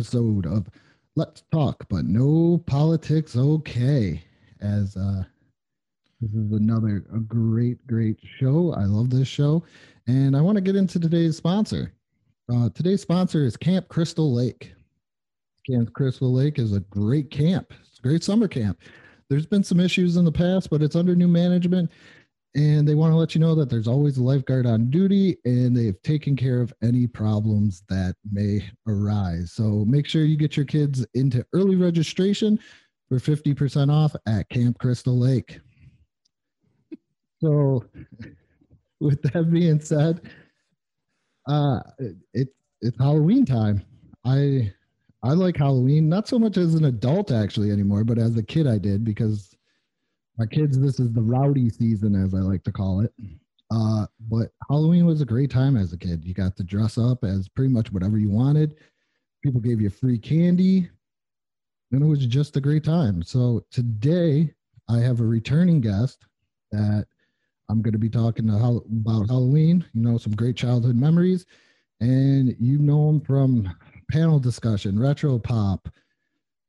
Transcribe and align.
episode 0.00 0.46
of 0.46 0.66
Let's 1.14 1.42
Talk, 1.52 1.86
but 1.90 2.06
no 2.06 2.56
politics. 2.66 3.36
Okay, 3.36 4.22
as 4.62 4.96
uh, 4.96 5.24
this 6.22 6.30
is 6.30 6.52
another 6.52 7.04
a 7.14 7.18
great, 7.18 7.86
great 7.86 8.16
show. 8.38 8.72
I 8.72 8.86
love 8.86 9.10
this 9.10 9.28
show, 9.28 9.62
and 10.06 10.34
I 10.34 10.40
want 10.40 10.56
to 10.56 10.62
get 10.62 10.74
into 10.74 10.98
today's 10.98 11.36
sponsor. 11.36 11.92
Uh, 12.50 12.70
today's 12.70 13.02
sponsor 13.02 13.44
is 13.44 13.58
Camp 13.58 13.88
Crystal 13.88 14.32
Lake. 14.32 14.72
Camp 15.70 15.92
Crystal 15.92 16.32
Lake 16.32 16.58
is 16.58 16.72
a 16.72 16.80
great 16.80 17.30
camp. 17.30 17.74
It's 17.86 17.98
a 17.98 18.02
great 18.02 18.24
summer 18.24 18.48
camp. 18.48 18.78
There's 19.28 19.44
been 19.44 19.62
some 19.62 19.80
issues 19.80 20.16
in 20.16 20.24
the 20.24 20.32
past, 20.32 20.70
but 20.70 20.80
it's 20.82 20.96
under 20.96 21.14
new 21.14 21.28
management 21.28 21.90
and 22.54 22.86
they 22.86 22.94
want 22.94 23.12
to 23.12 23.16
let 23.16 23.34
you 23.34 23.40
know 23.40 23.54
that 23.54 23.70
there's 23.70 23.86
always 23.86 24.18
a 24.18 24.22
lifeguard 24.22 24.66
on 24.66 24.90
duty 24.90 25.36
and 25.44 25.76
they've 25.76 26.00
taken 26.02 26.34
care 26.34 26.60
of 26.60 26.72
any 26.82 27.06
problems 27.06 27.84
that 27.88 28.16
may 28.32 28.68
arise. 28.88 29.52
So 29.52 29.84
make 29.86 30.06
sure 30.06 30.24
you 30.24 30.36
get 30.36 30.56
your 30.56 30.66
kids 30.66 31.06
into 31.14 31.46
early 31.52 31.76
registration 31.76 32.58
for 33.08 33.18
50% 33.18 33.92
off 33.92 34.16
at 34.26 34.48
Camp 34.48 34.78
Crystal 34.78 35.16
Lake. 35.16 35.60
So 37.40 37.84
with 39.00 39.22
that 39.22 39.50
being 39.52 39.80
said, 39.80 40.20
uh 41.48 41.80
it 42.34 42.48
it's 42.82 42.98
Halloween 42.98 43.44
time. 43.44 43.82
I 44.24 44.72
I 45.22 45.32
like 45.32 45.56
Halloween, 45.56 46.08
not 46.08 46.28
so 46.28 46.38
much 46.38 46.56
as 46.56 46.74
an 46.74 46.84
adult 46.84 47.30
actually 47.30 47.70
anymore, 47.70 48.04
but 48.04 48.18
as 48.18 48.36
a 48.36 48.42
kid 48.42 48.66
I 48.66 48.78
did 48.78 49.04
because 49.04 49.54
my 50.40 50.46
kids, 50.46 50.80
this 50.80 50.98
is 50.98 51.12
the 51.12 51.20
rowdy 51.20 51.68
season, 51.68 52.16
as 52.16 52.32
I 52.32 52.38
like 52.38 52.64
to 52.64 52.72
call 52.72 53.02
it. 53.02 53.12
Uh, 53.70 54.06
but 54.30 54.48
Halloween 54.70 55.04
was 55.04 55.20
a 55.20 55.26
great 55.26 55.50
time 55.50 55.76
as 55.76 55.92
a 55.92 55.98
kid. 55.98 56.24
You 56.24 56.32
got 56.32 56.56
to 56.56 56.64
dress 56.64 56.96
up 56.96 57.24
as 57.24 57.46
pretty 57.46 57.70
much 57.70 57.92
whatever 57.92 58.18
you 58.18 58.30
wanted. 58.30 58.76
People 59.44 59.60
gave 59.60 59.82
you 59.82 59.90
free 59.90 60.18
candy, 60.18 60.88
and 61.92 62.02
it 62.02 62.06
was 62.06 62.24
just 62.24 62.56
a 62.56 62.60
great 62.60 62.84
time. 62.84 63.22
So 63.22 63.66
today, 63.70 64.54
I 64.88 65.00
have 65.00 65.20
a 65.20 65.26
returning 65.26 65.82
guest 65.82 66.24
that 66.72 67.06
I'm 67.68 67.82
going 67.82 67.92
to 67.92 67.98
be 67.98 68.08
talking 68.08 68.46
to 68.46 68.54
about 68.56 69.28
Halloween. 69.28 69.84
You 69.92 70.00
know, 70.00 70.16
some 70.16 70.34
great 70.34 70.56
childhood 70.56 70.96
memories, 70.96 71.44
and 72.00 72.56
you 72.58 72.78
know 72.78 73.10
him 73.10 73.20
from 73.20 73.70
panel 74.10 74.38
discussion, 74.38 74.98
retro 74.98 75.38
pop, 75.38 75.90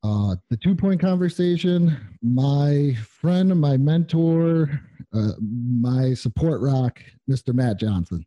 uh, 0.04 0.36
the 0.50 0.58
two 0.58 0.76
point 0.76 1.00
conversation, 1.00 1.96
my 2.22 2.96
friend, 3.20 3.60
my 3.60 3.78
mentor, 3.78 4.82
uh, 5.14 5.32
my 5.40 6.14
support 6.14 6.62
rock, 6.62 7.02
Mr. 7.30 7.54
Matt 7.54 7.80
Johnson. 7.80 8.26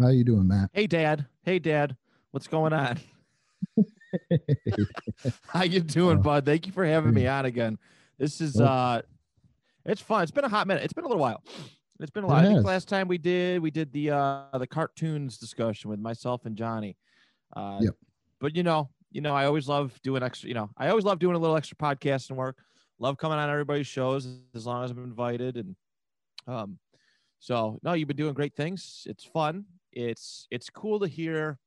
How 0.00 0.08
you 0.08 0.24
doing, 0.24 0.48
Matt? 0.48 0.70
Hey, 0.72 0.86
Dad. 0.86 1.26
Hey, 1.42 1.58
Dad. 1.58 1.96
What's 2.32 2.48
going 2.48 2.72
on? 2.72 2.98
How 5.48 5.62
you 5.62 5.80
doing, 5.80 6.18
uh, 6.18 6.22
bud? 6.22 6.44
Thank 6.44 6.66
you 6.66 6.72
for 6.72 6.84
having 6.84 7.14
me 7.14 7.26
on 7.26 7.44
again. 7.46 7.78
This 8.18 8.40
is 8.40 8.60
uh, 8.60 9.02
it's 9.84 10.00
fun. 10.00 10.22
It's 10.22 10.32
been 10.32 10.44
a 10.44 10.48
hot 10.48 10.66
minute. 10.66 10.82
It's 10.82 10.92
been 10.92 11.04
a 11.04 11.08
little 11.08 11.22
while. 11.22 11.42
It's 12.00 12.10
been 12.10 12.24
a 12.24 12.26
lot. 12.26 12.44
I 12.44 12.48
think 12.48 12.64
last 12.64 12.88
time 12.88 13.08
we 13.08 13.18
did, 13.18 13.62
we 13.62 13.70
did 13.70 13.92
the 13.92 14.10
uh 14.10 14.58
the 14.58 14.66
cartoons 14.66 15.38
discussion 15.38 15.88
with 15.88 16.00
myself 16.00 16.44
and 16.44 16.56
Johnny. 16.56 16.96
Uh, 17.54 17.78
yep. 17.80 17.94
But 18.40 18.54
you 18.54 18.62
know, 18.62 18.90
you 19.16 19.22
know, 19.22 19.34
I 19.34 19.46
always 19.46 19.66
love 19.66 19.98
doing 20.02 20.22
extra, 20.22 20.46
you 20.46 20.54
know, 20.54 20.68
I 20.76 20.88
always 20.90 21.06
love 21.06 21.18
doing 21.18 21.36
a 21.36 21.38
little 21.38 21.56
extra 21.56 21.74
podcasting 21.78 22.36
work. 22.36 22.58
Love 22.98 23.16
coming 23.16 23.38
on 23.38 23.48
everybody's 23.48 23.86
shows 23.86 24.28
as 24.54 24.66
long 24.66 24.84
as 24.84 24.90
I'm 24.90 25.02
invited. 25.02 25.56
And 25.56 25.74
um, 26.46 26.78
so 27.38 27.78
no, 27.82 27.94
you've 27.94 28.08
been 28.08 28.16
doing 28.18 28.34
great 28.34 28.54
things. 28.54 29.04
It's 29.06 29.24
fun. 29.24 29.64
It's 29.90 30.46
it's 30.50 30.68
cool 30.68 31.00
to 31.00 31.06
hear 31.06 31.58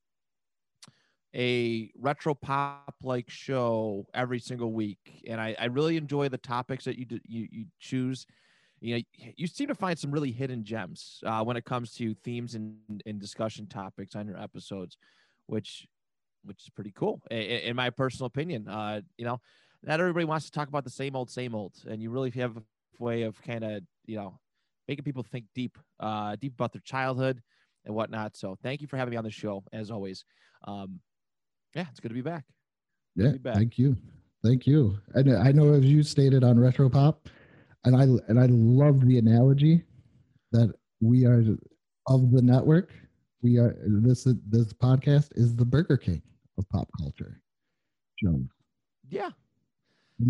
a 1.36 1.92
retro 1.98 2.36
pop 2.36 2.94
like 3.02 3.32
show 3.32 4.06
every 4.14 4.40
single 4.40 4.72
week. 4.72 5.24
And 5.28 5.42
I, 5.42 5.56
I 5.60 5.66
really 5.66 5.98
enjoy 5.98 6.30
the 6.30 6.38
topics 6.38 6.86
that 6.86 7.00
you 7.00 7.06
do, 7.06 7.20
you 7.26 7.48
you 7.52 7.66
choose. 7.80 8.28
You 8.80 8.98
know, 8.98 9.02
you 9.36 9.48
seem 9.48 9.70
to 9.70 9.76
find 9.76 9.98
some 9.98 10.12
really 10.12 10.32
hidden 10.32 10.64
gems 10.64 11.20
uh, 11.26 11.44
when 11.44 11.58
it 11.58 11.66
comes 11.66 11.94
to 11.96 12.14
themes 12.24 12.54
and, 12.54 12.78
and 13.08 13.20
discussion 13.20 13.66
topics 13.66 14.16
on 14.16 14.28
your 14.28 14.40
episodes, 14.40 14.98
which 15.48 15.88
which 16.44 16.64
is 16.64 16.70
pretty 16.70 16.92
cool 16.96 17.22
in, 17.32 17.76
my 17.76 17.90
personal 17.90 18.28
opinion. 18.28 18.68
Uh, 18.68 19.02
you 19.18 19.26
know, 19.26 19.40
not 19.84 20.00
everybody 20.00 20.26
wants 20.26 20.46
to 20.46 20.52
talk 20.52 20.68
about 20.68 20.84
the 20.84 20.90
same 20.90 21.16
old, 21.16 21.30
same 21.30 21.56
old, 21.56 21.74
and 21.88 22.02
you 22.02 22.10
really 22.10 22.30
have 22.32 22.58
a 22.58 22.62
way 23.00 23.24
of 23.24 23.42
kind 23.42 23.64
of 23.64 23.82
you 24.06 24.18
know 24.18 24.40
making 24.88 25.04
people 25.04 25.24
think 25.24 25.46
deep, 25.54 25.78
uh, 26.00 26.36
deep 26.36 26.54
about 26.54 26.74
their 26.74 26.82
childhood 26.84 27.42
and 27.86 27.96
whatnot. 27.96 28.36
So 28.36 28.58
thank 28.62 28.82
you 28.82 28.88
for 28.88 28.98
having 28.98 29.12
me 29.12 29.18
on 29.18 29.24
the 29.24 29.32
show 29.32 29.64
as 29.72 29.92
always. 29.92 30.26
Um, 30.68 31.00
yeah, 31.76 31.86
it's 31.92 32.00
good 32.00 32.10
to 32.10 32.16
be 32.16 32.22
back. 32.22 32.46
Yeah, 33.16 33.32
be 33.32 33.38
back. 33.38 33.56
thank 33.56 33.78
you, 33.78 33.96
thank 34.44 34.66
you. 34.66 34.98
And 35.14 35.36
I 35.38 35.52
know 35.52 35.74
as 35.74 35.86
you 35.86 36.04
stated 36.04 36.44
on 36.44 36.60
Retro 36.60 36.90
Pop, 36.90 37.30
and 37.86 37.96
I 37.96 38.04
and 38.30 38.40
I 38.40 38.48
love 38.48 39.06
the 39.06 39.18
analogy 39.18 39.84
that 40.52 40.74
we 41.02 41.26
are 41.26 41.44
of 42.08 42.32
the 42.32 42.42
network 42.42 42.92
we 43.42 43.58
are 43.58 43.76
this 43.86 44.28
this 44.48 44.74
podcast 44.74 45.30
is 45.36 45.56
the 45.56 45.66
Burger 45.66 45.98
King 45.98 46.22
of 46.60 46.70
pop 46.70 46.88
culture. 46.98 47.42
Jones. 48.22 48.50
Yeah. 49.10 49.30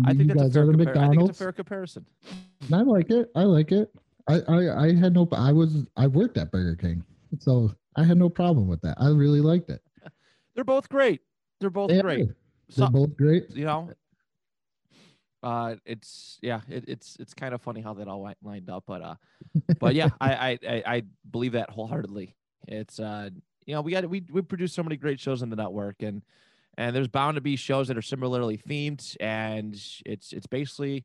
I 0.04 0.14
think 0.14 0.32
that's 0.32 0.40
a 0.40 0.50
fair, 0.50 0.66
compar- 0.66 0.96
I 0.96 1.08
think 1.08 1.22
it's 1.28 1.40
a 1.40 1.44
fair 1.44 1.52
comparison. 1.52 2.06
And 2.62 2.74
I 2.74 2.82
like 2.82 3.10
it. 3.10 3.30
I 3.34 3.42
like 3.42 3.72
it. 3.72 3.92
I, 4.28 4.40
I 4.48 4.84
I 4.84 4.94
had 4.94 5.14
no 5.14 5.28
I 5.32 5.52
was 5.52 5.84
I 5.96 6.06
worked 6.06 6.38
at 6.38 6.52
Burger 6.52 6.76
King. 6.76 7.04
So 7.40 7.74
I 7.96 8.04
had 8.04 8.16
no 8.16 8.28
problem 8.28 8.68
with 8.68 8.80
that. 8.82 8.96
I 9.00 9.08
really 9.08 9.40
liked 9.40 9.68
it. 9.68 9.82
They're 10.54 10.62
both 10.62 10.88
great. 10.88 11.22
They're 11.60 11.70
both 11.70 11.90
they 11.90 12.00
great. 12.00 12.28
They're 12.28 12.86
so, 12.86 12.88
both 12.88 13.16
great. 13.16 13.50
You 13.50 13.64
know, 13.64 13.90
uh 15.42 15.74
it's 15.84 16.38
yeah 16.42 16.60
it, 16.68 16.84
it's 16.86 17.16
it's 17.18 17.34
kind 17.34 17.52
of 17.52 17.60
funny 17.60 17.80
how 17.80 17.94
that 17.94 18.06
all 18.06 18.30
lined 18.42 18.68
up 18.68 18.84
but 18.86 19.02
uh 19.02 19.14
but 19.78 19.94
yeah 19.94 20.10
I, 20.20 20.58
I 20.62 20.82
i 20.86 21.02
believe 21.30 21.52
that 21.52 21.70
wholeheartedly 21.70 22.36
it's 22.68 23.00
uh, 23.00 23.30
you 23.70 23.76
know, 23.76 23.82
we 23.82 23.92
got 23.92 24.04
we 24.10 24.24
we 24.32 24.42
produce 24.42 24.72
so 24.72 24.82
many 24.82 24.96
great 24.96 25.20
shows 25.20 25.44
on 25.44 25.48
the 25.48 25.54
network, 25.54 26.02
and 26.02 26.22
and 26.76 26.94
there's 26.94 27.06
bound 27.06 27.36
to 27.36 27.40
be 27.40 27.54
shows 27.54 27.86
that 27.86 27.96
are 27.96 28.02
similarly 28.02 28.58
themed, 28.58 29.16
and 29.20 29.74
it's 30.04 30.32
it's 30.32 30.48
basically 30.48 31.04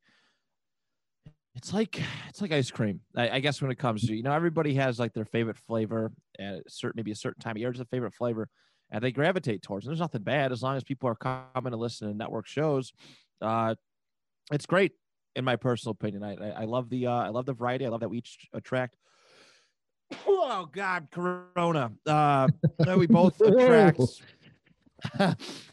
it's 1.53 1.71
like 1.71 2.01
it's 2.27 2.41
like 2.41 2.51
ice 2.51 2.71
cream. 2.71 3.01
I, 3.15 3.29
I, 3.29 3.39
guess 3.39 3.61
when 3.61 3.69
it 3.69 3.77
comes 3.77 4.07
to 4.07 4.15
you 4.15 4.23
know 4.23 4.31
everybody 4.31 4.73
has 4.73 4.97
like 4.97 5.13
their 5.13 5.25
favorite 5.25 5.57
flavor 5.67 6.11
at 6.39 6.63
certain 6.67 6.97
maybe 6.97 7.11
a 7.11 7.15
certain 7.15 7.39
time 7.39 7.51
of 7.51 7.57
year 7.59 7.71
is 7.71 7.79
a 7.79 7.85
favorite 7.85 8.15
flavor, 8.15 8.49
and 8.89 9.03
they 9.03 9.11
gravitate 9.11 9.61
towards. 9.61 9.85
And 9.85 9.91
there's 9.91 10.01
nothing 10.01 10.23
bad 10.23 10.51
as 10.51 10.63
long 10.63 10.75
as 10.75 10.83
people 10.83 11.07
are 11.07 11.15
coming 11.53 11.69
to 11.69 11.77
listen 11.77 12.07
to 12.07 12.17
network 12.17 12.47
shows. 12.47 12.93
Uh, 13.43 13.75
it's 14.51 14.65
great 14.65 14.93
in 15.35 15.45
my 15.45 15.55
personal 15.55 15.91
opinion. 15.91 16.23
I 16.23 16.33
I, 16.33 16.61
I 16.61 16.65
love 16.65 16.89
the 16.89 17.05
uh, 17.05 17.11
I 17.11 17.29
love 17.29 17.45
the 17.45 17.53
variety. 17.53 17.85
I 17.85 17.89
love 17.89 17.99
that 17.99 18.09
we 18.09 18.17
each 18.17 18.49
attract 18.53 18.95
oh 20.27 20.69
God, 20.71 21.07
Corona. 21.11 21.91
Uh, 22.05 22.47
that 22.79 22.97
we 22.97 23.07
both 23.07 23.39
attract. 23.41 23.99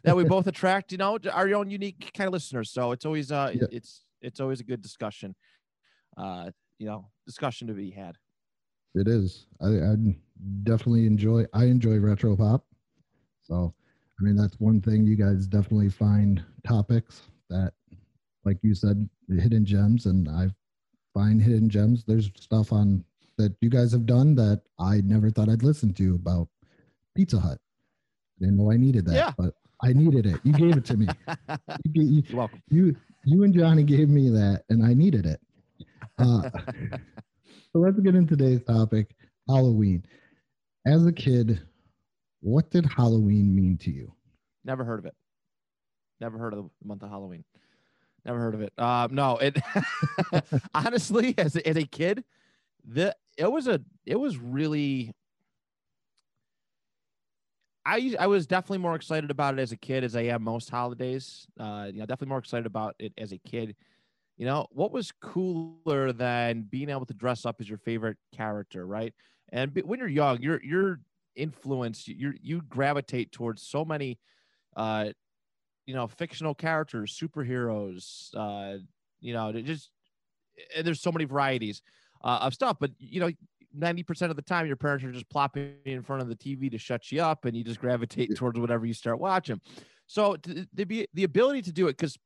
that 0.02 0.16
we 0.16 0.24
both 0.24 0.46
attract, 0.46 0.92
you 0.92 0.98
know, 0.98 1.18
our 1.32 1.48
own 1.54 1.70
unique 1.70 2.10
kind 2.14 2.28
of 2.28 2.32
listeners. 2.32 2.70
So 2.70 2.92
it's 2.92 3.04
always 3.04 3.32
uh, 3.32 3.52
yeah. 3.54 3.66
it's 3.70 4.04
it's 4.20 4.40
always 4.40 4.60
a 4.60 4.64
good 4.64 4.82
discussion. 4.82 5.34
Uh, 6.16 6.50
you 6.78 6.86
know, 6.86 7.08
discussion 7.26 7.68
to 7.68 7.74
be 7.74 7.90
had. 7.90 8.16
It 8.94 9.08
is. 9.08 9.46
I, 9.60 9.68
I 9.68 9.94
definitely 10.64 11.06
enjoy. 11.06 11.46
I 11.54 11.64
enjoy 11.64 11.98
retro 11.98 12.36
pop. 12.36 12.64
So, 13.42 13.74
I 14.20 14.22
mean, 14.22 14.36
that's 14.36 14.60
one 14.60 14.80
thing 14.80 15.06
you 15.06 15.16
guys 15.16 15.46
definitely 15.46 15.88
find 15.88 16.44
topics 16.66 17.22
that, 17.48 17.72
like 18.44 18.58
you 18.62 18.74
said, 18.74 19.08
hidden 19.28 19.64
gems, 19.64 20.06
and 20.06 20.28
I 20.28 20.48
find 21.14 21.40
hidden 21.40 21.68
gems. 21.68 22.04
There's 22.04 22.30
stuff 22.38 22.72
on 22.72 23.04
that 23.38 23.54
you 23.60 23.70
guys 23.70 23.92
have 23.92 24.06
done 24.06 24.34
that 24.36 24.62
I 24.78 25.00
never 25.02 25.30
thought 25.30 25.48
I'd 25.48 25.62
listen 25.62 25.92
to 25.94 26.14
about 26.14 26.48
Pizza 27.14 27.38
Hut. 27.38 27.58
I 27.58 28.44
didn't 28.44 28.56
know 28.56 28.70
I 28.70 28.76
needed 28.76 29.06
that, 29.06 29.14
yeah. 29.14 29.32
but 29.36 29.54
I 29.82 29.92
needed 29.92 30.26
it. 30.26 30.40
You 30.44 30.52
gave 30.52 30.76
it 30.76 30.84
to 30.86 30.96
me. 30.96 31.08
you, 31.92 32.02
you. 32.02 32.48
You, 32.70 32.96
you 33.24 33.42
and 33.44 33.54
Johnny 33.54 33.82
gave 33.82 34.08
me 34.08 34.28
that, 34.30 34.62
and 34.68 34.84
I 34.84 34.94
needed 34.94 35.26
it. 35.26 35.40
Uh, 36.18 36.42
so 37.72 37.78
let's 37.78 37.98
get 38.00 38.14
into 38.14 38.36
today's 38.36 38.62
topic 38.62 39.14
Halloween. 39.48 40.04
As 40.86 41.06
a 41.06 41.12
kid, 41.12 41.60
what 42.40 42.70
did 42.70 42.86
Halloween 42.86 43.54
mean 43.54 43.76
to 43.78 43.90
you? 43.90 44.12
Never 44.64 44.84
heard 44.84 44.98
of 44.98 45.06
it. 45.06 45.14
Never 46.20 46.38
heard 46.38 46.54
of 46.54 46.64
the 46.64 46.86
month 46.86 47.02
of 47.02 47.10
Halloween. 47.10 47.44
Never 48.24 48.38
heard 48.38 48.54
of 48.54 48.60
it. 48.60 48.72
Um, 48.78 49.14
no, 49.14 49.38
it 49.38 49.58
honestly, 50.74 51.34
as 51.38 51.56
a, 51.56 51.68
as 51.68 51.76
a 51.76 51.84
kid, 51.84 52.22
the 52.84 53.16
it 53.36 53.50
was 53.50 53.68
a 53.68 53.80
it 54.06 54.18
was 54.18 54.38
really. 54.38 55.12
I 57.84 58.14
I 58.18 58.26
was 58.28 58.46
definitely 58.46 58.78
more 58.78 58.94
excited 58.94 59.30
about 59.30 59.58
it 59.58 59.60
as 59.60 59.72
a 59.72 59.76
kid 59.76 60.04
as 60.04 60.14
I 60.14 60.22
am 60.22 60.42
most 60.42 60.70
holidays. 60.70 61.46
Uh, 61.58 61.88
you 61.92 61.98
know, 61.98 62.06
definitely 62.06 62.28
more 62.28 62.38
excited 62.38 62.66
about 62.66 62.94
it 62.98 63.12
as 63.18 63.32
a 63.32 63.38
kid. 63.38 63.74
You 64.36 64.46
know, 64.46 64.66
what 64.70 64.92
was 64.92 65.12
cooler 65.20 66.12
than 66.12 66.62
being 66.62 66.90
able 66.90 67.06
to 67.06 67.14
dress 67.14 67.44
up 67.44 67.56
as 67.60 67.68
your 67.68 67.78
favorite 67.78 68.18
character, 68.34 68.86
right? 68.86 69.12
And 69.52 69.78
when 69.84 69.98
you're 69.98 70.08
young, 70.08 70.40
you're 70.40 70.62
you're 70.62 71.00
influenced. 71.34 72.08
You 72.08 72.34
you 72.40 72.62
gravitate 72.62 73.32
towards 73.32 73.62
so 73.62 73.84
many 73.84 74.18
uh, 74.76 75.10
you 75.86 75.94
know, 75.94 76.06
fictional 76.06 76.54
characters, 76.54 77.18
superheroes, 77.18 78.34
uh, 78.36 78.78
you 79.20 79.32
know, 79.32 79.52
just 79.52 79.90
and 80.76 80.86
there's 80.86 81.00
so 81.00 81.12
many 81.12 81.24
varieties 81.24 81.82
uh, 82.24 82.40
of 82.42 82.54
stuff. 82.54 82.76
But 82.80 82.92
you 82.98 83.20
know, 83.20 83.30
90% 83.76 84.30
of 84.30 84.36
the 84.36 84.42
time, 84.42 84.66
your 84.66 84.76
parents 84.76 85.04
are 85.04 85.12
just 85.12 85.28
plopping 85.30 85.74
in 85.84 86.02
front 86.02 86.22
of 86.22 86.28
the 86.28 86.36
TV 86.36 86.70
to 86.70 86.78
shut 86.78 87.10
you 87.10 87.22
up, 87.22 87.44
and 87.44 87.56
you 87.56 87.64
just 87.64 87.80
gravitate 87.80 88.36
towards 88.36 88.58
whatever 88.58 88.86
you 88.86 88.94
start 88.94 89.18
watching. 89.18 89.60
So 90.06 90.36
the 90.74 90.84
be 90.84 91.08
the 91.14 91.24
ability 91.24 91.62
to 91.62 91.72
do 91.72 91.88
it, 91.88 91.96
because 91.96 92.18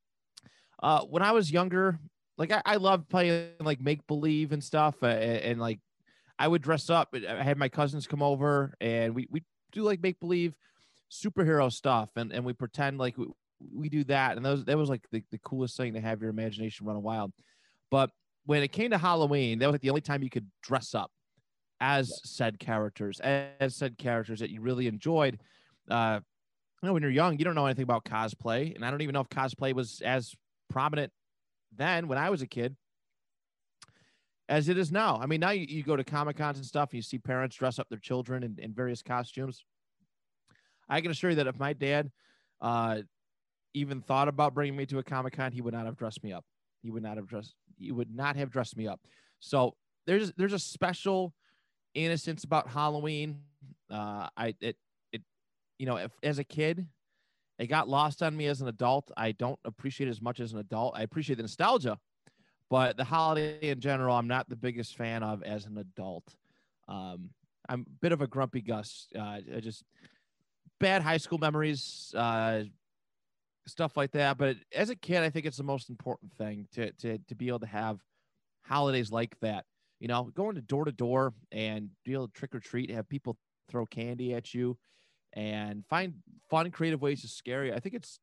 uh, 0.82 1.02
when 1.02 1.22
I 1.22 1.32
was 1.32 1.50
younger, 1.50 1.98
like 2.36 2.52
I, 2.52 2.62
I 2.64 2.76
loved 2.76 3.08
playing 3.08 3.50
like 3.60 3.80
make 3.80 4.06
believe 4.06 4.52
and 4.52 4.62
stuff, 4.62 4.96
uh, 5.02 5.06
and, 5.06 5.38
and, 5.42 5.60
like 5.60 5.78
I 6.38 6.48
would 6.48 6.62
dress 6.62 6.90
up. 6.90 7.14
I 7.14 7.42
had 7.42 7.58
my 7.58 7.68
cousins 7.68 8.06
come 8.06 8.22
over, 8.22 8.74
and 8.80 9.14
we 9.14 9.28
we 9.30 9.44
do 9.72 9.82
like 9.82 10.02
make 10.02 10.18
believe 10.20 10.54
superhero 11.10 11.72
stuff, 11.72 12.10
and 12.16 12.32
and 12.32 12.44
we 12.44 12.52
pretend 12.52 12.98
like 12.98 13.16
we, 13.16 13.26
we 13.72 13.88
do 13.88 14.04
that, 14.04 14.36
and 14.36 14.44
that 14.44 14.50
was, 14.50 14.64
that 14.64 14.76
was 14.76 14.88
like 14.88 15.02
the, 15.12 15.22
the 15.30 15.38
coolest 15.38 15.76
thing 15.76 15.94
to 15.94 16.00
have 16.00 16.20
your 16.20 16.30
imagination 16.30 16.86
run 16.86 17.02
wild. 17.02 17.32
But 17.90 18.10
when 18.46 18.62
it 18.62 18.68
came 18.68 18.90
to 18.90 18.98
Halloween, 18.98 19.58
that 19.58 19.66
was 19.66 19.74
like 19.74 19.80
the 19.82 19.90
only 19.90 20.00
time 20.00 20.22
you 20.22 20.30
could 20.30 20.46
dress 20.62 20.94
up 20.94 21.10
as 21.80 22.20
said 22.24 22.58
characters, 22.58 23.20
as 23.20 23.76
said 23.76 23.98
characters 23.98 24.40
that 24.40 24.50
you 24.50 24.62
really 24.62 24.86
enjoyed. 24.86 25.38
Uh, 25.90 26.20
you 26.82 26.86
know, 26.86 26.92
when 26.92 27.02
you're 27.02 27.10
young, 27.10 27.38
you 27.38 27.44
don't 27.44 27.54
know 27.54 27.66
anything 27.66 27.82
about 27.82 28.04
cosplay, 28.04 28.74
and 28.74 28.84
I 28.84 28.90
don't 28.90 29.02
even 29.02 29.12
know 29.12 29.20
if 29.20 29.28
cosplay 29.28 29.74
was 29.74 30.00
as 30.04 30.34
prominent 30.70 31.12
then 31.76 32.08
when 32.08 32.18
I 32.18 32.30
was 32.30 32.42
a 32.42 32.46
kid 32.46 32.74
as 34.48 34.68
it 34.68 34.78
is 34.78 34.90
now. 34.90 35.18
I 35.20 35.26
mean, 35.26 35.40
now 35.40 35.50
you, 35.50 35.66
you 35.68 35.82
go 35.82 35.96
to 35.96 36.04
comic 36.04 36.36
cons 36.36 36.56
and 36.56 36.66
stuff, 36.66 36.90
and 36.90 36.96
you 36.96 37.02
see 37.02 37.18
parents 37.18 37.56
dress 37.56 37.78
up 37.78 37.88
their 37.88 37.98
children 37.98 38.42
in, 38.42 38.56
in 38.58 38.72
various 38.72 39.02
costumes. 39.02 39.64
I 40.88 41.00
can 41.00 41.10
assure 41.10 41.30
you 41.30 41.36
that 41.36 41.48
if 41.48 41.58
my 41.58 41.72
dad 41.72 42.10
uh, 42.60 42.98
even 43.74 44.00
thought 44.00 44.28
about 44.28 44.54
bringing 44.54 44.76
me 44.76 44.86
to 44.86 44.98
a 44.98 45.02
Comic 45.02 45.34
Con, 45.34 45.52
he 45.52 45.60
would 45.60 45.74
not 45.74 45.86
have 45.86 45.96
dressed 45.96 46.22
me 46.22 46.32
up. 46.32 46.44
He 46.82 46.90
would 46.90 47.02
not 47.02 47.16
have 47.16 47.26
dressed. 47.26 47.54
He 47.76 47.92
would 47.92 48.14
not 48.14 48.36
have 48.36 48.50
dressed 48.50 48.76
me 48.76 48.86
up. 48.86 49.00
So 49.40 49.74
there's 50.06 50.32
there's 50.36 50.52
a 50.52 50.58
special 50.58 51.34
innocence 51.94 52.44
about 52.44 52.68
Halloween. 52.68 53.40
Uh, 53.90 54.28
I 54.36 54.54
it 54.60 54.76
it 55.12 55.22
you 55.78 55.86
know 55.86 55.96
if, 55.96 56.12
as 56.22 56.38
a 56.38 56.44
kid, 56.44 56.86
it 57.58 57.66
got 57.66 57.88
lost 57.88 58.22
on 58.22 58.36
me 58.36 58.46
as 58.46 58.60
an 58.60 58.68
adult. 58.68 59.10
I 59.16 59.32
don't 59.32 59.58
appreciate 59.64 60.08
as 60.08 60.20
much 60.20 60.40
as 60.40 60.52
an 60.52 60.58
adult. 60.58 60.94
I 60.96 61.02
appreciate 61.02 61.36
the 61.36 61.42
nostalgia, 61.42 61.98
but 62.70 62.96
the 62.96 63.04
holiday 63.04 63.70
in 63.70 63.80
general, 63.80 64.16
I'm 64.16 64.28
not 64.28 64.48
the 64.48 64.56
biggest 64.56 64.96
fan 64.96 65.22
of 65.22 65.42
as 65.42 65.66
an 65.66 65.78
adult. 65.78 66.34
Um, 66.88 67.30
I'm 67.68 67.80
a 67.80 67.90
bit 68.00 68.12
of 68.12 68.20
a 68.20 68.26
grumpy 68.26 68.60
Gus. 68.60 69.08
Uh, 69.16 69.40
I 69.54 69.60
just 69.60 69.82
bad 70.78 71.02
high 71.02 71.16
school 71.16 71.38
memories. 71.38 72.12
Uh, 72.16 72.64
stuff 73.66 73.96
like 73.96 74.12
that. 74.12 74.38
But 74.38 74.56
as 74.74 74.90
a 74.90 74.96
kid, 74.96 75.22
I 75.22 75.30
think 75.30 75.46
it's 75.46 75.56
the 75.56 75.62
most 75.62 75.90
important 75.90 76.32
thing 76.32 76.66
to 76.72 76.92
to 76.92 77.18
to 77.18 77.34
be 77.34 77.48
able 77.48 77.60
to 77.60 77.66
have 77.66 78.00
holidays 78.62 79.10
like 79.10 79.38
that. 79.40 79.64
You 80.00 80.08
know, 80.08 80.24
going 80.34 80.56
to 80.56 80.62
door 80.62 80.84
to 80.84 80.92
door 80.92 81.32
and 81.52 81.90
be 82.04 82.12
able 82.12 82.28
to 82.28 82.32
trick 82.32 82.54
or 82.54 82.60
treat, 82.60 82.90
have 82.90 83.08
people 83.08 83.36
throw 83.68 83.86
candy 83.86 84.34
at 84.34 84.54
you, 84.54 84.76
and 85.32 85.84
find 85.88 86.14
fun, 86.50 86.70
creative 86.70 87.00
ways 87.00 87.22
to 87.22 87.28
scare 87.28 87.64
you. 87.64 87.72
I 87.72 87.80
think 87.80 87.94
it's 87.94 88.20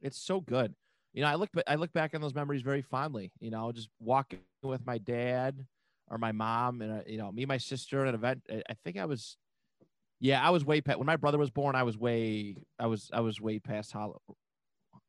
it's 0.00 0.18
so 0.18 0.40
good. 0.40 0.74
You 1.12 1.22
know, 1.22 1.28
I 1.28 1.34
look 1.34 1.50
I 1.66 1.74
look 1.76 1.92
back 1.92 2.14
on 2.14 2.20
those 2.20 2.34
memories 2.34 2.62
very 2.62 2.82
fondly. 2.82 3.32
You 3.40 3.50
know, 3.50 3.72
just 3.72 3.88
walking 4.00 4.40
with 4.62 4.86
my 4.86 4.98
dad 4.98 5.66
or 6.08 6.18
my 6.18 6.32
mom 6.32 6.82
and 6.82 7.00
uh, 7.00 7.02
you 7.06 7.18
know 7.18 7.32
me 7.32 7.42
and 7.42 7.48
my 7.48 7.58
sister 7.58 8.02
at 8.02 8.08
an 8.08 8.14
event. 8.14 8.42
I 8.50 8.74
think 8.84 8.96
I 8.98 9.04
was 9.04 9.36
yeah, 10.20 10.46
I 10.46 10.50
was 10.50 10.64
way 10.64 10.80
past 10.80 10.98
when 10.98 11.06
my 11.06 11.16
brother 11.16 11.38
was 11.38 11.50
born. 11.50 11.74
I 11.74 11.82
was 11.82 11.98
way, 11.98 12.56
I 12.78 12.86
was, 12.86 13.10
I 13.12 13.20
was 13.20 13.40
way 13.40 13.58
past 13.58 13.92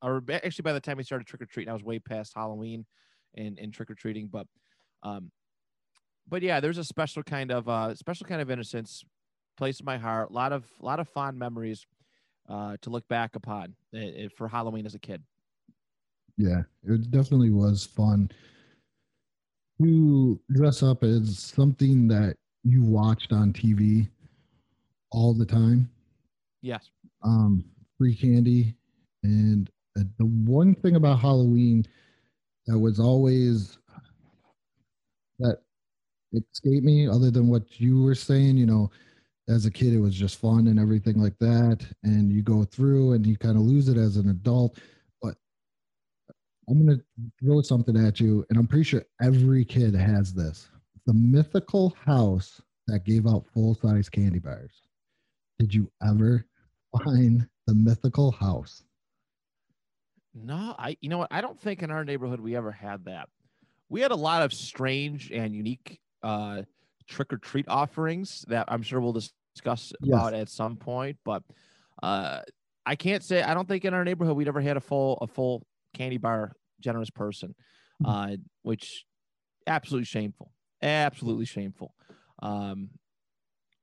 or 0.01 0.23
actually 0.31 0.63
by 0.63 0.73
the 0.73 0.79
time 0.79 0.97
we 0.97 1.03
started 1.03 1.27
trick 1.27 1.41
or 1.41 1.45
treating, 1.45 1.69
I 1.69 1.73
was 1.73 1.83
way 1.83 1.99
past 1.99 2.33
Halloween 2.35 2.85
and, 3.35 3.57
and 3.59 3.73
trick 3.73 3.89
or 3.89 3.95
treating. 3.95 4.27
But, 4.27 4.47
um, 5.03 5.31
but 6.27 6.41
yeah, 6.41 6.59
there's 6.59 6.77
a 6.77 6.83
special 6.83 7.23
kind 7.23 7.51
of 7.51 7.67
uh, 7.67 7.95
special 7.95 8.25
kind 8.25 8.41
of 8.41 8.51
innocence 8.51 9.03
placed 9.57 9.81
in 9.81 9.85
my 9.85 9.97
heart. 9.97 10.29
A 10.29 10.33
lot 10.33 10.51
of 10.51 10.65
a 10.81 10.85
lot 10.85 10.99
of 10.99 11.07
fond 11.09 11.37
memories 11.37 11.85
uh, 12.49 12.77
to 12.81 12.89
look 12.89 13.07
back 13.07 13.35
upon 13.35 13.75
eh, 13.93 14.11
eh, 14.15 14.27
for 14.35 14.47
Halloween 14.47 14.85
as 14.85 14.95
a 14.95 14.99
kid. 14.99 15.21
Yeah, 16.37 16.61
it 16.83 17.09
definitely 17.09 17.49
was 17.49 17.85
fun 17.85 18.29
to 19.81 20.39
dress 20.51 20.83
up 20.83 21.03
as 21.03 21.39
something 21.39 22.07
that 22.07 22.35
you 22.63 22.83
watched 22.83 23.31
on 23.31 23.53
TV 23.53 24.07
all 25.11 25.33
the 25.33 25.45
time. 25.45 25.89
Yes. 26.61 26.89
Um, 27.23 27.63
free 27.97 28.15
candy 28.15 28.75
and 29.23 29.69
the 30.17 30.25
one 30.25 30.75
thing 30.75 30.95
about 30.95 31.19
Halloween 31.19 31.85
that 32.67 32.77
was 32.77 32.99
always 32.99 33.77
that 35.39 35.59
escaped 36.33 36.83
me, 36.83 37.07
other 37.07 37.31
than 37.31 37.47
what 37.47 37.79
you 37.79 38.03
were 38.03 38.15
saying, 38.15 38.57
you 38.57 38.65
know, 38.65 38.91
as 39.49 39.65
a 39.65 39.71
kid, 39.71 39.93
it 39.93 39.99
was 39.99 40.15
just 40.15 40.39
fun 40.39 40.67
and 40.67 40.79
everything 40.79 41.21
like 41.21 41.37
that. 41.39 41.85
And 42.03 42.31
you 42.31 42.41
go 42.41 42.63
through 42.63 43.13
and 43.13 43.25
you 43.25 43.37
kind 43.37 43.55
of 43.55 43.63
lose 43.63 43.87
it 43.87 43.97
as 43.97 44.17
an 44.17 44.29
adult. 44.29 44.77
But 45.21 45.35
I'm 46.69 46.85
to 46.87 47.01
throw 47.41 47.61
something 47.61 47.95
at 47.95 48.19
you, 48.19 48.45
and 48.49 48.59
I'm 48.59 48.67
pretty 48.67 48.83
sure 48.83 49.05
every 49.21 49.63
kid 49.63 49.95
has 49.95 50.33
this 50.33 50.69
the 51.05 51.13
mythical 51.13 51.95
house 52.05 52.61
that 52.87 53.05
gave 53.05 53.25
out 53.27 53.45
full 53.53 53.75
size 53.75 54.09
candy 54.09 54.39
bars. 54.39 54.81
Did 55.57 55.73
you 55.73 55.89
ever 56.05 56.45
find 57.03 57.47
the 57.65 57.73
mythical 57.73 58.31
house? 58.31 58.83
No, 60.43 60.75
I 60.77 60.97
you 61.01 61.09
know 61.09 61.19
what? 61.19 61.29
I 61.31 61.41
don't 61.41 61.59
think 61.59 61.83
in 61.83 61.91
our 61.91 62.03
neighborhood 62.03 62.39
we 62.39 62.55
ever 62.55 62.71
had 62.71 63.05
that. 63.05 63.29
We 63.89 64.01
had 64.01 64.11
a 64.11 64.15
lot 64.15 64.43
of 64.43 64.53
strange 64.53 65.31
and 65.31 65.55
unique 65.55 65.99
uh 66.23 66.63
trick 67.07 67.31
or 67.31 67.37
treat 67.37 67.67
offerings 67.67 68.43
that 68.49 68.65
I'm 68.67 68.81
sure 68.81 68.99
we'll 68.99 69.13
discuss 69.13 69.93
yes. 70.01 70.13
about 70.13 70.33
at 70.33 70.49
some 70.49 70.75
point, 70.75 71.17
but 71.23 71.43
uh 72.03 72.41
I 72.85 72.95
can't 72.95 73.23
say 73.23 73.41
I 73.41 73.53
don't 73.53 73.67
think 73.67 73.85
in 73.85 73.93
our 73.93 74.03
neighborhood 74.03 74.35
we'd 74.35 74.47
ever 74.47 74.61
had 74.61 74.77
a 74.77 74.81
full 74.81 75.17
a 75.21 75.27
full 75.27 75.65
candy 75.93 76.17
bar 76.17 76.53
generous 76.79 77.09
person. 77.09 77.55
Mm-hmm. 78.03 78.33
Uh 78.33 78.37
which 78.61 79.05
absolutely 79.65 80.05
shameful. 80.05 80.51
Absolutely 80.81 81.45
shameful. 81.45 81.93
Um 82.41 82.89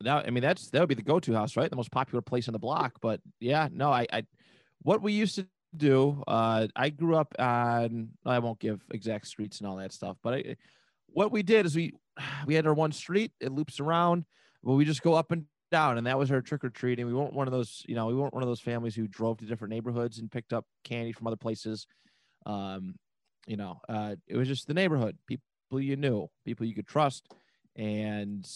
that 0.00 0.26
I 0.26 0.30
mean 0.30 0.42
that's 0.42 0.70
that 0.70 0.80
would 0.80 0.88
be 0.88 0.94
the 0.94 1.02
go-to 1.02 1.32
house, 1.32 1.56
right? 1.56 1.70
The 1.70 1.76
most 1.76 1.90
popular 1.90 2.23
place 2.23 2.46
in 2.46 2.52
the 2.52 2.58
block. 2.58 2.94
But 3.00 3.20
yeah, 3.40 3.68
no, 3.73 3.90
I, 3.90 4.06
I 4.12 4.25
what 4.82 5.02
we 5.02 5.12
used 5.12 5.37
to 5.37 5.46
do. 5.78 6.22
Uh, 6.26 6.68
I 6.76 6.90
grew 6.90 7.16
up 7.16 7.34
on. 7.38 8.10
I 8.24 8.38
won't 8.38 8.58
give 8.58 8.80
exact 8.92 9.26
streets 9.26 9.58
and 9.58 9.68
all 9.68 9.76
that 9.76 9.92
stuff, 9.92 10.16
but 10.22 10.34
I, 10.34 10.56
what 11.08 11.32
we 11.32 11.42
did 11.42 11.66
is 11.66 11.76
we 11.76 11.94
we 12.46 12.54
had 12.54 12.66
our 12.66 12.74
one 12.74 12.92
street. 12.92 13.32
It 13.40 13.52
loops 13.52 13.80
around, 13.80 14.24
but 14.62 14.74
we 14.74 14.84
just 14.84 15.02
go 15.02 15.14
up 15.14 15.32
and 15.32 15.46
down, 15.70 15.98
and 15.98 16.06
that 16.06 16.18
was 16.18 16.30
our 16.30 16.40
trick 16.40 16.64
or 16.64 16.70
treating. 16.70 17.06
We 17.06 17.14
weren't 17.14 17.32
one 17.32 17.48
of 17.48 17.52
those, 17.52 17.82
you 17.88 17.94
know, 17.94 18.06
we 18.06 18.14
weren't 18.14 18.34
one 18.34 18.42
of 18.42 18.48
those 18.48 18.60
families 18.60 18.94
who 18.94 19.08
drove 19.08 19.38
to 19.38 19.44
different 19.44 19.72
neighborhoods 19.72 20.18
and 20.18 20.30
picked 20.30 20.52
up 20.52 20.66
candy 20.84 21.12
from 21.12 21.26
other 21.26 21.36
places. 21.36 21.86
Um, 22.46 22.94
you 23.46 23.56
know, 23.56 23.80
uh, 23.88 24.14
it 24.26 24.36
was 24.36 24.48
just 24.48 24.66
the 24.66 24.74
neighborhood, 24.74 25.18
people 25.26 25.42
you 25.80 25.96
knew, 25.96 26.28
people 26.44 26.64
you 26.66 26.74
could 26.74 26.86
trust, 26.86 27.26
and 27.76 28.48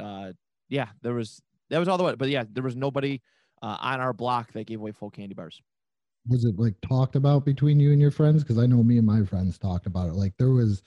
uh, 0.00 0.32
yeah, 0.68 0.88
there 1.02 1.14
was 1.14 1.40
that 1.70 1.78
was 1.78 1.88
all 1.88 1.98
the 1.98 2.04
way. 2.04 2.14
But 2.14 2.28
yeah, 2.28 2.44
there 2.50 2.62
was 2.62 2.76
nobody 2.76 3.22
uh, 3.62 3.76
on 3.80 4.00
our 4.00 4.12
block 4.12 4.52
that 4.52 4.66
gave 4.66 4.80
away 4.80 4.92
full 4.92 5.10
candy 5.10 5.34
bars 5.34 5.60
was 6.28 6.44
it 6.44 6.58
like 6.58 6.74
talked 6.80 7.16
about 7.16 7.44
between 7.44 7.80
you 7.80 7.92
and 7.92 8.00
your 8.00 8.10
friends? 8.10 8.42
Because 8.42 8.58
I 8.58 8.66
know 8.66 8.82
me 8.82 8.98
and 8.98 9.06
my 9.06 9.24
friends 9.24 9.58
talked 9.58 9.86
about 9.86 10.08
it. 10.08 10.14
Like 10.14 10.34
there 10.38 10.50
was 10.50 10.82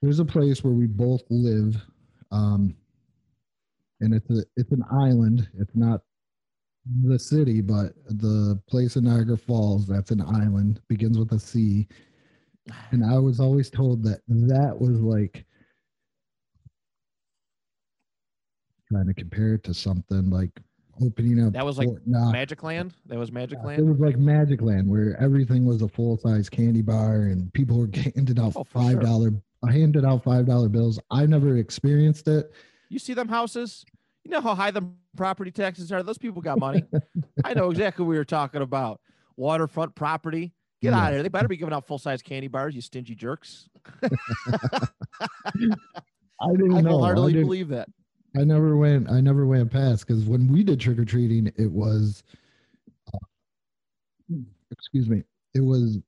there's 0.00 0.18
a 0.18 0.24
place 0.24 0.64
where 0.64 0.72
we 0.72 0.86
both 0.86 1.22
live, 1.30 1.76
um, 2.30 2.74
and 4.00 4.14
it's 4.14 4.30
a 4.30 4.44
it's 4.56 4.72
an 4.72 4.84
island. 4.90 5.48
It's 5.58 5.74
not 5.74 6.02
the 7.04 7.18
city, 7.18 7.60
but 7.60 7.92
the 8.06 8.60
place 8.68 8.96
in 8.96 9.04
Niagara 9.04 9.36
Falls 9.36 9.86
that's 9.86 10.10
an 10.10 10.20
island 10.20 10.80
begins 10.88 11.18
with 11.18 11.32
a 11.32 11.38
C. 11.38 11.86
And 12.90 13.04
I 13.04 13.18
was 13.18 13.40
always 13.40 13.70
told 13.70 14.02
that 14.04 14.20
that 14.28 14.76
was 14.80 15.00
like 15.00 15.44
trying 18.88 19.06
to 19.06 19.14
compare 19.14 19.54
it 19.54 19.64
to 19.64 19.74
something 19.74 20.30
like 20.30 20.60
opening 21.00 21.44
up. 21.44 21.52
That 21.52 21.64
was 21.64 21.78
like 21.78 21.88
Magic 22.06 22.62
Land. 22.62 22.94
That 23.06 23.18
was 23.18 23.32
Magic 23.32 23.58
Land. 23.62 23.80
It 23.80 23.84
was 23.84 23.98
like 24.00 24.18
Magic 24.18 24.60
Land, 24.60 24.88
where 24.88 25.16
everything 25.20 25.64
was 25.64 25.82
a 25.82 25.88
full 25.88 26.18
size 26.18 26.48
candy 26.48 26.82
bar, 26.82 27.22
and 27.22 27.52
people 27.52 27.78
were 27.78 27.88
handed 28.14 28.38
out 28.38 28.52
oh, 28.56 28.64
five 28.64 29.00
dollar, 29.00 29.30
sure. 29.30 29.72
handed 29.72 30.04
out 30.04 30.24
five 30.24 30.46
dollar 30.46 30.68
bills. 30.68 30.98
I 31.10 31.26
never 31.26 31.56
experienced 31.56 32.28
it. 32.28 32.52
You 32.88 32.98
see 32.98 33.14
them 33.14 33.28
houses? 33.28 33.84
You 34.24 34.30
know 34.30 34.40
how 34.40 34.54
high 34.54 34.70
the 34.70 34.88
property 35.16 35.50
taxes 35.50 35.90
are. 35.90 36.02
Those 36.02 36.18
people 36.18 36.42
got 36.42 36.58
money. 36.58 36.84
I 37.44 37.54
know 37.54 37.70
exactly 37.70 38.04
what 38.04 38.10
we 38.10 38.16
were 38.16 38.24
talking 38.24 38.62
about. 38.62 39.00
Waterfront 39.36 39.94
property. 39.94 40.52
Get 40.80 40.90
yeah. 40.90 40.98
out 40.98 41.08
of 41.08 41.14
here. 41.14 41.22
They 41.22 41.28
better 41.28 41.48
be 41.48 41.56
giving 41.56 41.72
out 41.72 41.86
full 41.86 41.98
size 41.98 42.22
candy 42.22 42.48
bars, 42.48 42.74
you 42.74 42.80
stingy 42.80 43.14
jerks. 43.14 43.68
I 44.02 44.10
didn't 46.50 46.74
I 46.74 46.80
know. 46.80 46.90
wholeheartedly 46.90 47.34
believe 47.34 47.68
that. 47.68 47.88
I 48.36 48.44
never 48.44 48.76
went. 48.76 49.10
I 49.10 49.20
never 49.20 49.46
went 49.46 49.70
past 49.70 50.06
because 50.06 50.24
when 50.24 50.50
we 50.50 50.62
did 50.62 50.80
trick 50.80 50.98
or 50.98 51.04
treating, 51.04 51.52
it 51.56 51.70
was, 51.70 52.22
uh, 53.12 53.18
excuse 54.70 55.08
me, 55.08 55.22
it 55.54 55.60
was. 55.60 55.98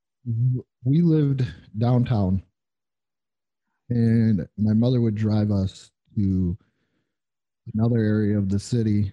We 0.84 1.02
lived 1.02 1.46
downtown, 1.76 2.42
and 3.90 4.46
my 4.56 4.72
mother 4.72 5.02
would 5.02 5.14
drive 5.16 5.50
us 5.50 5.90
to 6.16 6.56
another 7.74 7.98
area 7.98 8.38
of 8.38 8.48
the 8.48 8.58
city. 8.58 9.12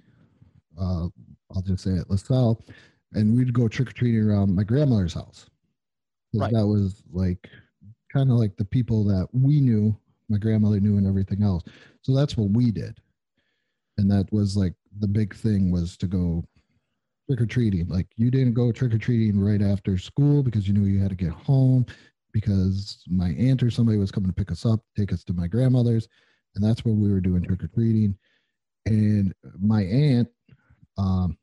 Uh, 0.79 1.07
I'll 1.53 1.61
just 1.63 1.83
say 1.83 1.91
it, 1.91 2.09
LaSalle, 2.09 2.63
and 3.13 3.35
we'd 3.35 3.51
go 3.53 3.67
trick 3.67 3.89
or 3.89 3.93
treating 3.93 4.21
around 4.21 4.55
my 4.55 4.63
grandmother's 4.63 5.13
house. 5.13 5.47
Right. 6.33 6.53
That 6.53 6.65
was 6.65 7.03
like 7.11 7.49
kind 8.11 8.31
of 8.31 8.37
like 8.37 8.55
the 8.55 8.63
people 8.63 9.03
that 9.05 9.27
we 9.33 9.59
knew, 9.59 9.93
my 10.31 10.37
grandmother 10.37 10.79
knew, 10.79 10.97
and 10.97 11.07
everything 11.07 11.43
else. 11.43 11.63
So 12.01 12.15
that's 12.15 12.37
what 12.37 12.49
we 12.51 12.71
did. 12.71 12.97
And 13.97 14.09
that 14.09 14.31
was 14.31 14.57
like 14.57 14.73
the 14.99 15.07
big 15.07 15.35
thing 15.35 15.71
was 15.71 15.97
to 15.97 16.07
go 16.07 16.43
trick 17.27 17.41
or 17.41 17.45
treating. 17.45 17.87
Like 17.87 18.07
you 18.17 18.31
didn't 18.31 18.53
go 18.53 18.71
trick 18.71 18.93
or 18.93 18.97
treating 18.97 19.39
right 19.39 19.61
after 19.61 19.97
school 19.97 20.43
because 20.43 20.67
you 20.67 20.73
knew 20.73 20.87
you 20.87 20.99
had 21.01 21.09
to 21.09 21.15
get 21.15 21.31
home 21.31 21.85
because 22.33 23.03
my 23.07 23.29
aunt 23.37 23.61
or 23.61 23.69
somebody 23.69 23.97
was 23.97 24.11
coming 24.11 24.29
to 24.29 24.35
pick 24.35 24.51
us 24.51 24.65
up, 24.65 24.79
take 24.97 25.11
us 25.13 25.23
to 25.25 25.33
my 25.33 25.47
grandmother's. 25.47 26.07
And 26.55 26.63
that's 26.63 26.83
when 26.83 26.99
we 26.99 27.11
were 27.11 27.21
doing 27.21 27.43
trick 27.43 27.63
or 27.63 27.67
treating. 27.67 28.17
And 28.85 29.33
my 29.59 29.83
aunt, 29.83 30.29
um, 30.97 31.37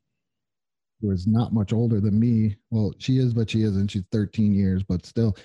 was 1.01 1.27
not 1.27 1.53
much 1.53 1.73
older 1.73 1.99
than 1.99 2.19
me. 2.19 2.57
Well, 2.71 2.93
she 2.97 3.17
is, 3.17 3.33
but 3.33 3.49
she 3.49 3.63
isn't. 3.63 3.91
She's 3.91 4.03
13 4.11 4.53
years, 4.53 4.83
but 4.83 5.05
still, 5.05 5.35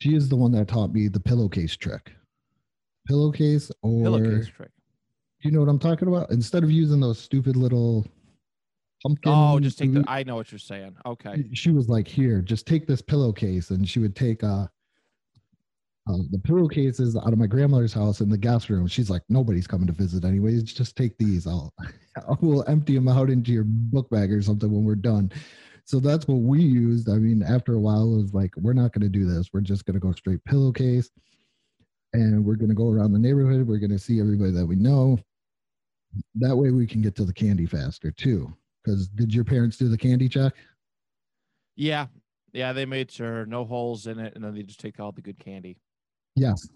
she 0.00 0.14
is 0.14 0.28
the 0.28 0.36
one 0.36 0.52
that 0.52 0.68
taught 0.68 0.92
me 0.92 1.08
the 1.08 1.20
pillowcase 1.20 1.76
trick. 1.76 2.12
Pillowcase 3.06 3.70
or 3.82 4.02
pillowcase 4.02 4.48
trick. 4.48 4.70
You 5.42 5.50
know 5.50 5.60
what 5.60 5.68
I'm 5.68 5.78
talking 5.78 6.08
about? 6.08 6.30
Instead 6.30 6.64
of 6.64 6.70
using 6.70 7.00
those 7.00 7.18
stupid 7.18 7.56
little 7.56 8.06
pumpkin. 9.02 9.32
Oh, 9.34 9.60
just 9.60 9.78
take 9.78 9.92
the. 9.92 10.04
I 10.08 10.22
know 10.22 10.36
what 10.36 10.50
you're 10.50 10.58
saying. 10.58 10.96
Okay. 11.04 11.44
She 11.52 11.70
was 11.70 11.88
like, 11.88 12.08
"Here, 12.08 12.40
just 12.42 12.66
take 12.66 12.86
this 12.86 13.02
pillowcase," 13.02 13.70
and 13.70 13.88
she 13.88 14.00
would 14.00 14.16
take 14.16 14.42
uh, 14.42 14.66
uh, 16.08 16.18
the 16.30 16.38
pillowcases 16.38 17.16
out 17.16 17.32
of 17.32 17.38
my 17.38 17.46
grandmother's 17.46 17.92
house 17.92 18.20
in 18.20 18.28
the 18.28 18.38
guest 18.38 18.70
room. 18.70 18.86
She's 18.86 19.10
like, 19.10 19.22
"Nobody's 19.28 19.66
coming 19.66 19.86
to 19.86 19.92
visit 19.92 20.24
anyways. 20.24 20.64
Just 20.64 20.96
take 20.96 21.16
these. 21.18 21.46
I'll, 21.46 21.72
I 22.16 22.34
will 22.40 22.64
empty 22.68 22.94
them 22.94 23.08
out 23.08 23.30
into 23.30 23.52
your 23.52 23.64
book 23.66 24.10
bag 24.10 24.32
or 24.32 24.42
something 24.42 24.70
when 24.70 24.84
we're 24.84 24.94
done." 24.94 25.30
So 25.84 26.00
that's 26.00 26.26
what 26.26 26.40
we 26.40 26.60
used. 26.62 27.08
I 27.08 27.14
mean, 27.14 27.44
after 27.44 27.74
a 27.74 27.80
while, 27.80 28.14
it 28.14 28.22
was 28.22 28.34
like, 28.34 28.52
"We're 28.56 28.72
not 28.72 28.92
going 28.92 29.10
to 29.10 29.18
do 29.18 29.26
this. 29.26 29.50
We're 29.52 29.60
just 29.60 29.84
going 29.84 29.94
to 29.94 30.00
go 30.00 30.12
straight 30.12 30.44
pillowcase." 30.44 31.10
And 32.12 32.44
we're 32.44 32.56
going 32.56 32.68
to 32.68 32.74
go 32.74 32.90
around 32.90 33.12
the 33.12 33.18
neighborhood. 33.18 33.66
We're 33.66 33.78
going 33.78 33.90
to 33.90 33.98
see 33.98 34.20
everybody 34.20 34.52
that 34.52 34.66
we 34.66 34.76
know. 34.76 35.18
That 36.34 36.56
way 36.56 36.70
we 36.70 36.86
can 36.86 37.02
get 37.02 37.14
to 37.16 37.24
the 37.24 37.32
candy 37.32 37.66
faster 37.66 38.10
too. 38.10 38.52
Because 38.82 39.08
did 39.08 39.34
your 39.34 39.44
parents 39.44 39.76
do 39.76 39.88
the 39.88 39.98
candy 39.98 40.28
check? 40.28 40.54
Yeah. 41.74 42.06
Yeah. 42.52 42.72
They 42.72 42.86
made 42.86 43.10
sure 43.10 43.44
no 43.46 43.64
holes 43.64 44.06
in 44.06 44.18
it 44.18 44.34
and 44.34 44.44
then 44.44 44.54
they 44.54 44.62
just 44.62 44.80
take 44.80 45.00
all 45.00 45.12
the 45.12 45.20
good 45.20 45.38
candy. 45.38 45.76
Yes. 46.36 46.68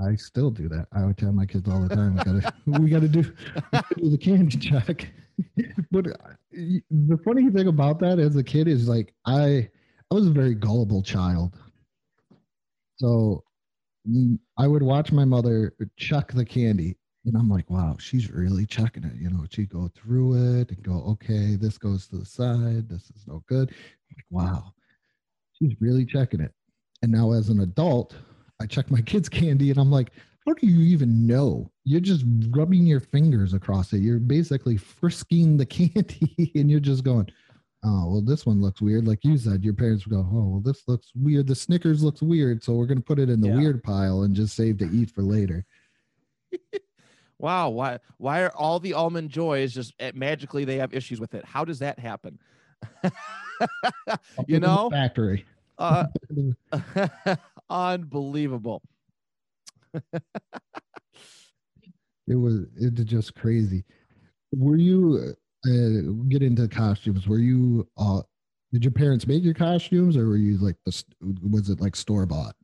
I 0.00 0.14
still 0.14 0.50
do 0.50 0.68
that. 0.68 0.86
I 0.92 1.04
would 1.04 1.18
tell 1.18 1.32
my 1.32 1.44
kids 1.44 1.68
all 1.68 1.80
the 1.80 1.94
time, 1.94 2.14
we 2.16 2.22
gotta, 2.22 2.54
we 2.66 2.90
gotta 2.90 3.08
do, 3.08 3.22
do 3.22 4.10
the 4.10 4.18
candy 4.18 4.56
check. 4.56 5.08
but 5.90 6.06
uh, 6.06 6.32
the 6.52 7.18
funny 7.24 7.50
thing 7.50 7.66
about 7.66 7.98
that 8.00 8.18
as 8.18 8.36
a 8.36 8.42
kid 8.42 8.68
is 8.68 8.88
like, 8.88 9.12
I, 9.26 9.68
I 10.10 10.14
was 10.14 10.26
a 10.26 10.30
very 10.30 10.54
gullible 10.54 11.02
child. 11.02 11.56
So 12.96 13.42
I 14.58 14.66
would 14.66 14.82
watch 14.82 15.12
my 15.12 15.24
mother 15.24 15.74
chuck 15.96 16.32
the 16.32 16.44
candy, 16.44 16.96
and 17.24 17.36
I'm 17.36 17.48
like, 17.48 17.68
wow, 17.68 17.96
she's 17.98 18.30
really 18.30 18.66
chucking 18.66 19.04
it. 19.04 19.14
You 19.16 19.30
know, 19.30 19.44
she'd 19.50 19.70
go 19.70 19.90
through 19.94 20.60
it 20.60 20.70
and 20.70 20.82
go, 20.82 21.04
okay, 21.10 21.56
this 21.56 21.78
goes 21.78 22.08
to 22.08 22.16
the 22.16 22.24
side. 22.24 22.88
This 22.88 23.10
is 23.10 23.26
no 23.26 23.42
good. 23.48 23.70
I'm 23.70 24.16
like, 24.16 24.24
wow, 24.30 24.72
she's 25.52 25.74
really 25.80 26.06
checking 26.06 26.40
it. 26.40 26.52
And 27.02 27.12
now 27.12 27.32
as 27.32 27.48
an 27.48 27.60
adult, 27.60 28.14
I 28.60 28.66
check 28.66 28.90
my 28.90 29.00
kids' 29.00 29.28
candy, 29.28 29.70
and 29.70 29.78
I'm 29.78 29.90
like, 29.90 30.12
how 30.46 30.54
do 30.54 30.66
you 30.66 30.80
even 30.80 31.26
know? 31.26 31.70
You're 31.84 32.00
just 32.00 32.24
rubbing 32.50 32.86
your 32.86 33.00
fingers 33.00 33.52
across 33.52 33.92
it. 33.92 33.98
You're 33.98 34.18
basically 34.18 34.78
frisking 34.78 35.56
the 35.56 35.66
candy, 35.66 36.52
and 36.54 36.70
you're 36.70 36.80
just 36.80 37.04
going, 37.04 37.28
oh 37.84 38.10
well 38.10 38.22
this 38.22 38.44
one 38.46 38.60
looks 38.60 38.80
weird. 38.80 39.06
Like 39.06 39.24
you 39.24 39.36
said 39.38 39.64
your 39.64 39.74
parents 39.74 40.06
would 40.06 40.14
go 40.14 40.20
oh 40.20 40.48
well 40.48 40.62
this 40.64 40.82
looks 40.86 41.12
weird. 41.14 41.46
The 41.46 41.54
snickers 41.54 42.02
looks 42.02 42.22
weird. 42.22 42.62
So 42.62 42.74
we're 42.74 42.86
going 42.86 42.98
to 42.98 43.04
put 43.04 43.18
it 43.18 43.30
in 43.30 43.40
the 43.40 43.48
yeah. 43.48 43.56
weird 43.56 43.82
pile 43.82 44.22
and 44.22 44.34
just 44.34 44.56
save 44.56 44.78
to 44.78 44.90
eat 44.90 45.10
for 45.10 45.22
later. 45.22 45.64
Wow. 47.40 47.68
Why 47.68 48.00
why 48.16 48.42
are 48.42 48.50
all 48.50 48.80
the 48.80 48.94
almond 48.94 49.30
joys 49.30 49.72
just 49.72 49.94
eh, 50.00 50.10
magically 50.12 50.64
they 50.64 50.76
have 50.78 50.92
issues 50.92 51.20
with 51.20 51.34
it? 51.34 51.44
How 51.44 51.64
does 51.64 51.78
that 51.78 51.98
happen? 51.98 52.38
You 54.46 54.60
know? 54.60 54.88
factory. 54.90 55.44
Uh, 55.78 56.06
unbelievable. 57.70 58.82
It 62.26 62.36
was 62.36 62.66
it's 62.76 63.02
just 63.04 63.34
crazy. 63.34 63.84
Were 64.52 64.76
you 64.76 65.34
uh, 65.66 66.12
get 66.28 66.42
into 66.42 66.68
costumes, 66.68 67.26
were 67.26 67.38
you 67.38 67.88
uh 67.96 68.22
did 68.72 68.84
your 68.84 68.92
parents 68.92 69.26
make 69.26 69.42
your 69.42 69.54
costumes 69.54 70.16
or 70.16 70.26
were 70.26 70.36
you 70.36 70.58
like 70.58 70.76
the 70.84 71.02
was 71.50 71.70
it 71.70 71.80
like 71.80 71.96
store 71.96 72.26
bought? 72.26 72.54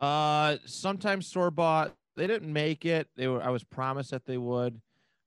Uh 0.00 0.56
sometimes 0.66 1.26
store 1.26 1.50
bought. 1.50 1.94
They 2.16 2.26
didn't 2.26 2.52
make 2.52 2.84
it. 2.84 3.08
They 3.16 3.26
were 3.26 3.42
I 3.42 3.50
was 3.50 3.64
promised 3.64 4.10
that 4.10 4.26
they 4.26 4.38
would. 4.38 4.80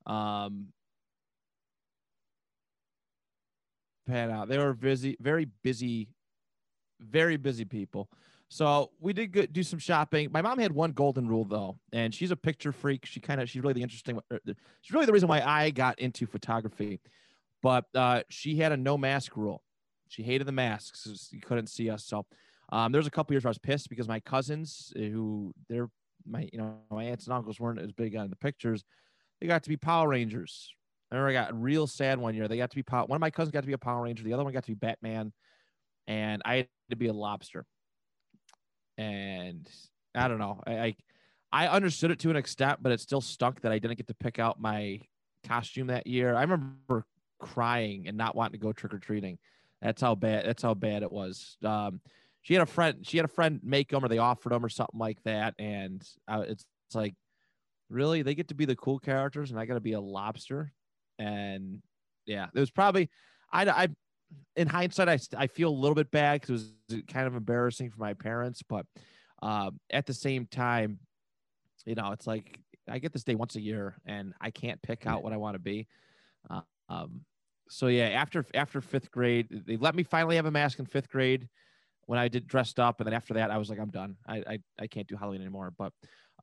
Um 0.06 0.68
pan 4.08 4.32
out. 4.32 4.48
They 4.50 4.58
were 4.58 4.74
busy, 4.74 5.18
very 5.20 5.46
busy, 5.64 6.10
very 7.00 7.38
busy 7.38 7.66
people. 7.66 8.10
So 8.50 8.90
we 9.00 9.14
did 9.14 9.32
good, 9.32 9.54
do 9.54 9.62
some 9.62 9.78
shopping. 9.78 10.30
My 10.32 10.42
mom 10.42 10.58
had 10.58 10.72
one 10.72 10.92
golden 10.92 11.28
rule 11.28 11.46
though, 11.46 11.78
and 11.94 12.14
she's 12.14 12.32
a 12.32 12.36
picture 12.36 12.72
freak. 12.72 13.06
She 13.06 13.20
kind 13.20 13.40
of 13.40 13.48
she's 13.48 13.62
really 13.62 13.76
the 13.76 13.84
interesting. 13.84 14.20
Er, 14.32 14.40
she's 14.82 14.92
really 14.92 15.06
the 15.06 15.14
reason 15.14 15.30
why 15.30 15.42
I 15.42 15.70
got 15.70 16.00
into 16.00 16.26
photography. 16.26 17.00
But 17.62 17.86
uh, 17.94 18.24
she 18.30 18.56
had 18.58 18.72
a 18.72 18.78
no 18.78 18.98
mask 18.98 19.38
rule. 19.38 19.62
She 20.08 20.24
hated 20.24 20.48
the 20.48 20.52
masks. 20.52 21.30
You 21.32 21.42
couldn't 21.42 21.68
see 21.68 21.92
us. 21.92 22.06
So 22.06 22.26
um, 22.72 22.92
there 22.92 22.98
was 22.98 23.06
a 23.06 23.12
couple 23.12 23.36
years 23.36 23.44
where 23.44 23.50
I 23.50 23.52
was 23.52 23.60
pissed 23.60 23.88
because 23.88 24.08
my 24.08 24.20
cousins, 24.20 24.92
eh, 24.96 25.10
who 25.10 25.54
they're 25.70 25.90
my 26.26 26.50
you 26.52 26.58
know 26.58 26.80
my 26.90 27.04
aunts 27.04 27.26
and 27.26 27.36
uncles 27.36 27.60
weren't 27.60 27.80
as 27.80 27.92
big 27.92 28.16
on 28.16 28.32
the 28.32 28.36
pictures, 28.36 28.84
they 29.40 29.46
got 29.46 29.62
to 29.62 29.70
be 29.70 29.78
Power 29.78 30.08
Rangers. 30.08 30.74
I 31.12 31.16
remember 31.16 31.40
I 31.40 31.46
got 31.46 31.62
real 31.62 31.86
sad 31.86 32.18
one 32.18 32.34
year. 32.34 32.48
They 32.48 32.58
got 32.58 32.72
to 32.72 32.76
be 32.76 32.84
Power. 32.84 33.06
One 33.06 33.18
of 33.18 33.22
my 33.22 33.30
cousins 33.30 33.52
got 33.52 33.62
to 33.62 33.68
be 33.68 33.74
a 33.74 33.78
Power 33.78 34.02
Ranger. 34.02 34.24
The 34.24 34.34
other 34.34 34.44
one 34.44 34.54
got 34.54 34.64
to 34.64 34.72
be 34.72 34.76
Batman, 34.76 35.34
and 36.08 36.42
I 36.46 36.56
had 36.56 36.68
to 36.90 36.96
be 36.96 37.10
a 37.10 37.14
lobster 37.14 37.68
and 39.00 39.68
I 40.14 40.28
don't 40.28 40.40
know. 40.40 40.62
I, 40.68 40.74
I, 40.74 40.96
I 41.52 41.68
understood 41.70 42.12
it 42.12 42.20
to 42.20 42.30
an 42.30 42.36
extent, 42.36 42.80
but 42.82 42.92
it 42.92 43.00
still 43.00 43.22
stuck 43.22 43.62
that 43.62 43.72
I 43.72 43.80
didn't 43.80 43.98
get 43.98 44.08
to 44.08 44.14
pick 44.14 44.40
out 44.40 44.60
my 44.60 45.00
costume 45.48 45.88
that 45.88 46.06
year. 46.06 46.36
I 46.36 46.42
remember 46.42 47.06
crying 47.40 48.08
and 48.08 48.18
not 48.18 48.36
wanting 48.36 48.60
to 48.60 48.64
go 48.64 48.74
trick 48.74 48.94
or 48.94 49.00
treating. 49.00 49.38
That's 49.82 50.02
how 50.02 50.16
bad. 50.16 50.46
That's 50.46 50.62
how 50.62 50.74
bad 50.74 51.04
it 51.04 51.12
was. 51.12 51.56
Um, 51.64 52.02
she 52.42 52.54
had 52.54 52.62
a 52.62 52.66
friend. 52.66 52.98
She 53.08 53.18
had 53.18 53.26
a 53.26 53.30
friend 53.30 53.62
make 53.64 53.90
them, 53.90 54.04
or 54.04 54.10
they 54.10 54.18
offered 54.18 54.52
them, 54.52 54.66
or 54.66 54.70
something 54.70 55.00
like 55.00 55.24
that. 55.24 55.56
And 55.58 56.04
I, 56.28 56.42
it's, 56.42 56.66
it's 56.88 56.96
like, 56.96 57.16
really, 57.90 58.22
they 58.22 58.36
get 58.36 58.50
to 58.50 58.56
be 58.56 58.66
the 58.66 58.76
cool 58.76 59.00
characters, 59.00 59.52
and 59.52 59.60
I 59.60 59.66
got 59.66 59.76
to 59.76 59.80
be 59.80 59.94
a 59.94 60.02
lobster. 60.02 60.74
And 61.18 61.82
yeah, 62.26 62.48
it 62.54 62.60
was 62.60 62.72
probably. 62.72 63.10
I, 63.52 63.64
I 63.70 63.88
in 64.56 64.68
hindsight, 64.68 65.10
I, 65.10 65.20
I 65.38 65.48
feel 65.48 65.70
a 65.70 65.72
little 65.72 65.96
bit 65.96 66.12
bad 66.12 66.42
because 66.42 66.74
it 66.90 66.96
was 66.96 67.02
kind 67.08 67.28
of 67.28 67.36
embarrassing 67.36 67.90
for 67.92 68.00
my 68.00 68.14
parents. 68.14 68.62
But 68.68 68.86
um, 69.42 69.80
at 69.90 70.06
the 70.06 70.14
same 70.14 70.46
time, 70.46 71.00
you 71.86 71.96
know, 71.96 72.12
it's 72.12 72.28
like 72.28 72.60
I 72.90 73.00
get 73.00 73.14
this 73.14 73.24
day 73.24 73.36
once 73.36 73.56
a 73.56 73.62
year 73.62 73.96
and 74.06 74.34
I 74.42 74.52
can't 74.52 74.82
pick 74.82 75.08
out 75.08 75.24
what 75.24 75.34
I 75.34 75.38
want 75.38 75.56
to 75.56 75.60
be. 75.60 75.88
Uh, 76.50 76.62
um, 76.90 77.22
so 77.70 77.88
yeah, 77.88 78.10
after 78.10 78.46
after 78.54 78.82
fifth 78.82 79.12
grade, 79.12 79.48
they 79.50 79.78
let 79.78 79.96
me 79.96 80.04
finally 80.04 80.36
have 80.36 80.46
a 80.46 80.52
mask 80.52 80.80
in 80.80 80.86
fifth 80.86 81.10
grade 81.10 81.48
when 82.08 82.18
I 82.18 82.28
did 82.28 82.48
dressed 82.48 82.80
up, 82.80 83.00
and 83.00 83.06
then 83.06 83.14
after 83.14 83.36
that, 83.36 83.52
I 83.52 83.58
was 83.60 83.70
like, 83.70 83.80
I'm 83.80 83.92
done. 83.92 84.18
I 84.28 84.38
I, 84.38 84.60
I 84.80 84.88
can't 84.88 85.08
do 85.08 85.16
Halloween 85.16 85.42
anymore. 85.42 85.72
But 85.78 85.94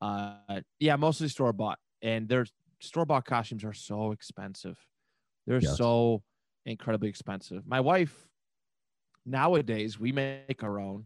uh, 0.01 0.61
yeah, 0.79 0.95
mostly 0.95 1.27
store 1.27 1.51
bought, 1.51 1.79
and 2.01 2.29
their 2.29 2.45
store 2.79 3.05
bought 3.05 3.25
costumes 3.25 3.65
are 3.65 3.73
so 3.73 4.11
expensive 4.11 4.77
They're 5.45 5.59
yes. 5.59 5.77
so 5.77 6.23
incredibly 6.67 7.09
expensive. 7.09 7.65
My 7.65 7.79
wife, 7.79 8.27
nowadays, 9.25 9.99
we 9.99 10.11
make 10.11 10.63
our 10.63 10.79
own. 10.79 11.05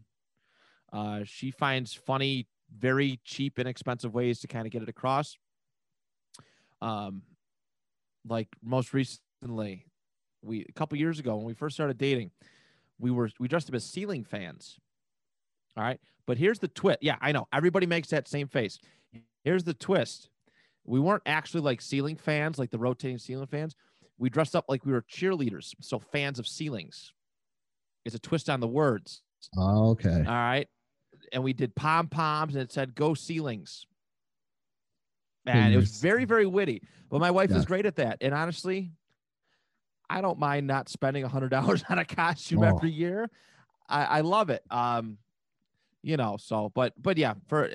Uh, 0.92 1.20
she 1.24 1.50
finds 1.50 1.94
funny, 1.94 2.46
very 2.76 3.20
cheap, 3.24 3.58
inexpensive 3.58 4.12
ways 4.12 4.40
to 4.40 4.48
kind 4.48 4.66
of 4.66 4.72
get 4.72 4.82
it 4.82 4.88
across. 4.88 5.38
Um, 6.82 7.22
like 8.28 8.48
most 8.62 8.92
recently, 8.92 9.86
we 10.42 10.66
a 10.68 10.72
couple 10.72 10.98
years 10.98 11.18
ago 11.18 11.36
when 11.36 11.46
we 11.46 11.54
first 11.54 11.76
started 11.76 11.96
dating, 11.96 12.32
we 12.98 13.10
were 13.10 13.30
we 13.38 13.48
dressed 13.48 13.68
up 13.68 13.74
as 13.74 13.84
ceiling 13.84 14.24
fans. 14.24 14.78
All 15.76 15.84
right, 15.84 16.00
but 16.26 16.36
here's 16.36 16.58
the 16.58 16.68
twist. 16.68 16.98
Yeah, 17.00 17.16
I 17.20 17.32
know 17.32 17.46
everybody 17.52 17.86
makes 17.86 18.08
that 18.08 18.28
same 18.28 18.48
face. 18.48 18.78
Here's 19.44 19.64
the 19.64 19.74
twist. 19.74 20.28
We 20.84 21.00
weren't 21.00 21.22
actually 21.26 21.60
like 21.60 21.80
ceiling 21.80 22.16
fans, 22.16 22.58
like 22.58 22.70
the 22.70 22.78
rotating 22.78 23.18
ceiling 23.18 23.46
fans. 23.46 23.76
We 24.18 24.30
dressed 24.30 24.54
up 24.54 24.66
like 24.68 24.84
we 24.84 24.92
were 24.92 25.02
cheerleaders, 25.02 25.74
so 25.80 25.98
fans 25.98 26.38
of 26.38 26.46
ceilings. 26.46 27.12
It's 28.04 28.14
a 28.14 28.18
twist 28.18 28.50
on 28.50 28.60
the 28.60 28.68
words. 28.68 29.22
okay. 29.58 30.24
All 30.26 30.34
right. 30.34 30.68
And 31.32 31.42
we 31.42 31.52
did 31.52 31.74
pom 31.74 32.08
poms 32.08 32.54
and 32.54 32.62
it 32.62 32.72
said 32.72 32.94
go 32.94 33.14
ceilings. 33.14 33.86
And 35.46 35.74
it 35.74 35.76
was 35.76 36.00
very, 36.00 36.24
very 36.24 36.46
witty. 36.46 36.82
But 37.10 37.20
my 37.20 37.30
wife 37.30 37.50
yeah. 37.50 37.56
is 37.56 37.64
great 37.64 37.84
at 37.84 37.96
that. 37.96 38.18
And 38.20 38.32
honestly, 38.32 38.92
I 40.08 40.20
don't 40.20 40.38
mind 40.38 40.66
not 40.66 40.88
spending 40.88 41.24
a 41.24 41.28
hundred 41.28 41.48
dollars 41.48 41.82
on 41.88 41.98
a 41.98 42.04
costume 42.04 42.62
oh. 42.62 42.76
every 42.76 42.90
year. 42.90 43.30
I, 43.88 44.04
I 44.04 44.20
love 44.20 44.50
it. 44.50 44.62
Um, 44.70 45.18
you 46.02 46.16
know, 46.16 46.36
so 46.38 46.70
but 46.74 46.92
but 47.00 47.16
yeah, 47.16 47.34
for 47.48 47.70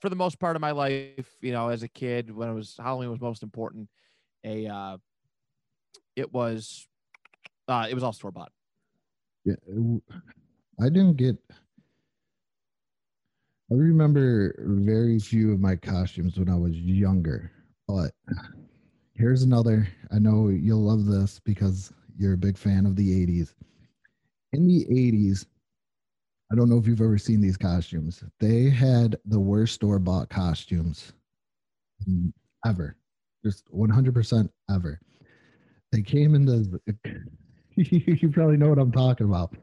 for 0.00 0.08
the 0.08 0.16
most 0.16 0.38
part 0.38 0.56
of 0.56 0.62
my 0.62 0.72
life, 0.72 1.36
you 1.40 1.52
know, 1.52 1.68
as 1.68 1.82
a 1.82 1.88
kid, 1.88 2.30
when 2.30 2.48
it 2.48 2.54
was 2.54 2.76
Halloween 2.78 3.10
was 3.10 3.20
most 3.20 3.42
important, 3.42 3.88
a 4.44 4.66
uh, 4.66 4.96
it 6.18 6.32
was 6.32 6.88
uh, 7.68 7.86
it 7.88 7.94
was 7.94 8.02
all 8.02 8.12
store 8.12 8.32
bought. 8.32 8.52
Yeah, 9.44 9.54
I 10.80 10.88
didn't 10.88 11.16
get. 11.16 11.36
I 13.70 13.74
remember 13.74 14.54
very 14.58 15.18
few 15.18 15.52
of 15.52 15.60
my 15.60 15.76
costumes 15.76 16.38
when 16.38 16.48
I 16.48 16.56
was 16.56 16.74
younger, 16.74 17.52
but 17.86 18.12
here's 19.14 19.42
another. 19.42 19.86
I 20.10 20.18
know 20.18 20.48
you'll 20.48 20.84
love 20.84 21.06
this 21.06 21.38
because 21.44 21.92
you're 22.18 22.32
a 22.32 22.38
big 22.38 22.56
fan 22.56 22.86
of 22.86 22.96
the 22.96 23.26
80s. 23.26 23.54
In 24.54 24.66
the 24.66 24.86
80s, 24.86 25.44
I 26.50 26.54
don't 26.54 26.70
know 26.70 26.78
if 26.78 26.86
you've 26.86 27.02
ever 27.02 27.18
seen 27.18 27.42
these 27.42 27.58
costumes. 27.58 28.24
They 28.40 28.70
had 28.70 29.16
the 29.26 29.38
worst 29.38 29.74
store 29.74 29.98
bought 29.98 30.30
costumes 30.30 31.12
ever, 32.66 32.96
just 33.44 33.70
100% 33.70 34.48
ever. 34.70 34.98
They 35.92 36.02
came 36.02 36.34
in 36.34 36.44
the, 36.44 36.80
you 37.76 38.28
probably 38.30 38.56
know 38.56 38.68
what 38.68 38.78
I'm 38.78 38.92
talking 38.92 39.26
about. 39.26 39.56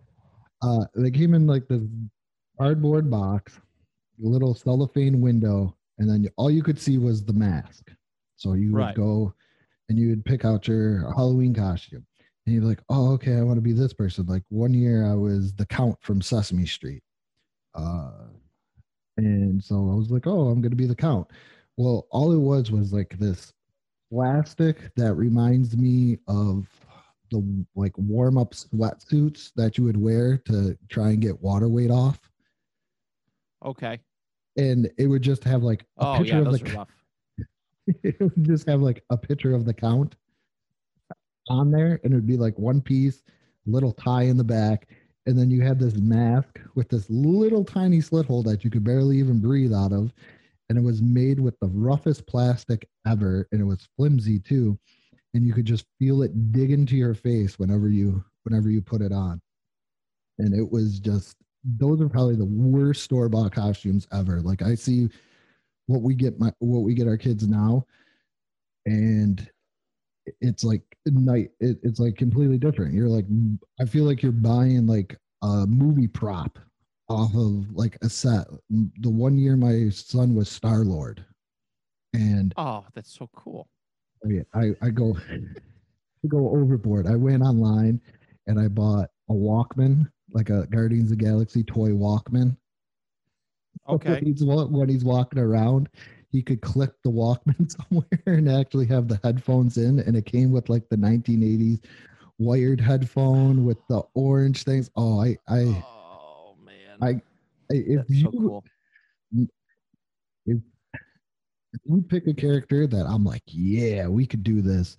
Uh, 0.62 0.86
they 0.96 1.12
came 1.12 1.34
in 1.34 1.46
like 1.46 1.68
this 1.68 1.84
cardboard 2.58 3.10
box, 3.12 3.60
little 4.18 4.56
cellophane 4.56 5.22
window, 5.22 5.76
and 6.00 6.10
then 6.10 6.28
all 6.38 6.50
you 6.50 6.64
could 6.64 6.80
see 6.80 6.98
was 6.98 7.24
the 7.24 7.34
mask. 7.34 7.92
So 8.38 8.54
you 8.54 8.74
would 8.74 8.96
go 8.96 9.34
and 9.90 9.98
you 10.00 10.10
would 10.10 10.26
pick 10.26 10.46
out 10.46 10.68
your 10.68 11.12
Halloween 11.14 11.54
costume 11.54 12.06
and 12.46 12.56
you're 12.56 12.64
like, 12.64 12.82
oh, 12.90 13.12
okay, 13.14 13.38
I 13.38 13.42
want 13.42 13.58
to 13.58 13.62
be 13.62 13.74
this 13.74 13.94
person. 13.94 14.26
Like 14.26 14.44
one 14.50 14.74
year, 14.74 15.06
I 15.06 15.14
was 15.14 15.54
the 15.54 15.66
Count 15.66 15.98
from 16.02 16.22
Sesame 16.22 16.66
Street, 16.66 17.04
uh, 17.74 18.12
and 19.18 19.64
so 19.64 19.76
I 19.76 19.96
was 19.96 20.12
like, 20.12 20.28
oh, 20.28 20.50
I'm 20.50 20.62
going 20.62 20.72
to 20.72 20.76
be 20.78 20.86
the 20.86 20.96
Count. 20.96 21.28
Well, 21.78 22.08
all 22.12 22.32
it 22.32 22.40
was 22.40 22.72
was 22.72 22.94
like 22.94 23.18
this 23.18 23.54
plastic 24.16 24.96
that 24.96 25.14
reminds 25.16 25.76
me 25.76 26.18
of 26.30 26.68
the 27.32 27.66
like 27.76 27.92
warm 27.98 28.38
up 28.38 28.54
sweatsuits 28.54 29.52
that 29.58 29.78
you 29.78 29.84
would 29.84 29.98
wear 29.98 30.38
to 30.38 30.78
try 30.88 31.10
and 31.10 31.22
get 31.22 31.42
water 31.42 31.68
weight 31.68 31.92
off. 31.92 32.20
Okay. 33.66 34.00
And 34.56 34.90
it 34.98 35.08
would 35.08 35.22
just 35.22 35.44
have 35.44 35.64
like 35.64 35.86
a 35.98 36.06
oh, 36.06 36.18
picture 36.20 36.36
yeah, 36.36 36.48
of 36.48 36.52
the. 36.54 36.88
it 38.04 38.20
would 38.22 38.46
just 38.46 38.70
have 38.70 38.80
like 38.80 39.04
a 39.10 39.18
picture 39.18 39.54
of 39.54 39.66
the 39.66 39.74
count 39.74 40.16
on 41.50 41.70
there 41.70 42.00
and 42.04 42.14
it 42.14 42.16
would 42.16 42.28
be 42.28 42.38
like 42.38 42.58
one 42.58 42.80
piece, 42.80 43.22
little 43.66 43.92
tie 43.92 44.24
in 44.24 44.38
the 44.38 44.46
back. 44.46 44.88
And 45.26 45.38
then 45.38 45.52
you 45.52 45.62
had 45.62 45.78
this 45.78 45.96
mask 45.96 46.62
with 46.76 46.88
this 46.88 47.10
little 47.10 47.66
tiny 47.66 48.00
slit 48.00 48.28
hole 48.28 48.44
that 48.44 48.64
you 48.64 48.70
could 48.70 48.86
barely 48.86 49.18
even 49.18 49.40
breathe 49.40 49.74
out 49.74 49.92
of. 49.92 50.14
And 50.70 50.78
it 50.78 50.82
was 50.82 51.02
made 51.02 51.40
with 51.40 51.60
the 51.60 51.68
roughest 51.68 52.26
plastic 52.28 52.88
ever. 53.08 53.48
And 53.52 53.62
it 53.62 53.66
was 53.66 53.88
flimsy 53.98 54.40
too. 54.40 54.78
And 55.34 55.46
you 55.46 55.54
could 55.54 55.66
just 55.66 55.86
feel 56.00 56.24
it 56.24 56.52
dig 56.52 56.72
into 56.72 56.96
your 56.96 57.14
face 57.14 57.60
whenever 57.60 57.90
you 57.90 58.24
whenever 58.44 58.70
you 58.70 58.82
put 58.82 59.02
it 59.02 59.12
on. 59.12 59.42
And 60.40 60.54
it 60.54 60.72
was 60.72 61.00
just 61.00 61.38
those 61.64 62.02
are 62.02 62.10
probably 62.10 62.36
the 62.36 62.46
worst 62.46 63.04
store 63.04 63.30
bought 63.30 63.54
costumes 63.54 64.08
ever. 64.14 64.42
Like 64.42 64.62
I 64.62 64.76
see 64.76 65.10
what 65.88 66.02
we 66.02 66.16
get 66.16 66.40
my 66.40 66.52
what 66.60 66.84
we 66.84 66.94
get 66.94 67.08
our 67.08 67.18
kids 67.18 67.48
now, 67.48 67.86
and 68.86 69.50
it's 70.42 70.64
like 70.64 70.82
night 71.06 71.52
it, 71.60 71.78
it's 71.84 72.00
like 72.00 72.16
completely 72.16 72.58
different 72.58 72.94
you're 72.94 73.08
like 73.08 73.26
i 73.80 73.86
feel 73.86 74.06
like 74.06 74.24
you're 74.24 74.32
buying 74.32 74.88
like 74.88 75.16
a 75.44 75.66
movie 75.68 76.08
prop 76.08 76.58
off 77.10 77.34
of 77.36 77.72
like 77.72 77.98
a 78.02 78.10
set. 78.10 78.48
The 78.70 79.10
one 79.10 79.38
year 79.38 79.56
my 79.56 79.90
son 79.90 80.36
was 80.36 80.50
star 80.50 80.80
lord 80.80 81.24
and 82.14 82.54
oh 82.58 82.86
that's 82.94 83.14
so 83.14 83.30
cool. 83.36 83.68
Oh, 84.26 84.42
i 84.54 84.72
i 84.82 84.90
go 84.90 85.16
I 85.32 86.28
go 86.28 86.50
overboard. 86.50 87.08
I 87.08 87.16
went 87.16 87.44
online 87.44 88.02
and 88.48 88.60
i 88.60 88.68
bought 88.68 89.10
a 89.30 89.34
walkman 89.34 90.10
like 90.32 90.50
a 90.50 90.68
guardians 90.68 91.12
of 91.12 91.18
galaxy 91.18 91.64
toy 91.64 91.90
walkman. 91.90 92.58
Okay. 93.88 94.14
when 94.14 94.26
he's, 94.26 94.44
when 94.44 94.90
he's 94.90 95.04
walking 95.04 95.38
around 95.38 95.90
he 96.36 96.42
could 96.42 96.62
click 96.62 96.92
the 97.04 97.10
Walkman 97.10 97.72
somewhere 97.90 98.22
and 98.26 98.50
actually 98.52 98.86
have 98.88 99.08
the 99.08 99.20
headphones 99.24 99.78
in, 99.78 100.00
and 100.00 100.18
it 100.18 100.26
came 100.26 100.52
with 100.52 100.68
like 100.68 100.84
the 100.90 100.98
1980s 100.98 101.80
wired 102.38 102.82
headphone 102.82 103.64
with 103.64 103.78
the 103.88 104.02
orange 104.16 104.64
things. 104.64 104.90
Oh, 104.98 105.22
I, 105.22 105.38
I, 105.48 105.62
oh 105.62 105.95
man, 107.00 107.22
I, 107.70 107.74
if 107.74 107.98
That's 107.98 108.10
you, 108.10 108.24
so 108.24 108.32
cool. 108.32 108.64
if, 110.46 110.58
if 111.74 111.82
you 111.86 112.02
pick 112.08 112.28
a 112.28 112.34
character 112.34 112.88
that 112.88 113.06
I'm 113.06 113.24
like, 113.24 113.44
yeah, 113.48 114.08
we 114.08 114.26
could 114.26 114.44
do 114.44 114.62
this. 114.62 114.98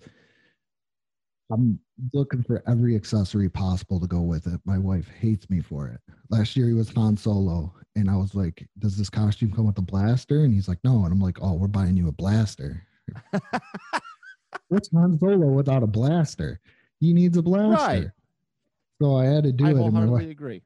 I'm 1.51 1.79
looking 2.13 2.43
for 2.43 2.61
every 2.67 2.95
accessory 2.95 3.49
possible 3.49 3.99
to 4.01 4.07
go 4.07 4.21
with 4.21 4.47
it. 4.47 4.59
My 4.65 4.77
wife 4.77 5.09
hates 5.19 5.49
me 5.49 5.61
for 5.61 5.87
it. 5.87 5.99
Last 6.29 6.57
year 6.57 6.67
he 6.67 6.73
was 6.73 6.89
Han 6.89 7.15
Solo, 7.15 7.73
and 7.95 8.09
I 8.09 8.17
was 8.17 8.35
like, 8.35 8.67
"Does 8.79 8.97
this 8.97 9.09
costume 9.09 9.53
come 9.53 9.65
with 9.65 9.77
a 9.77 9.81
blaster?" 9.81 10.43
And 10.43 10.53
he's 10.53 10.67
like, 10.67 10.79
"No." 10.83 11.05
And 11.05 11.13
I'm 11.13 11.21
like, 11.21 11.37
"Oh, 11.41 11.53
we're 11.53 11.67
buying 11.67 11.95
you 11.95 12.09
a 12.09 12.11
blaster." 12.11 12.85
What's 14.67 14.91
Han 14.91 15.17
Solo 15.19 15.47
without 15.47 15.83
a 15.83 15.87
blaster? 15.87 16.59
He 16.99 17.13
needs 17.13 17.37
a 17.37 17.41
blaster. 17.41 17.85
Right. 17.85 18.07
So 19.01 19.15
I 19.15 19.25
had 19.25 19.43
to 19.45 19.53
do 19.53 19.65
I 19.65 19.69
it. 19.69 19.75
I 19.75 19.77
wholeheartedly 19.77 20.31
agree. 20.31 20.63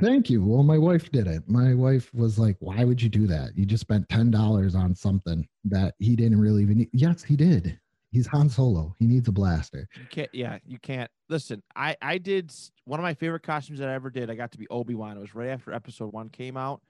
Thank 0.00 0.30
you. 0.30 0.42
Well, 0.44 0.62
my 0.62 0.78
wife 0.78 1.10
did 1.12 1.26
it. 1.26 1.42
My 1.46 1.74
wife 1.74 2.12
was 2.14 2.38
like, 2.38 2.56
"Why 2.60 2.84
would 2.84 3.02
you 3.02 3.08
do 3.08 3.26
that? 3.26 3.56
You 3.56 3.66
just 3.66 3.82
spent 3.82 4.08
ten 4.08 4.30
dollars 4.30 4.74
on 4.74 4.94
something 4.94 5.46
that 5.64 5.94
he 5.98 6.16
didn't 6.16 6.40
really 6.40 6.62
even 6.62 6.78
need." 6.78 6.90
Yes, 6.92 7.22
he 7.22 7.36
did. 7.36 7.78
He's 8.10 8.26
Han 8.28 8.48
Solo. 8.48 8.94
He 8.98 9.06
needs 9.06 9.28
a 9.28 9.32
blaster. 9.32 9.88
You 9.96 10.06
can't. 10.08 10.30
Yeah, 10.32 10.58
you 10.64 10.78
can't. 10.78 11.10
Listen, 11.28 11.62
I 11.76 11.96
I 12.00 12.18
did 12.18 12.52
one 12.84 12.98
of 12.98 13.04
my 13.04 13.12
favorite 13.14 13.42
costumes 13.42 13.78
that 13.80 13.88
I 13.88 13.94
ever 13.94 14.08
did. 14.08 14.30
I 14.30 14.36
got 14.36 14.52
to 14.52 14.58
be 14.58 14.66
Obi 14.68 14.94
Wan. 14.94 15.16
It 15.16 15.20
was 15.20 15.34
right 15.34 15.48
after 15.48 15.72
Episode 15.72 16.12
One 16.12 16.30
came 16.30 16.56
out, 16.56 16.80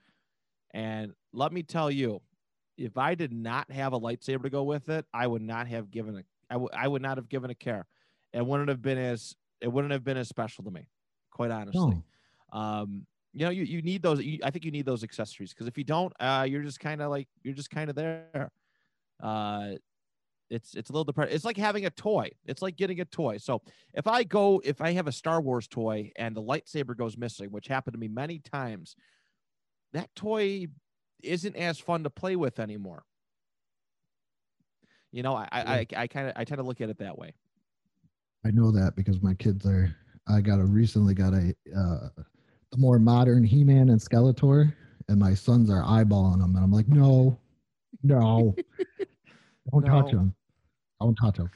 and 0.73 1.15
let 1.33 1.53
me 1.53 1.63
tell 1.63 1.91
you, 1.91 2.21
if 2.79 2.97
I 2.97 3.15
did 3.17 3.33
not 3.33 3.71
have 3.73 3.93
a 3.93 4.01
lightsaber 4.01 4.43
to 4.45 4.51
go 4.51 4.63
with 4.63 4.89
it, 4.89 5.05
I 5.13 5.27
would 5.27 5.43
not 5.43 5.67
have 5.67 5.91
given 5.91 6.17
a. 6.19 6.23
I, 6.51 6.55
w- 6.55 6.71
I 6.73 6.87
would 6.87 7.03
not 7.03 7.17
have 7.17 7.29
given 7.29 7.51
a 7.51 7.55
care. 7.55 7.87
It 8.33 8.47
wouldn't 8.47 8.69
have 8.69 8.83
been 8.83 8.99
as. 8.99 9.35
It 9.61 9.69
wouldn't 9.69 9.93
have 9.93 10.05
been 10.05 10.17
as 10.19 10.29
special 10.29 10.63
to 10.65 10.71
me, 10.71 10.87
quite 11.33 11.51
honestly. 11.51 11.81
No. 11.81 12.05
Um, 12.55 13.07
you 13.35 13.45
know, 13.45 13.51
you, 13.51 13.65
you 13.65 13.83
need 13.83 14.01
those. 14.01 14.23
You, 14.23 14.39
I 14.45 14.51
think 14.51 14.65
you 14.65 14.71
need 14.71 14.87
those 14.87 15.03
accessories 15.03 15.53
because 15.53 15.67
if 15.67 15.77
you 15.77 15.85
don't, 15.85 16.13
uh, 16.21 16.47
you're 16.49 16.63
just 16.63 16.81
kind 16.81 17.03
of 17.03 17.11
like 17.11 17.29
you're 17.43 17.55
just 17.55 17.69
kind 17.69 17.91
of 17.91 17.97
there. 17.97 18.51
Uh, 19.21 19.73
it's 20.51 20.75
it's 20.75 20.89
a 20.89 20.93
little 20.93 21.05
depressing. 21.05 21.35
It's 21.35 21.45
like 21.45 21.57
having 21.57 21.85
a 21.85 21.91
toy. 21.91 22.31
It's 22.47 22.63
like 22.63 22.77
getting 22.77 23.01
a 23.01 23.05
toy. 23.05 23.39
So 23.39 23.61
if 23.93 24.07
I 24.07 24.23
go, 24.23 24.63
if 24.65 24.81
I 24.81 24.93
have 24.93 25.09
a 25.09 25.13
Star 25.13 25.41
Wars 25.41 25.67
toy 25.67 26.13
and 26.17 26.37
the 26.37 26.43
lightsaber 26.43 26.97
goes 26.97 27.19
missing, 27.19 27.51
which 27.51 27.67
happened 27.67 27.95
to 27.95 27.99
me 27.99 28.09
many 28.09 28.39
times, 28.39 28.95
that 29.93 30.15
toy 30.15 30.69
isn't 31.23 31.57
as 31.57 31.81
fun 31.81 32.05
to 32.05 32.11
play 32.11 32.37
with 32.37 32.61
anymore. 32.61 33.03
You 35.11 35.25
know, 35.25 35.35
I 35.35 35.49
I, 35.51 35.87
I 35.97 36.07
kind 36.07 36.29
of 36.29 36.35
I 36.37 36.45
tend 36.45 36.59
to 36.59 36.65
look 36.65 36.81
at 36.81 36.89
it 36.89 36.99
that 36.99 37.19
way. 37.19 37.35
I 38.47 38.53
know 38.53 38.71
that 38.71 38.95
because 38.95 39.21
my 39.23 39.35
kids 39.35 39.67
are. 39.67 39.95
I 40.27 40.41
got 40.41 40.59
a 40.59 40.65
recently 40.65 41.13
got 41.13 41.35
a 41.35 41.55
uh, 41.77 42.09
more 42.77 42.99
modern 42.99 43.45
He-Man 43.45 43.89
and 43.89 44.01
Skeletor, 44.01 44.75
and 45.09 45.19
my 45.19 45.35
sons 45.35 45.71
are 45.71 45.83
eyeballing 45.83 46.41
them, 46.41 46.57
and 46.57 46.65
I'm 46.65 46.73
like, 46.73 46.89
no, 46.89 47.39
no. 48.03 48.55
Don't 49.73 49.87
no. 49.87 50.03
touch 50.03 50.13
them. 50.13 50.35
Don't 51.01 51.17
touch 51.17 51.37
them. 51.37 51.51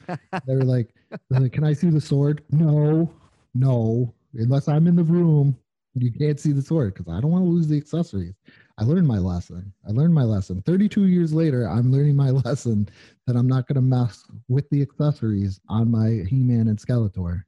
they 0.46 0.54
were 0.54 0.64
like, 0.64 0.94
like, 1.30 1.52
can 1.52 1.64
I 1.64 1.72
see 1.72 1.90
the 1.90 2.00
sword? 2.00 2.42
No, 2.50 3.12
no. 3.54 4.14
Unless 4.34 4.68
I'm 4.68 4.86
in 4.86 4.96
the 4.96 5.04
room, 5.04 5.56
you 5.94 6.12
can't 6.12 6.38
see 6.38 6.52
the 6.52 6.62
sword 6.62 6.94
because 6.94 7.12
I 7.12 7.20
don't 7.20 7.30
want 7.30 7.44
to 7.44 7.50
lose 7.50 7.68
the 7.68 7.76
accessories. 7.76 8.34
I 8.78 8.84
learned 8.84 9.08
my 9.08 9.18
lesson. 9.18 9.72
I 9.86 9.92
learned 9.92 10.14
my 10.14 10.22
lesson. 10.22 10.62
32 10.62 11.06
years 11.06 11.32
later, 11.32 11.68
I'm 11.68 11.90
learning 11.90 12.16
my 12.16 12.30
lesson 12.44 12.88
that 13.26 13.36
I'm 13.36 13.48
not 13.48 13.66
going 13.66 13.76
to 13.76 13.80
mess 13.80 14.24
with 14.48 14.68
the 14.70 14.82
accessories 14.82 15.60
on 15.68 15.90
my 15.90 16.24
He-Man 16.28 16.68
and 16.68 16.78
Skeletor. 16.78 17.42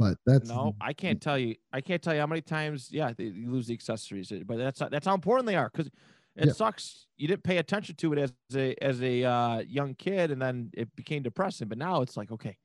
But 0.00 0.16
that's 0.24 0.48
no, 0.48 0.74
I 0.80 0.94
can't 0.94 1.20
tell 1.20 1.38
you. 1.38 1.56
I 1.74 1.82
can't 1.82 2.00
tell 2.00 2.14
you 2.14 2.20
how 2.20 2.26
many 2.26 2.40
times. 2.40 2.88
Yeah, 2.90 3.12
you 3.18 3.50
lose 3.50 3.66
the 3.66 3.74
accessories, 3.74 4.32
but 4.46 4.56
that's 4.56 4.78
that's 4.90 5.06
how 5.06 5.12
important 5.14 5.46
they 5.46 5.56
are 5.56 5.68
because 5.70 5.88
it 6.36 6.46
yeah. 6.46 6.52
sucks. 6.54 7.06
You 7.18 7.28
didn't 7.28 7.44
pay 7.44 7.58
attention 7.58 7.96
to 7.96 8.14
it 8.14 8.18
as 8.18 8.32
a 8.56 8.74
as 8.82 9.02
a 9.02 9.24
uh, 9.24 9.58
young 9.58 9.94
kid, 9.94 10.30
and 10.30 10.40
then 10.40 10.70
it 10.72 10.96
became 10.96 11.22
depressing. 11.22 11.68
But 11.68 11.76
now 11.76 12.00
it's 12.00 12.16
like, 12.16 12.32
okay, 12.32 12.56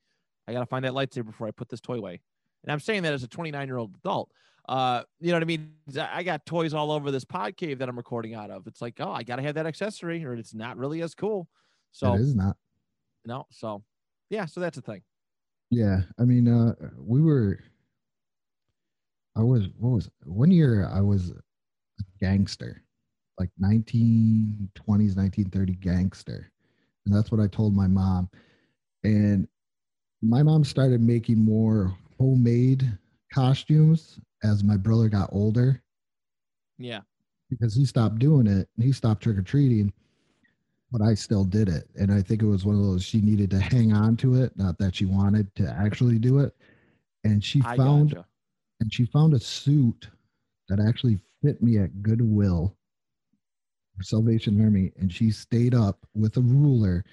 I 0.47 0.53
got 0.53 0.61
to 0.61 0.65
find 0.65 0.85
that 0.85 0.93
lightsaber 0.93 1.25
before 1.25 1.45
I 1.45 1.51
put 1.51 1.67
this 1.67 1.81
toy 1.81 1.97
away. 1.97 2.21
And 2.63 2.71
I'm 2.71 2.79
saying 2.79 3.03
that 3.03 3.11
as 3.11 3.21
a 3.21 3.27
29 3.27 3.67
year 3.67 3.77
old 3.77 3.97
adult. 3.97 4.31
Uh, 4.69 5.03
you 5.19 5.27
know 5.27 5.35
what 5.35 5.43
I 5.43 5.45
mean? 5.45 5.73
I 5.99 6.23
got 6.23 6.45
toys 6.45 6.73
all 6.73 6.89
over 6.89 7.11
this 7.11 7.25
pod 7.25 7.57
cave 7.57 7.79
that 7.79 7.89
I'm 7.89 7.97
recording 7.97 8.33
out 8.33 8.49
of. 8.49 8.65
It's 8.65 8.81
like, 8.81 8.95
oh, 9.01 9.11
I 9.11 9.23
got 9.23 9.35
to 9.35 9.41
have 9.41 9.55
that 9.55 9.65
accessory, 9.65 10.23
or 10.23 10.33
it's 10.35 10.53
not 10.53 10.77
really 10.77 11.01
as 11.01 11.13
cool. 11.13 11.49
So 11.91 12.13
it 12.13 12.21
is 12.21 12.33
not. 12.33 12.55
No, 13.25 13.45
so 13.51 13.83
yeah, 14.29 14.45
so 14.45 14.61
that's 14.61 14.77
the 14.77 14.81
thing. 14.81 15.01
Yeah, 15.71 16.01
I 16.19 16.23
mean, 16.23 16.47
uh, 16.47 16.73
we 16.97 17.21
were. 17.21 17.59
I 19.37 19.41
was 19.41 19.67
what 19.77 19.89
was 19.89 20.09
one 20.23 20.51
year 20.51 20.87
I 20.87 21.01
was 21.01 21.31
a 21.31 22.03
gangster, 22.21 22.83
like 23.39 23.49
1920s, 23.61 25.15
1930 25.15 25.75
gangster, 25.75 26.51
and 27.05 27.15
that's 27.15 27.31
what 27.31 27.41
I 27.41 27.47
told 27.47 27.75
my 27.75 27.87
mom. 27.87 28.29
And 29.03 29.47
my 30.21 30.43
mom 30.43 30.63
started 30.63 31.01
making 31.01 31.37
more 31.37 31.95
homemade 32.19 32.97
costumes 33.33 34.19
as 34.43 34.63
my 34.63 34.77
brother 34.77 35.09
got 35.09 35.29
older. 35.31 35.81
Yeah. 36.77 37.01
Because 37.49 37.75
he 37.75 37.85
stopped 37.85 38.19
doing 38.19 38.47
it 38.47 38.67
and 38.75 38.83
he 38.85 38.91
stopped 38.91 39.23
trick 39.23 39.37
or 39.37 39.41
treating, 39.43 39.93
but 40.95 41.05
I 41.05 41.13
still 41.13 41.43
did 41.43 41.67
it. 41.67 41.89
And 41.99 42.09
I 42.09 42.21
think 42.21 42.41
it 42.41 42.45
was 42.45 42.63
one 42.63 42.75
of 42.75 42.81
those 42.81 43.03
she 43.03 43.19
needed 43.19 43.49
to 43.49 43.59
hang 43.59 43.91
on 43.91 44.15
to 44.17 44.35
it, 44.41 44.57
not 44.57 44.77
that 44.77 44.95
she 44.95 45.03
wanted 45.03 45.53
to 45.55 45.69
actually 45.69 46.17
do 46.17 46.39
it. 46.39 46.55
And 47.25 47.43
she 47.43 47.61
I 47.65 47.75
found 47.75 48.11
gotcha. 48.11 48.25
and 48.79 48.93
she 48.93 49.05
found 49.07 49.33
a 49.33 49.39
suit 49.39 50.07
that 50.69 50.79
actually 50.79 51.19
fit 51.43 51.61
me 51.61 51.79
at 51.79 52.01
Goodwill 52.01 52.77
for 53.97 54.03
Salvation 54.03 54.63
Army. 54.63 54.93
And 54.97 55.11
she 55.11 55.31
stayed 55.31 55.75
up 55.75 56.07
with 56.15 56.37
a 56.37 56.41
ruler 56.41 57.03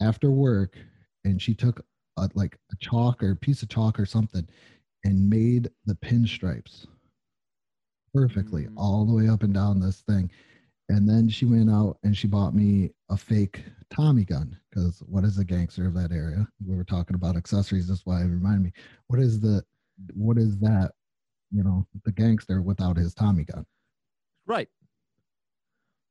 after 0.00 0.30
work 0.30 0.78
and 1.26 1.42
she 1.42 1.52
took 1.52 1.84
a, 2.16 2.30
like 2.32 2.56
a 2.72 2.76
chalk 2.80 3.22
or 3.22 3.32
a 3.32 3.36
piece 3.36 3.62
of 3.62 3.68
chalk 3.68 4.00
or 4.00 4.06
something 4.06 4.48
and 5.04 5.28
made 5.28 5.70
the 5.84 5.94
pinstripes 5.96 6.86
perfectly 8.14 8.64
mm. 8.64 8.72
all 8.78 9.04
the 9.04 9.12
way 9.14 9.28
up 9.28 9.42
and 9.42 9.52
down 9.52 9.78
this 9.78 10.00
thing. 10.00 10.30
And 10.90 11.08
then 11.08 11.28
she 11.28 11.44
went 11.44 11.70
out 11.70 11.98
and 12.02 12.16
she 12.16 12.26
bought 12.26 12.52
me 12.52 12.90
a 13.10 13.16
fake 13.16 13.62
Tommy 13.94 14.24
gun 14.24 14.58
because 14.68 15.00
what 15.06 15.22
is 15.22 15.38
a 15.38 15.44
gangster 15.44 15.86
of 15.86 15.94
that 15.94 16.10
area? 16.10 16.48
We 16.66 16.74
were 16.74 16.82
talking 16.82 17.14
about 17.14 17.36
accessories. 17.36 17.86
That's 17.86 18.04
why 18.04 18.22
it 18.22 18.24
reminded 18.24 18.64
me. 18.64 18.72
What 19.06 19.20
is 19.20 19.40
the 19.40 19.62
what 20.14 20.36
is 20.36 20.58
that? 20.58 20.90
You 21.52 21.62
know, 21.62 21.86
the 22.04 22.10
gangster 22.10 22.60
without 22.60 22.96
his 22.96 23.14
Tommy 23.14 23.44
gun. 23.44 23.64
Right. 24.46 24.68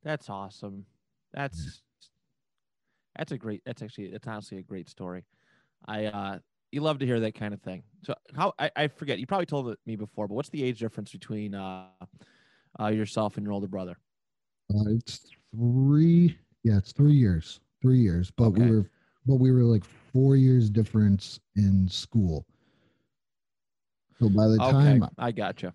That's 0.03 0.29
awesome. 0.29 0.85
That's 1.33 1.81
that's 3.17 3.33
a 3.33 3.37
great. 3.37 3.61
That's 3.65 3.81
actually 3.81 4.11
that's 4.11 4.27
honestly 4.27 4.59
a 4.59 4.63
great 4.63 4.87
story. 4.87 5.25
I 5.89 6.05
uh 6.05 6.39
you 6.71 6.79
love 6.79 6.99
to 6.99 7.05
hear 7.05 7.19
that 7.19 7.35
kind 7.35 7.53
of 7.53 7.61
thing. 7.61 7.83
So 8.05 8.13
how 8.33 8.53
I, 8.57 8.71
I 8.77 8.87
forget 8.87 9.19
you 9.19 9.27
probably 9.27 9.45
told 9.45 9.75
me 9.85 9.97
before, 9.97 10.29
but 10.29 10.35
what's 10.35 10.49
the 10.49 10.63
age 10.63 10.79
difference 10.79 11.11
between 11.11 11.53
uh, 11.53 11.87
uh 12.79 12.87
yourself 12.87 13.35
and 13.35 13.43
your 13.43 13.51
older 13.51 13.67
brother? 13.67 13.97
Uh, 14.73 14.89
it's 14.89 15.27
three. 15.55 16.37
Yeah, 16.63 16.77
it's 16.77 16.91
three 16.91 17.13
years. 17.13 17.59
Three 17.81 17.99
years, 17.99 18.29
but 18.31 18.47
okay. 18.47 18.63
we 18.63 18.71
were 18.71 18.89
but 19.25 19.35
we 19.35 19.51
were 19.51 19.63
like 19.63 19.83
four 19.85 20.35
years 20.35 20.69
difference 20.69 21.39
in 21.55 21.87
school. 21.87 22.45
So 24.19 24.27
by 24.29 24.47
the 24.47 24.57
time 24.57 25.03
okay, 25.03 25.13
I 25.17 25.31
gotcha. 25.31 25.73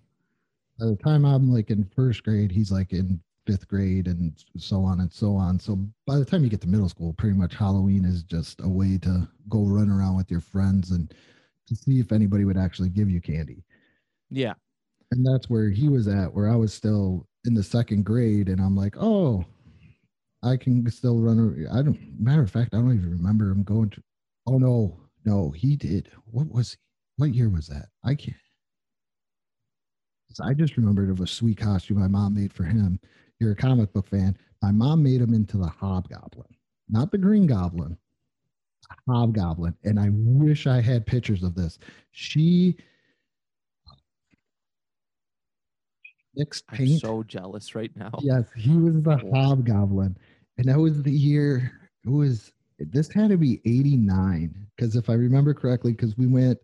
By 0.78 0.86
the 0.86 0.96
time 0.96 1.24
I'm 1.24 1.52
like 1.52 1.70
in 1.70 1.84
first 1.84 2.24
grade, 2.24 2.50
he's 2.50 2.70
like 2.70 2.92
in 2.92 3.20
fifth 3.46 3.68
grade 3.68 4.06
and 4.06 4.32
so 4.56 4.82
on 4.82 5.00
and 5.00 5.12
so 5.12 5.36
on. 5.36 5.58
So 5.58 5.78
by 6.06 6.16
the 6.16 6.24
time 6.24 6.42
you 6.42 6.50
get 6.50 6.60
to 6.62 6.68
middle 6.68 6.88
school, 6.88 7.12
pretty 7.14 7.36
much 7.36 7.54
Halloween 7.54 8.04
is 8.04 8.22
just 8.22 8.60
a 8.60 8.68
way 8.68 8.98
to 8.98 9.28
go 9.48 9.64
run 9.64 9.88
around 9.88 10.16
with 10.16 10.30
your 10.30 10.40
friends 10.40 10.90
and 10.90 11.12
to 11.68 11.76
see 11.76 12.00
if 12.00 12.12
anybody 12.12 12.44
would 12.44 12.58
actually 12.58 12.88
give 12.90 13.08
you 13.08 13.20
candy. 13.20 13.64
Yeah. 14.30 14.54
And 15.12 15.24
that's 15.24 15.48
where 15.48 15.70
he 15.70 15.88
was 15.88 16.08
at, 16.08 16.32
where 16.32 16.50
I 16.50 16.56
was 16.56 16.74
still 16.74 17.26
in 17.44 17.54
the 17.54 17.62
second 17.62 18.04
grade 18.04 18.48
and 18.48 18.60
I'm 18.60 18.76
like, 18.76 18.96
oh, 18.98 19.44
I 20.42 20.56
can 20.56 20.88
still 20.90 21.20
run. 21.20 21.66
I 21.72 21.82
don't, 21.82 21.98
matter 22.18 22.42
of 22.42 22.50
fact, 22.50 22.74
I 22.74 22.78
don't 22.78 22.94
even 22.94 23.10
remember 23.10 23.50
him 23.50 23.62
going 23.62 23.90
to, 23.90 24.02
oh 24.46 24.58
no, 24.58 24.98
no, 25.24 25.50
he 25.50 25.76
did. 25.76 26.10
What 26.26 26.50
was 26.50 26.72
he? 26.72 26.78
What 27.16 27.34
year 27.34 27.48
was 27.48 27.68
that? 27.68 27.86
I 28.04 28.14
can't. 28.14 28.36
I 30.42 30.52
just 30.52 30.76
remembered 30.76 31.10
of 31.10 31.20
a 31.20 31.28
sweet 31.28 31.58
costume 31.58 32.00
my 32.00 32.08
mom 32.08 32.34
made 32.34 32.52
for 32.52 32.64
him 32.64 32.98
you're 33.40 33.52
a 33.52 33.56
comic 33.56 33.92
book 33.92 34.08
fan. 34.08 34.36
My 34.62 34.70
mom 34.70 35.02
made 35.02 35.20
him 35.20 35.34
into 35.34 35.58
the 35.58 35.66
Hobgoblin, 35.66 36.48
not 36.88 37.10
the 37.10 37.18
Green 37.18 37.46
Goblin, 37.46 37.96
Hobgoblin. 39.08 39.74
And 39.84 39.98
I 39.98 40.08
wish 40.12 40.66
I 40.66 40.80
had 40.80 41.06
pictures 41.06 41.42
of 41.42 41.54
this. 41.54 41.78
She 42.12 42.76
mixed 46.36 46.66
paint. 46.68 46.92
I'm 46.92 46.98
so 46.98 47.22
jealous 47.22 47.74
right 47.74 47.94
now. 47.96 48.12
Yes, 48.20 48.44
he 48.56 48.76
was 48.76 49.02
the 49.02 49.16
Hobgoblin. 49.32 50.16
And 50.58 50.68
that 50.68 50.78
was 50.78 51.02
the 51.02 51.12
year, 51.12 51.80
it 52.04 52.10
was, 52.10 52.52
this 52.78 53.12
had 53.12 53.30
to 53.30 53.36
be 53.36 53.60
89. 53.64 54.54
Because 54.76 54.96
if 54.96 55.10
I 55.10 55.14
remember 55.14 55.54
correctly, 55.54 55.92
because 55.92 56.16
we 56.16 56.26
went, 56.26 56.58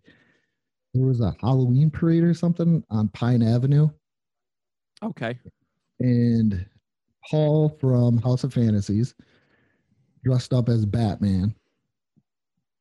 there 0.95 1.07
was 1.07 1.21
a 1.21 1.35
Halloween 1.41 1.91
parade 1.91 2.25
or 2.25 2.35
something 2.35 2.85
on 2.91 3.09
Pine 3.09 3.43
Avenue. 3.43 3.89
Okay 5.03 5.39
and 6.01 6.67
Paul 7.31 7.69
from 7.81 8.19
House 8.19 8.43
of 8.45 8.55
Fantasies 8.55 9.15
dressed 10.25 10.53
up 10.53 10.69
as 10.69 10.85
Batman. 10.85 11.55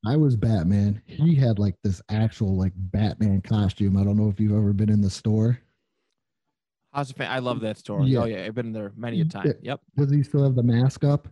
I 0.05 0.15
was 0.15 0.37
Batman. 0.37 1.01
He 1.05 1.35
had 1.35 1.59
like 1.59 1.75
this 1.83 2.01
actual 2.09 2.55
like 2.55 2.71
Batman 2.75 3.41
costume. 3.41 3.97
I 3.97 4.03
don't 4.03 4.17
know 4.17 4.29
if 4.29 4.39
you've 4.39 4.57
ever 4.57 4.73
been 4.73 4.89
in 4.89 5.01
the 5.01 5.09
store. 5.09 5.59
House 6.99 7.09
of 7.09 7.17
Fan- 7.17 7.31
I 7.31 7.39
love 7.39 7.61
that 7.61 7.77
store. 7.77 8.03
Yeah. 8.03 8.19
Oh 8.19 8.25
yeah, 8.25 8.45
I've 8.45 8.55
been 8.55 8.71
there 8.71 8.91
many 8.95 9.21
a 9.21 9.25
time. 9.25 9.53
Yep. 9.61 9.81
Does 9.97 10.11
he 10.11 10.23
still 10.23 10.43
have 10.43 10.55
the 10.55 10.63
mask 10.63 11.03
up? 11.03 11.27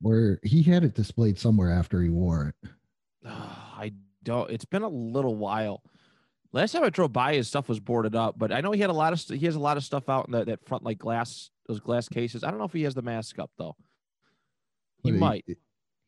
Where 0.00 0.40
he 0.42 0.62
had 0.62 0.84
it 0.84 0.94
displayed 0.94 1.38
somewhere 1.38 1.70
after 1.70 2.02
he 2.02 2.08
wore 2.08 2.54
it. 2.62 2.70
I 3.26 3.92
don't. 4.22 4.50
It's 4.50 4.64
been 4.64 4.82
a 4.82 4.88
little 4.88 5.36
while. 5.36 5.82
Last 6.52 6.72
time 6.72 6.84
I 6.84 6.90
drove 6.90 7.12
by, 7.12 7.34
his 7.34 7.48
stuff 7.48 7.68
was 7.68 7.80
boarded 7.80 8.14
up, 8.14 8.38
but 8.38 8.52
I 8.52 8.60
know 8.60 8.72
he 8.72 8.80
had 8.80 8.90
a 8.90 8.94
lot 8.94 9.14
of 9.14 9.20
st- 9.20 9.40
he 9.40 9.46
has 9.46 9.54
a 9.54 9.60
lot 9.60 9.78
of 9.78 9.84
stuff 9.84 10.08
out 10.08 10.26
in 10.26 10.32
the, 10.32 10.44
that 10.44 10.66
front 10.66 10.84
like 10.84 10.98
glass 10.98 11.50
those 11.66 11.80
glass 11.80 12.08
cases. 12.08 12.44
I 12.44 12.50
don't 12.50 12.58
know 12.58 12.66
if 12.66 12.72
he 12.72 12.82
has 12.82 12.94
the 12.94 13.02
mask 13.02 13.38
up 13.38 13.50
though. 13.56 13.76
He 15.02 15.12
but 15.12 15.20
might. 15.20 15.44
He, 15.46 15.56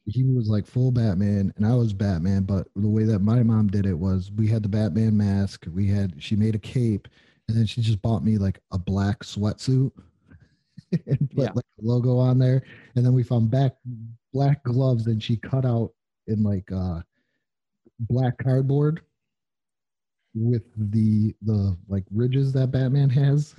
he 0.06 0.24
was 0.24 0.48
like 0.48 0.66
full 0.66 0.90
Batman, 0.90 1.52
and 1.56 1.66
I 1.66 1.74
was 1.74 1.92
Batman. 1.92 2.42
But 2.42 2.68
the 2.76 2.88
way 2.88 3.04
that 3.04 3.20
my 3.20 3.42
mom 3.42 3.68
did 3.68 3.86
it 3.86 3.98
was 3.98 4.30
we 4.36 4.48
had 4.48 4.62
the 4.62 4.68
Batman 4.68 5.16
mask. 5.16 5.66
We 5.72 5.86
had 5.86 6.22
she 6.22 6.36
made 6.36 6.54
a 6.54 6.58
cape, 6.58 7.08
and 7.48 7.56
then 7.56 7.66
she 7.66 7.80
just 7.80 8.00
bought 8.02 8.24
me 8.24 8.38
like 8.38 8.60
a 8.72 8.78
black 8.78 9.20
sweatsuit 9.20 9.92
and 11.06 11.30
put 11.30 11.44
yeah. 11.44 11.52
like 11.54 11.64
a 11.78 11.82
logo 11.82 12.16
on 12.18 12.38
there. 12.38 12.62
And 12.96 13.04
then 13.04 13.12
we 13.12 13.22
found 13.22 13.50
back 13.50 13.76
black 14.32 14.62
gloves, 14.64 15.06
and 15.06 15.22
she 15.22 15.36
cut 15.36 15.64
out 15.64 15.92
in 16.26 16.42
like 16.42 16.70
uh 16.72 17.00
black 18.00 18.38
cardboard 18.38 19.02
with 20.34 20.64
the 20.76 21.34
the 21.42 21.76
like 21.88 22.04
ridges 22.12 22.52
that 22.52 22.72
Batman 22.72 23.10
has 23.10 23.54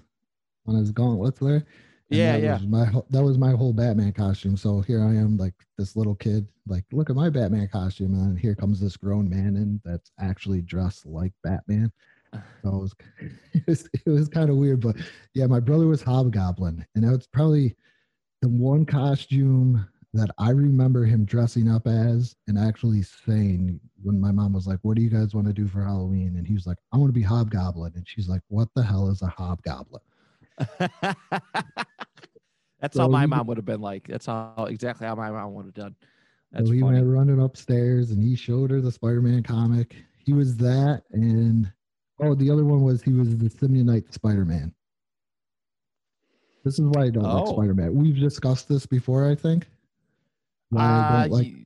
on 0.68 0.76
his 0.76 0.92
gauntlets 0.92 1.40
there. 1.40 1.66
And 2.12 2.20
yeah, 2.20 2.34
that 2.34 2.44
yeah. 2.44 2.54
Was 2.54 2.68
my 2.68 3.02
that 3.10 3.24
was 3.24 3.38
my 3.38 3.52
whole 3.52 3.74
Batman 3.74 4.14
costume. 4.14 4.58
So 4.58 4.82
here 4.82 5.04
I 5.04 5.16
am, 5.16 5.38
like 5.38 5.56
this 5.78 5.96
little 5.96 6.16
kid, 6.16 6.48
like 6.68 6.86
look 6.92 7.10
at 7.10 7.16
my 7.16 7.30
Batman 7.30 7.68
costume, 7.72 8.14
and 8.14 8.30
then 8.30 8.36
here 8.36 8.56
comes 8.56 8.80
this 8.80 8.98
grown 8.98 9.30
man 9.30 9.56
in 9.56 9.82
that's 9.84 10.12
actually 10.20 10.62
dressed 10.62 11.06
like 11.06 11.34
Batman. 11.44 11.92
So 12.34 12.40
it 12.64 12.82
was 12.82 12.96
it 13.54 13.68
was, 13.68 13.90
it 14.06 14.10
was 14.10 14.30
kind 14.30 14.50
of 14.50 14.58
weird, 14.58 14.82
but 14.82 14.96
yeah, 15.34 15.48
my 15.48 15.60
brother 15.60 15.88
was 15.88 16.02
Hobgoblin, 16.02 16.86
and 16.96 17.04
that's 17.04 17.28
probably 17.28 17.76
the 18.42 18.50
one 18.50 18.86
costume 18.86 19.88
that 20.16 20.30
I 20.38 20.52
remember 20.52 21.04
him 21.04 21.26
dressing 21.26 21.70
up 21.70 21.88
as 21.88 22.36
and 22.48 22.58
actually 22.58 23.02
saying 23.02 23.82
when 24.02 24.20
my 24.20 24.32
mom 24.32 24.54
was 24.54 24.66
like, 24.66 24.80
What 24.82 24.96
do 24.96 25.02
you 25.02 25.10
guys 25.10 25.36
want 25.36 25.46
to 25.48 25.54
do 25.54 25.68
for 25.68 25.84
Halloween? 25.84 26.36
And 26.38 26.48
he 26.48 26.54
was 26.54 26.66
like, 26.66 26.78
I 26.94 26.98
want 26.98 27.10
to 27.10 27.14
be 27.14 27.22
Hobgoblin. 27.22 27.94
And 27.96 28.08
she's 28.08 28.30
like, 28.30 28.42
What 28.48 28.70
the 28.76 28.84
hell 28.84 29.10
is 29.10 29.22
a 29.22 29.28
Hobgoblin? 29.28 30.02
That's 32.80 32.96
so 32.96 33.02
how 33.02 33.08
my 33.08 33.26
mom 33.26 33.48
would 33.48 33.58
have 33.58 33.66
been 33.66 33.82
like. 33.82 34.08
That's 34.08 34.28
all 34.28 34.68
exactly 34.70 35.06
how 35.06 35.16
my 35.16 35.32
mom 35.32 35.54
would 35.56 35.66
have 35.66 35.74
done. 35.74 35.96
That's 36.52 36.68
so 36.68 36.74
he 36.74 36.80
funny. 36.80 37.00
went 37.00 37.08
running 37.08 37.42
upstairs 37.42 38.12
and 38.12 38.24
he 38.24 38.36
showed 38.36 38.72
her 38.72 38.80
the 38.80 38.92
Spider-Man 38.92 39.44
comic. 39.44 39.96
He 40.18 40.34
was 40.34 40.56
that, 40.58 41.04
and 41.12 41.72
oh, 42.20 42.36
the 42.36 42.50
other 42.50 42.64
one 42.64 42.82
was 42.82 43.02
he 43.02 43.14
was 43.14 43.38
the 43.38 43.50
symbiote 43.50 44.14
Spider-Man. 44.14 44.74
This 46.64 46.80
is 46.80 46.86
why 46.88 47.04
I 47.04 47.10
don't 47.10 47.26
oh. 47.26 47.44
like 47.44 47.48
Spider-Man. 47.48 47.96
We've 47.96 48.20
discussed 48.20 48.68
this 48.68 48.86
before, 48.86 49.30
I 49.30 49.36
think. 49.36 49.68
Why 50.70 50.84
uh, 50.84 50.86
I 50.86 51.22
don't 51.22 51.32
like. 51.32 51.46
He, 51.46 51.66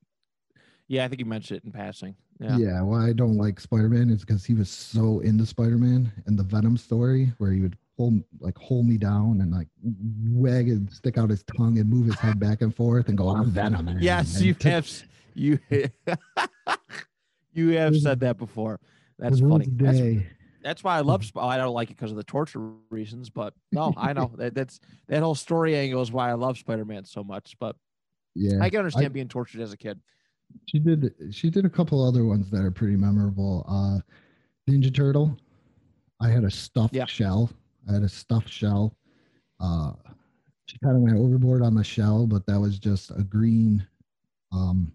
yeah, 0.88 1.06
I 1.06 1.08
think 1.08 1.20
you 1.20 1.26
mentioned 1.26 1.58
it 1.58 1.66
in 1.66 1.72
passing. 1.72 2.16
Yeah. 2.40 2.58
yeah, 2.58 2.82
why 2.82 3.08
I 3.08 3.14
don't 3.14 3.36
like 3.36 3.60
Spider-Man 3.60 4.10
is 4.10 4.22
because 4.22 4.46
he 4.46 4.54
was 4.54 4.70
so 4.70 5.20
into 5.20 5.46
Spider-Man 5.46 6.12
and 6.26 6.40
the 6.40 6.44
Venom 6.44 6.78
story 6.78 7.34
where 7.38 7.52
he 7.52 7.60
would 7.60 7.78
hold 7.98 8.24
like 8.40 8.58
hold 8.58 8.88
me 8.88 8.98
down 8.98 9.42
and 9.42 9.52
like 9.52 9.68
wag 10.32 10.70
and 10.70 10.90
stick 10.90 11.18
out 11.18 11.30
his 11.30 11.44
tongue 11.44 11.80
and 11.80 11.90
move 11.90 12.06
his 12.06 12.16
head 12.16 12.40
back 12.40 12.62
and 12.62 12.74
forth 12.74 13.10
and 13.10 13.18
go, 13.18 13.28
I'm 13.28 13.52
Venom. 13.52 13.98
Yes, 14.00 14.42
you 14.42 14.56
have 14.62 14.90
you 15.34 15.60
you 17.54 17.70
have 17.72 17.98
said 17.98 18.22
that 18.22 18.38
before. 18.38 18.80
That's 19.18 19.42
funny. 19.42 19.68
That's, 19.70 20.26
that's, 20.62 20.84
why 20.84 20.98
I 20.98 21.02
love. 21.02 21.22
Mm-hmm. 21.22 21.39
I 21.39 21.58
don't 21.58 21.74
like 21.74 21.89
it 21.89 21.98
because 21.98 22.12
of 22.12 22.17
the 22.17 22.24
torture 22.24 22.72
reasons, 22.89 23.30
but 23.30 23.54
no, 23.72 23.93
I 23.98 24.13
know 24.13 24.32
that, 24.38 24.54
that's 24.54 24.80
that 25.08 25.22
whole 25.22 25.36
story 25.36 25.76
angle 25.76 26.02
is 26.02 26.12
why 26.12 26.30
I 26.30 26.34
love 26.34 26.58
Spider-Man 26.58 27.06
so 27.06 27.24
much. 27.24 27.56
But 27.60 27.76
yeah, 28.36 28.60
I 28.62 28.69
can 28.69 28.80
understand 28.80 29.08
I, 29.08 29.10
being 29.10 29.28
tortured 29.28 29.62
as 29.62 29.74
a 29.74 29.78
kid. 29.78 30.00
She 30.67 30.80
did. 30.80 31.13
She 31.32 31.50
did 31.50 31.65
a 31.65 31.69
couple 31.69 32.06
other 32.06 32.26
ones 32.26 32.50
that 32.52 32.63
are 32.63 32.72
pretty 32.72 32.95
memorable. 32.95 33.65
Uh, 33.67 34.00
Ninja 34.69 34.93
Turtle. 34.93 35.38
I 36.22 36.30
had 36.30 36.43
a 36.43 36.52
stuffed 36.52 36.93
yeah. 36.93 37.06
shell. 37.06 37.50
I 37.89 37.93
had 37.93 38.04
a 38.04 38.10
stuffed 38.10 38.50
shell. 38.50 38.95
Uh, 39.60 39.93
she 40.67 40.78
kind 40.84 40.95
of 40.95 41.02
went 41.02 41.17
overboard 41.17 41.63
on 41.63 41.74
the 41.76 41.84
shell, 41.84 42.28
but 42.28 42.45
that 42.45 42.60
was 42.60 42.78
just 42.78 43.12
a 43.12 43.24
green 43.24 43.88
um, 44.52 44.91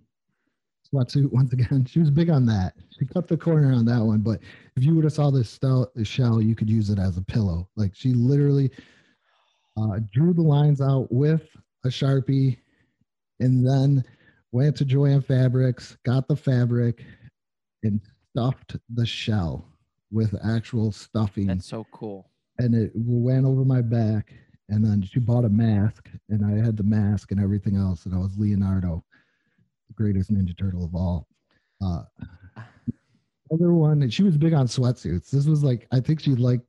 sweatsuit. 0.94 1.33
Once 1.33 1.52
again, 1.52 1.85
she 1.85 1.98
was 1.98 2.11
big 2.11 2.30
on 2.30 2.46
that. 2.46 2.74
She 2.90 3.04
cut 3.07 3.26
the 3.28 3.37
corner 3.37 3.72
on 3.72 3.85
that 3.87 4.02
one. 4.02 4.20
But 4.20 4.40
if 4.76 4.85
you 4.85 4.94
would 4.94 5.04
have 5.04 5.12
saw 5.12 5.30
this 5.30 5.59
shell, 6.04 6.40
you 6.40 6.54
could 6.54 6.70
use 6.70 6.90
it 6.90 6.98
as 6.98 7.16
a 7.16 7.22
pillow. 7.22 7.68
Like 7.76 7.94
she 7.94 8.12
literally 8.12 8.70
uh, 9.76 9.98
drew 10.12 10.33
the 10.33 10.42
lines 10.42 10.80
out 10.80 11.11
with 11.11 11.42
a 11.85 11.88
sharpie, 11.88 12.59
and 13.40 13.66
then 13.66 14.04
went 14.52 14.76
to 14.76 14.85
Joann 14.85 15.24
Fabrics, 15.24 15.96
got 16.04 16.28
the 16.28 16.37
fabric, 16.37 17.04
and 17.83 18.00
stuffed 18.30 18.76
the 18.94 19.04
shell 19.04 19.66
with 20.12 20.35
actual 20.46 20.92
stuffing. 20.92 21.48
That's 21.48 21.66
so 21.66 21.85
cool. 21.92 22.30
And 22.59 22.74
it 22.74 22.92
went 22.94 23.44
over 23.44 23.64
my 23.64 23.83
back. 23.83 24.33
And 24.70 24.83
then 24.83 25.02
she 25.02 25.20
bought 25.20 25.44
a 25.44 25.50
mask, 25.50 26.09
and 26.30 26.42
I 26.42 26.64
had 26.64 26.78
the 26.78 26.85
mask 26.85 27.33
and 27.33 27.40
everything 27.40 27.76
else. 27.76 28.07
And 28.07 28.14
I 28.14 28.18
was 28.18 28.38
Leonardo, 28.38 29.04
greatest 29.94 30.33
Ninja 30.33 30.57
Turtle 30.57 30.85
of 30.85 30.94
all. 30.94 31.26
Uh, 31.85 32.02
other 33.52 33.72
one, 33.72 34.09
she 34.11 34.22
was 34.22 34.37
big 34.37 34.54
on 34.54 34.66
sweatsuits. 34.66 35.30
This 35.30 35.46
was 35.46 35.62
like, 35.62 35.87
I 35.92 36.00
think 36.00 36.20
she 36.20 36.35
liked 36.35 36.66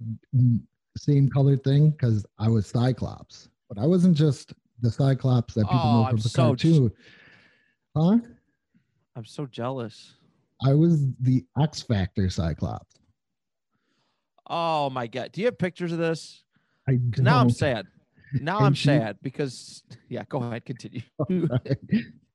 same 0.97 1.29
color 1.29 1.57
thing 1.57 1.91
because 1.91 2.25
I 2.39 2.47
was 2.47 2.67
Cyclops, 2.67 3.49
but 3.69 3.77
I 3.77 3.85
wasn't 3.85 4.15
just 4.15 4.53
the 4.81 4.91
Cyclops 4.91 5.53
that 5.55 5.63
people 5.63 5.79
oh, 5.83 6.01
know 6.01 6.07
from 6.07 6.17
I'm 6.17 6.21
the 6.21 6.29
so 6.29 6.43
cartoon. 6.43 6.91
Huh? 7.95 8.17
I'm 9.15 9.25
so 9.25 9.45
jealous. 9.45 10.15
I 10.65 10.73
was 10.73 11.07
the 11.19 11.45
X 11.61 11.81
Factor 11.81 12.29
Cyclops. 12.29 12.95
Oh 14.47 14.89
my 14.89 15.07
god! 15.07 15.31
Do 15.31 15.41
you 15.41 15.47
have 15.47 15.57
pictures 15.57 15.91
of 15.91 15.97
this? 15.97 16.43
I 16.87 16.99
now 17.17 17.39
I'm 17.39 17.49
sad. 17.49 17.87
Now 18.41 18.57
and 18.57 18.67
I'm 18.67 18.73
she, 18.73 18.85
sad 18.85 19.17
because 19.21 19.83
yeah. 20.07 20.23
Go 20.29 20.43
ahead, 20.43 20.65
continue. 20.65 21.01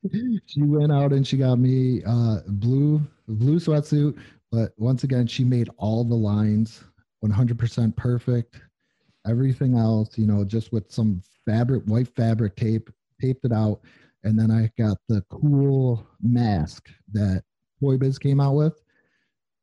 she 0.47 0.63
went 0.63 0.93
out 0.93 1.13
and 1.13 1.27
she 1.27 1.37
got 1.37 1.59
me 1.59 2.03
uh 2.07 2.41
blue 2.49 3.01
blue 3.29 3.59
sweatsuit, 3.59 4.19
but 4.51 4.73
once 4.79 5.05
again 5.05 5.27
she 5.27 5.45
made 5.45 5.69
all 5.77 6.05
the 6.05 6.15
lines 6.15 6.83
100% 7.25 7.95
perfect. 7.97 8.61
Everything 9.27 9.77
else, 9.77 10.17
you 10.17 10.27
know, 10.27 10.45
just 10.45 10.73
with 10.73 10.91
some 10.91 11.23
fabric, 11.45 11.85
white 11.85 12.09
fabric 12.09 12.57
tape, 12.57 12.89
taped 13.21 13.45
it 13.45 13.53
out 13.53 13.81
and 14.25 14.39
then 14.39 14.51
I 14.51 14.71
got 14.79 14.99
the 15.09 15.23
cool 15.31 16.07
mask 16.21 16.89
that 17.13 17.43
Toy 17.81 17.97
Biz 17.97 18.19
came 18.19 18.41
out 18.41 18.55
with 18.55 18.83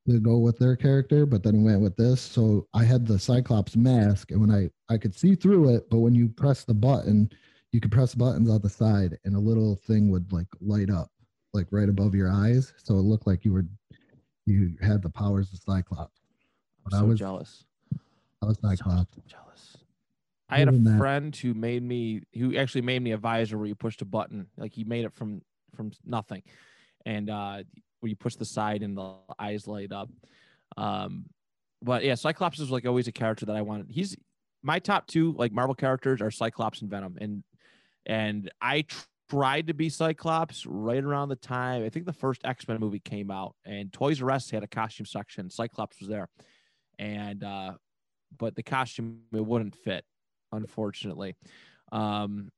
to 0.10 0.20
go 0.20 0.38
with 0.38 0.58
their 0.58 0.76
character, 0.76 1.26
but 1.26 1.44
then 1.44 1.64
went 1.64 1.82
with 1.82 1.96
this. 1.96 2.22
So 2.22 2.68
I 2.74 2.84
had 2.84 3.06
the 3.06 3.20
Cyclops 3.20 3.76
mask, 3.76 4.32
and 4.32 4.40
when 4.42 4.52
I 4.52 4.70
I 4.94 4.98
could 4.98 5.14
see 5.16 5.36
through 5.36 5.76
it, 5.76 5.90
but 5.90 6.00
when 6.00 6.16
you 6.16 6.30
press 6.30 6.64
the 6.64 6.74
button, 6.74 7.30
you 7.72 7.82
could 7.82 7.92
press 7.92 8.16
buttons 8.16 8.50
on 8.50 8.62
the 8.62 8.70
side, 8.70 9.18
and 9.26 9.36
a 9.36 9.40
little 9.40 9.76
thing 9.76 10.10
would 10.10 10.32
like 10.32 10.48
light 10.62 10.90
up, 10.90 11.12
like 11.54 11.68
right 11.72 11.90
above 11.90 12.16
your 12.16 12.32
eyes, 12.32 12.74
so 12.78 12.96
it 12.96 13.02
looked 13.02 13.28
like 13.28 13.44
you 13.46 13.54
were 13.54 13.66
you 14.46 14.76
had 14.82 15.02
the 15.02 15.10
powers 15.10 15.52
of 15.54 15.60
Cyclops. 15.60 16.22
I'm 16.86 16.92
so 16.92 16.98
I 17.00 17.02
was 17.02 17.20
jealous. 17.20 17.66
I 18.42 18.46
was 18.46 18.58
Cyclops. 18.62 19.16
So 19.16 19.22
jealous. 19.28 19.78
I 20.50 20.60
had 20.60 20.70
a 20.70 20.72
that. 20.72 20.98
friend 20.98 21.36
who 21.36 21.54
made 21.54 21.84
me 21.84 22.22
who 22.34 22.56
actually 22.56 22.82
made 22.82 23.02
me 23.02 23.12
a 23.12 23.18
visor 23.18 23.58
where 23.58 23.68
you 23.68 23.76
pushed 23.76 24.02
a 24.02 24.06
button, 24.06 24.48
like 24.58 24.74
he 24.74 24.84
made 24.84 25.06
it 25.06 25.14
from 25.14 25.42
from 25.76 25.92
nothing, 26.06 26.44
and 27.06 27.30
uh, 27.30 27.64
where 28.00 28.10
you 28.10 28.16
push 28.16 28.36
the 28.36 28.46
side 28.46 28.82
and 28.82 28.98
the 28.98 29.14
eyes 29.38 29.68
light 29.68 29.92
up. 29.92 30.10
Um, 30.78 31.26
but 31.82 32.04
yeah, 32.04 32.16
Cyclops 32.16 32.60
is 32.60 32.72
like 32.72 32.86
always 32.86 33.08
a 33.08 33.12
character 33.12 33.46
that 33.46 33.56
I 33.56 33.62
wanted. 33.62 33.88
He's 33.90 34.16
my 34.64 34.80
top 34.80 35.08
two 35.08 35.34
like 35.34 35.52
Marvel 35.52 35.76
characters 35.76 36.22
are 36.22 36.32
Cyclops 36.32 36.82
and 36.82 36.90
Venom, 36.90 37.18
and 37.20 37.44
and 38.08 38.50
I 38.62 38.86
tried 39.30 39.68
to 39.68 39.74
be 39.74 39.90
Cyclops 39.90 40.66
right 40.66 41.04
around 41.04 41.30
the 41.30 41.36
time 41.36 41.84
I 41.84 41.90
think 41.90 42.06
the 42.06 42.14
first 42.14 42.42
X 42.44 42.68
Men 42.68 42.80
movie 42.80 43.00
came 43.00 43.30
out, 43.30 43.56
and 43.66 43.94
Toys 43.94 44.22
R 44.22 44.32
Us 44.32 44.50
had 44.50 44.64
a 44.64 44.68
costume 44.68 45.06
section. 45.06 45.52
Cyclops 45.52 46.00
was 46.00 46.10
there, 46.10 46.30
and 46.98 47.44
uh, 47.44 47.74
but 48.36 48.56
the 48.56 48.64
costume 48.64 49.20
it 49.32 49.46
wouldn't 49.46 49.76
fit 49.76 50.04
unfortunately. 50.52 51.36
Um, 51.92 52.50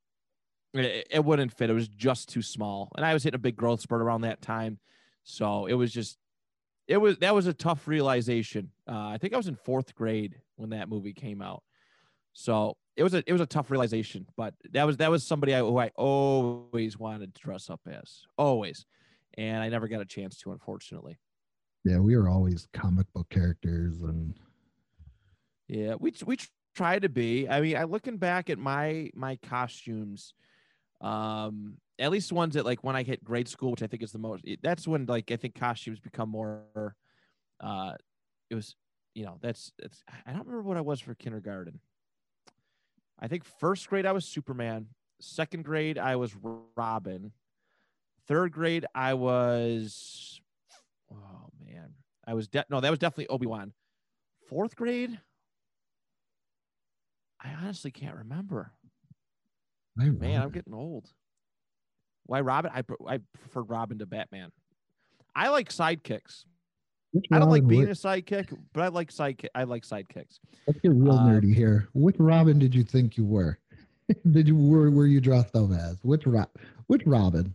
it, 0.73 1.07
it 1.09 1.25
wouldn't 1.25 1.51
fit. 1.51 1.69
It 1.69 1.73
was 1.73 1.87
just 1.87 2.29
too 2.29 2.43
small, 2.43 2.91
and 2.95 3.05
I 3.05 3.13
was 3.13 3.23
hitting 3.23 3.35
a 3.35 3.39
big 3.39 3.55
growth 3.55 3.81
spurt 3.81 4.01
around 4.01 4.21
that 4.21 4.41
time, 4.41 4.79
so 5.23 5.65
it 5.65 5.73
was 5.73 5.91
just 5.91 6.17
it 6.87 6.97
was 6.97 7.17
that 7.17 7.33
was 7.33 7.47
a 7.47 7.53
tough 7.53 7.87
realization. 7.87 8.71
Uh, 8.87 9.07
I 9.07 9.17
think 9.17 9.33
I 9.33 9.37
was 9.37 9.47
in 9.47 9.55
fourth 9.55 9.95
grade 9.95 10.35
when 10.55 10.69
that 10.69 10.89
movie 10.89 11.13
came 11.13 11.41
out, 11.41 11.63
so 12.33 12.77
it 12.99 13.03
was 13.03 13.13
a 13.13 13.23
it 13.25 13.31
was 13.31 13.41
a 13.41 13.45
tough 13.45 13.71
realization. 13.71 14.27
But 14.35 14.53
that 14.71 14.85
was 14.85 14.97
that 14.97 15.09
was 15.09 15.25
somebody 15.25 15.55
I, 15.55 15.59
who 15.59 15.79
I 15.79 15.91
always 15.95 16.99
wanted 16.99 17.33
to 17.33 17.41
dress 17.41 17.69
up 17.69 17.79
as, 17.89 18.23
always, 18.37 18.85
and 19.37 19.63
I 19.63 19.69
never 19.69 19.87
got 19.87 20.01
a 20.01 20.05
chance 20.05 20.37
to, 20.39 20.51
unfortunately. 20.51 21.17
Yeah, 21.85 21.99
we 21.99 22.17
were 22.17 22.27
always 22.27 22.67
comic 22.73 23.07
book 23.13 23.29
characters, 23.29 24.01
and 24.01 24.35
yeah, 25.69 25.95
we 25.97 26.13
we 26.25 26.37
try 26.75 26.99
to 26.99 27.07
be. 27.07 27.47
I 27.47 27.61
mean, 27.61 27.77
I 27.77 27.85
looking 27.85 28.17
back 28.17 28.49
at 28.49 28.59
my 28.59 29.11
my 29.15 29.37
costumes, 29.37 30.33
um, 30.99 31.77
at 31.99 32.11
least 32.11 32.33
ones 32.33 32.55
that 32.55 32.65
like 32.65 32.83
when 32.83 32.97
I 32.97 33.03
hit 33.03 33.23
grade 33.23 33.47
school, 33.47 33.71
which 33.71 33.83
I 33.83 33.87
think 33.87 34.03
is 34.03 34.11
the 34.11 34.19
most. 34.19 34.43
That's 34.61 34.85
when 34.85 35.05
like 35.05 35.31
I 35.31 35.37
think 35.37 35.57
costumes 35.57 36.01
become 36.01 36.29
more. 36.29 36.95
Uh, 37.61 37.93
it 38.49 38.55
was, 38.55 38.75
you 39.15 39.23
know, 39.23 39.37
that's 39.41 39.71
it's. 39.79 40.03
I 40.25 40.31
don't 40.31 40.45
remember 40.45 40.63
what 40.63 40.77
I 40.77 40.81
was 40.81 40.99
for 40.99 41.15
kindergarten. 41.15 41.79
I 43.19 43.27
think 43.27 43.43
first 43.43 43.89
grade 43.89 44.05
I 44.05 44.11
was 44.11 44.25
Superman. 44.25 44.87
Second 45.19 45.65
grade 45.65 45.97
I 45.97 46.15
was 46.15 46.33
Robin. 46.75 47.31
Third 48.27 48.51
grade 48.51 48.85
I 48.95 49.13
was. 49.15 50.39
Oh 51.11 51.49
man, 51.65 51.93
I 52.25 52.33
was 52.33 52.47
de- 52.47 52.65
no, 52.69 52.79
that 52.79 52.89
was 52.89 52.99
definitely 52.99 53.27
Obi 53.27 53.47
Wan. 53.47 53.73
Fourth 54.47 54.75
grade, 54.75 55.19
I 57.43 57.49
honestly 57.61 57.91
can't 57.91 58.15
remember. 58.15 58.71
Man, 59.95 60.41
I'm 60.41 60.51
getting 60.51 60.73
old. 60.73 61.09
Why 62.25 62.41
Robin? 62.41 62.71
I 62.73 62.83
I 63.07 63.19
prefer 63.37 63.61
Robin 63.61 63.99
to 63.99 64.05
Batman. 64.05 64.51
I 65.35 65.49
like 65.49 65.69
sidekicks. 65.69 66.45
Which 67.11 67.25
I 67.31 67.39
don't 67.39 67.49
like 67.49 67.65
being 67.65 67.85
a 67.85 67.91
sidekick, 67.91 68.55
but 68.73 68.81
I 68.81 68.87
like 68.89 69.11
sidekick. 69.11 69.47
I 69.55 69.63
like 69.63 69.83
sidekicks. 69.83 70.39
Let's 70.67 70.79
get 70.79 70.91
real 70.91 71.13
uh, 71.13 71.25
nerdy 71.25 71.53
here. 71.53 71.89
Which 71.93 72.15
Robin 72.19 72.59
did 72.59 72.75
you 72.75 72.83
think 72.83 73.17
you 73.17 73.25
were? 73.25 73.57
did 74.31 74.47
you 74.47 74.55
were 74.55 74.91
were 74.91 75.07
you 75.07 75.19
dressed 75.19 75.55
up 75.55 75.71
as? 75.71 75.97
Which 76.03 76.27
Rob? 76.27 76.49
Which 76.87 77.01
Robin? 77.05 77.53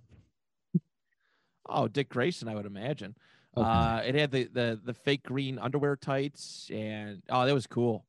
Oh, 1.69 1.89
Dick 1.89 2.09
Grayson, 2.09 2.49
I 2.49 2.55
would 2.55 2.67
imagine. 2.67 3.17
Okay. 3.57 3.67
Uh, 3.67 3.99
it 3.99 4.15
had 4.17 4.33
the, 4.33 4.45
the 4.53 4.81
the 4.85 4.95
fake 4.95 5.23
green 5.23 5.59
underwear 5.61 5.97
tights, 5.97 6.69
and 6.73 7.23
oh, 7.29 7.47
that 7.47 7.55
was 7.55 7.69
cool. 7.69 8.05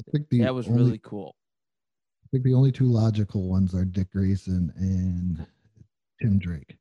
I 0.00 0.10
think 0.10 0.28
the 0.30 0.40
that 0.40 0.54
was 0.54 0.68
only, 0.68 0.82
really 0.82 1.00
cool. 1.02 1.36
I 2.24 2.26
think 2.30 2.44
the 2.44 2.54
only 2.54 2.72
two 2.72 2.86
logical 2.86 3.46
ones 3.46 3.74
are 3.74 3.84
Dick 3.84 4.10
Grayson 4.10 4.72
and 4.76 5.46
Tim 6.20 6.38
Drake. 6.38 6.76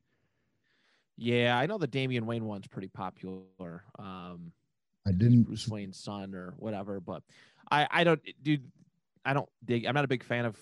Yeah, 1.22 1.56
I 1.56 1.68
know 1.68 1.78
the 1.78 1.86
Damian 1.86 2.26
Wayne 2.26 2.46
one's 2.46 2.66
pretty 2.66 2.88
popular. 2.88 3.84
Um, 4.00 4.52
I 5.06 5.12
didn't 5.12 5.44
Bruce 5.44 5.68
Wayne's 5.68 6.00
son 6.00 6.34
or 6.34 6.56
whatever, 6.58 7.00
but 7.00 7.22
I 7.70 7.88
I 7.92 8.04
don't 8.04 8.20
dude. 8.42 8.72
I 9.24 9.34
don't 9.36 9.48
dig. 9.64 9.86
I'm 9.86 9.94
not 9.94 10.04
a 10.04 10.08
big 10.08 10.24
fan 10.24 10.46
of 10.46 10.58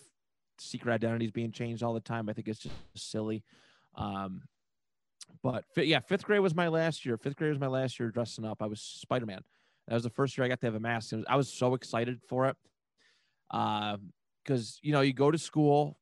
secret 0.57 0.91
identities 0.91 1.31
being 1.31 1.53
changed 1.53 1.81
all 1.81 1.93
the 1.93 2.01
time. 2.01 2.27
I 2.27 2.33
think 2.33 2.49
it's 2.49 2.59
just 2.59 2.75
silly. 2.97 3.45
Um, 3.95 4.41
but 5.41 5.63
yeah, 5.77 6.01
fifth 6.01 6.25
grade 6.25 6.41
was 6.41 6.53
my 6.53 6.67
last 6.67 7.05
year. 7.05 7.15
Fifth 7.15 7.37
grade 7.37 7.51
was 7.51 7.59
my 7.59 7.67
last 7.67 7.97
year 7.97 8.11
dressing 8.11 8.43
up. 8.43 8.61
I 8.61 8.65
was 8.65 8.81
Spider 8.81 9.25
Man. 9.25 9.41
That 9.87 9.93
was 9.93 10.03
the 10.03 10.09
first 10.09 10.37
year 10.37 10.43
I 10.43 10.49
got 10.49 10.59
to 10.59 10.67
have 10.67 10.75
a 10.75 10.79
mask. 10.81 11.13
I 11.29 11.37
was 11.37 11.47
so 11.47 11.73
excited 11.73 12.19
for 12.27 12.47
it. 12.47 12.57
Because 13.49 13.93
um, 13.95 14.79
you 14.81 14.91
know, 14.91 14.99
you 14.99 15.13
go 15.13 15.31
to 15.31 15.37
school, 15.37 15.97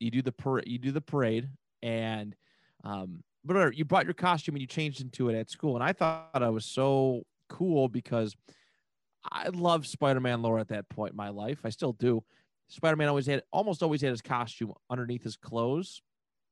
you 0.00 0.10
do 0.10 0.20
the 0.20 0.32
parade, 0.32 0.68
you 0.68 0.78
do 0.78 0.92
the 0.92 1.00
parade, 1.00 1.48
and 1.82 2.36
um, 2.84 3.22
but 3.46 3.76
you 3.76 3.84
brought 3.84 4.04
your 4.04 4.14
costume 4.14 4.54
and 4.54 4.60
you 4.60 4.66
changed 4.66 5.00
into 5.00 5.28
it 5.28 5.38
at 5.38 5.50
school. 5.50 5.76
And 5.76 5.84
I 5.84 5.92
thought 5.92 6.30
I 6.34 6.48
was 6.48 6.64
so 6.64 7.22
cool 7.48 7.88
because 7.88 8.34
I 9.30 9.48
love 9.48 9.86
Spider-Man 9.86 10.42
lore 10.42 10.58
at 10.58 10.68
that 10.68 10.88
point 10.88 11.12
in 11.12 11.16
my 11.16 11.28
life. 11.30 11.60
I 11.64 11.70
still 11.70 11.92
do. 11.92 12.22
Spider-Man 12.68 13.08
always 13.08 13.26
had 13.26 13.42
almost 13.52 13.82
always 13.82 14.02
had 14.02 14.10
his 14.10 14.22
costume 14.22 14.72
underneath 14.90 15.22
his 15.22 15.36
clothes. 15.36 16.02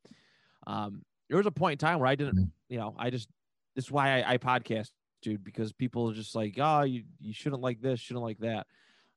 um, 0.66 1.02
there 1.28 1.36
was 1.36 1.46
a 1.46 1.50
point 1.50 1.82
in 1.82 1.86
time 1.86 1.98
where 1.98 2.08
I 2.08 2.14
didn't, 2.14 2.38
mm. 2.38 2.50
you 2.68 2.78
know, 2.78 2.94
I 2.98 3.10
just 3.10 3.28
this 3.76 3.84
is 3.86 3.90
why 3.90 4.22
I, 4.22 4.34
I 4.34 4.38
podcast, 4.38 4.90
dude, 5.20 5.44
because 5.44 5.72
people 5.72 6.10
are 6.10 6.14
just 6.14 6.34
like, 6.34 6.54
oh, 6.58 6.82
you 6.82 7.04
you 7.20 7.34
shouldn't 7.34 7.60
like 7.60 7.80
this, 7.80 8.00
shouldn't 8.00 8.24
like 8.24 8.38
that. 8.38 8.66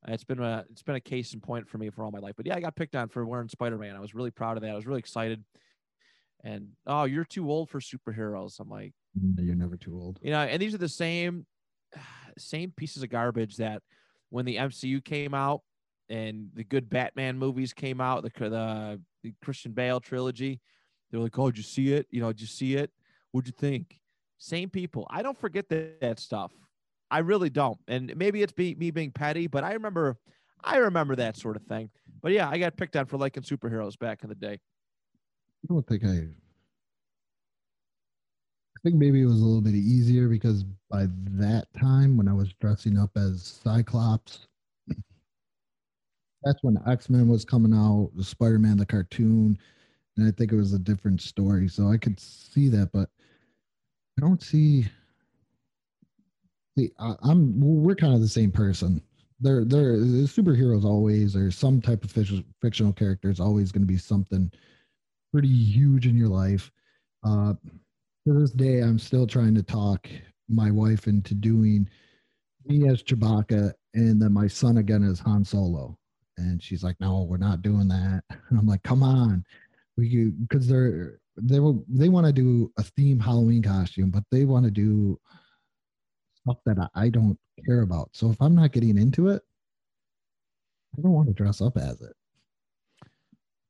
It's 0.08 0.24
been 0.24 0.40
a 0.42 0.66
it's 0.72 0.82
been 0.82 0.96
a 0.96 1.02
case 1.02 1.34
in 1.34 1.42
point 1.42 1.70
for 1.70 1.78
me 1.78 1.90
for 1.90 2.04
all 2.04 2.12
my 2.12 2.20
life. 2.20 2.34
But 2.36 2.48
yeah, 2.48 2.56
I 2.56 2.60
got 2.60 2.76
picked 2.76 2.96
on 2.96 3.10
for 3.10 3.26
wearing 3.26 3.50
Spider 3.50 3.78
Man. 3.78 3.96
I 3.96 4.00
was 4.00 4.16
really 4.16 4.32
proud 4.32 4.58
of 4.58 4.64
that. 4.64 4.72
I 4.72 4.76
was 4.76 4.88
really 4.88 5.00
excited. 5.00 5.44
And 6.44 6.70
oh, 6.88 7.04
you're 7.04 7.26
too 7.26 7.50
old 7.52 7.70
for 7.70 7.80
superheroes. 7.80 8.60
I'm 8.60 8.70
like, 8.70 8.94
mm, 9.20 9.36
you're 9.46 9.56
never 9.56 9.78
too 9.78 9.96
old. 9.96 10.20
You 10.24 10.32
know, 10.32 10.40
and 10.40 10.60
these 10.60 10.74
are 10.74 10.80
the 10.80 10.90
same 10.90 11.46
same 12.38 12.74
pieces 12.76 13.04
of 13.04 13.10
garbage 13.10 13.58
that 13.58 13.84
when 14.30 14.46
the 14.46 14.56
MCU 14.56 15.04
came 15.04 15.36
out 15.36 15.62
and 16.10 16.50
the 16.56 16.64
good 16.64 16.90
Batman 16.90 17.38
movies 17.38 17.74
came 17.74 18.02
out, 18.02 18.24
the 18.24 18.32
the, 18.50 19.02
the 19.24 19.34
Christian 19.44 19.72
Bale 19.72 20.00
trilogy, 20.00 20.62
they're 21.12 21.20
like, 21.20 21.38
oh, 21.38 21.52
did 21.52 21.58
you 21.58 21.64
see 21.64 21.94
it? 21.94 22.08
You 22.10 22.22
know, 22.22 22.32
did 22.32 22.42
you 22.42 22.48
see 22.48 22.76
it? 22.76 22.92
What'd 23.32 23.48
you 23.48 23.54
think? 23.58 24.00
Same 24.40 24.72
people. 24.72 25.06
I 25.12 25.22
don't 25.22 25.38
forget 25.38 25.70
that, 25.70 26.02
that 26.02 26.20
stuff. 26.20 26.52
I 27.12 27.19
really 27.19 27.50
don't. 27.50 27.78
And 27.89 28.15
maybe 28.15 28.41
it's 28.41 28.54
be, 28.54 28.74
me 28.76 28.89
being 28.89 29.12
petty, 29.12 29.45
but 29.47 29.65
I 29.65 29.74
remember, 29.74 30.17
I 30.63 30.78
remember 30.78 31.17
that 31.17 31.36
sort 31.36 31.58
of 31.58 31.63
thing. 31.63 31.89
But 32.21 32.32
yeah, 32.32 32.50
I 32.50 32.58
got 32.58 32.78
picked 32.78 32.95
on 32.95 33.06
for 33.06 33.17
liking 33.17 33.43
superheroes 33.43 34.00
back 34.00 34.24
in 34.24 34.30
the 34.30 34.36
day. 34.36 34.54
I 35.63 35.67
don't 35.74 35.86
think 35.86 36.06
I. 36.06 36.28
I 38.78 38.80
think 38.84 38.95
maybe 38.95 39.21
it 39.21 39.26
was 39.26 39.41
a 39.41 39.45
little 39.45 39.62
bit 39.62 39.76
easier 39.76 40.28
because 40.28 40.63
by 40.89 41.06
that 41.34 41.67
time, 41.80 42.17
when 42.17 42.28
I 42.28 42.34
was 42.34 42.52
dressing 42.54 42.97
up 42.97 43.12
as 43.15 43.60
Cyclops, 43.63 44.47
that's 46.43 46.63
when 46.63 46.80
X 46.88 47.08
Men 47.08 47.28
was 47.28 47.45
coming 47.45 47.76
out, 47.76 48.10
the 48.15 48.24
Spider 48.24 48.58
Man, 48.58 48.78
the 48.78 48.86
cartoon, 48.86 49.60
and 50.17 50.28
I 50.28 50.32
think 50.32 50.52
it 50.52 50.56
was 50.56 50.74
a 50.74 50.80
different 50.80 51.21
story. 51.21 51.67
So 51.67 51.91
I 51.91 51.97
could 51.97 52.19
see 52.19 52.69
that, 52.69 52.91
but 52.91 53.10
I 54.17 54.21
don't 54.21 54.41
see 54.41 54.88
I, 57.00 57.15
am 57.24 57.54
we're 57.60 57.96
kind 57.96 58.13
of 58.13 58.22
the 58.22 58.28
same 58.28 58.52
person. 58.52 59.02
There, 59.39 59.65
there, 59.65 59.98
superheroes 59.98 60.86
always, 60.86 61.36
or 61.36 61.50
some 61.50 61.82
type 61.82 62.04
of 62.04 62.12
fictional 62.12 62.94
character 62.94 63.30
is 63.30 63.39
always 63.39 63.72
going 63.72 63.82
to 63.82 63.91
be 63.91 63.98
something 63.98 64.52
pretty 65.32 65.50
huge 65.50 66.06
in 66.06 66.15
your 66.15 66.28
life. 66.28 66.72
Uh, 67.24 67.54
to 68.28 68.34
this 68.34 68.52
day, 68.52 68.82
I'm 68.82 69.00
still 69.00 69.26
trying 69.26 69.56
to 69.56 69.63
talk 69.63 70.08
my 70.48 70.70
wife 70.70 71.08
into 71.08 71.34
doing 71.34 71.89
me 72.65 72.88
as 72.88 73.02
Chewbacca 73.02 73.74
and 73.94 74.22
then 74.22 74.32
my 74.32 74.48
son 74.48 74.78
again 74.78 75.04
as 75.04 75.20
Han 75.20 75.44
Solo. 75.44 75.98
And 76.38 76.62
she's 76.62 76.84
like, 76.84 76.96
"No, 77.00 77.24
we're 77.24 77.38
not 77.38 77.62
doing 77.62 77.88
that." 77.88 78.24
And 78.50 78.60
I'm 78.60 78.67
like, 78.67 78.84
"Come 78.84 79.04
on, 79.04 79.44
we 79.98 80.32
because 80.41 80.67
they're 80.67 81.20
they 81.38 81.60
will 81.60 81.84
they 81.88 82.10
want 82.10 82.28
to 82.28 82.34
do 82.34 82.72
a 82.78 82.84
theme 82.84 83.20
Halloween 83.20 83.63
costume, 83.63 84.12
but 84.12 84.24
they 84.32 84.46
want 84.46 84.65
to 84.65 84.72
do 84.72 85.20
stuff 86.43 86.58
that 86.65 86.89
I 86.95 87.10
don't 87.10 87.38
care 87.65 87.82
about. 87.82 88.10
So 88.13 88.30
if 88.32 88.41
I'm 88.41 88.56
not 88.56 88.71
getting 88.71 88.97
into 88.97 89.30
it, 89.30 89.41
I 90.97 91.01
don't 91.01 91.12
want 91.12 91.27
to 91.27 91.34
dress 91.34 91.62
up 91.62 91.77
as 91.77 92.01
it. 92.01 92.13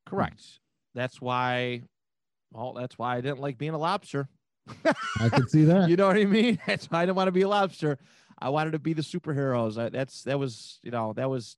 Correct. 0.06 0.44
That's 0.94 1.22
why. 1.22 1.84
Well, 2.52 2.74
that's 2.74 2.98
why 2.98 3.18
I 3.18 3.22
didn't 3.22 3.40
like 3.40 3.58
being 3.58 3.74
a 3.74 3.78
lobster. 3.78 4.28
I 5.20 5.30
could 5.30 5.50
see 5.50 5.64
that. 5.66 5.90
you 5.90 5.96
know 5.96 6.08
what 6.08 6.18
I 6.18 6.26
mean? 6.26 6.60
That's 6.68 6.86
why 6.88 7.02
I 7.02 7.06
didn't 7.06 7.16
want 7.16 7.30
to 7.30 7.32
be 7.32 7.42
a 7.42 7.48
lobster. 7.48 7.98
I 8.38 8.50
wanted 8.50 8.72
to 8.72 8.80
be 8.80 8.94
the 8.94 9.02
superheroes. 9.02 9.78
I, 9.78 9.90
that's 9.90 10.24
that 10.24 10.38
was 10.38 10.80
you 10.84 10.92
know 10.92 11.14
that 11.14 11.30
was 11.30 11.58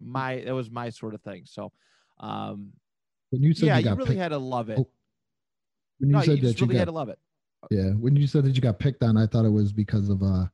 my 0.00 0.42
that 0.44 0.54
was 0.54 0.70
my 0.70 0.90
sort 0.90 1.14
of 1.14 1.22
thing. 1.22 1.42
So, 1.46 1.72
um, 2.20 2.72
when 3.30 3.42
you 3.42 3.54
said 3.54 3.66
yeah, 3.66 3.78
you, 3.78 3.90
you 3.90 3.94
really 3.96 4.10
picked, 4.10 4.20
had 4.20 4.28
to 4.28 4.38
love 4.38 4.68
it. 4.70 4.78
Oh, 4.78 4.88
when 5.98 6.10
you 6.10 6.16
no, 6.16 6.22
said 6.22 6.38
you 6.38 6.48
that 6.48 6.60
you 6.60 6.66
really 6.66 6.74
got, 6.74 6.80
had 6.80 6.84
to 6.86 6.92
love 6.92 7.08
it. 7.08 7.18
Yeah, 7.70 7.90
when 7.90 8.16
you 8.16 8.26
said 8.26 8.44
that 8.44 8.54
you 8.54 8.60
got 8.62 8.78
picked 8.78 9.02
on, 9.02 9.16
I 9.16 9.26
thought 9.26 9.44
it 9.44 9.50
was 9.50 9.72
because 9.72 10.08
of 10.08 10.22
uh 10.22 10.46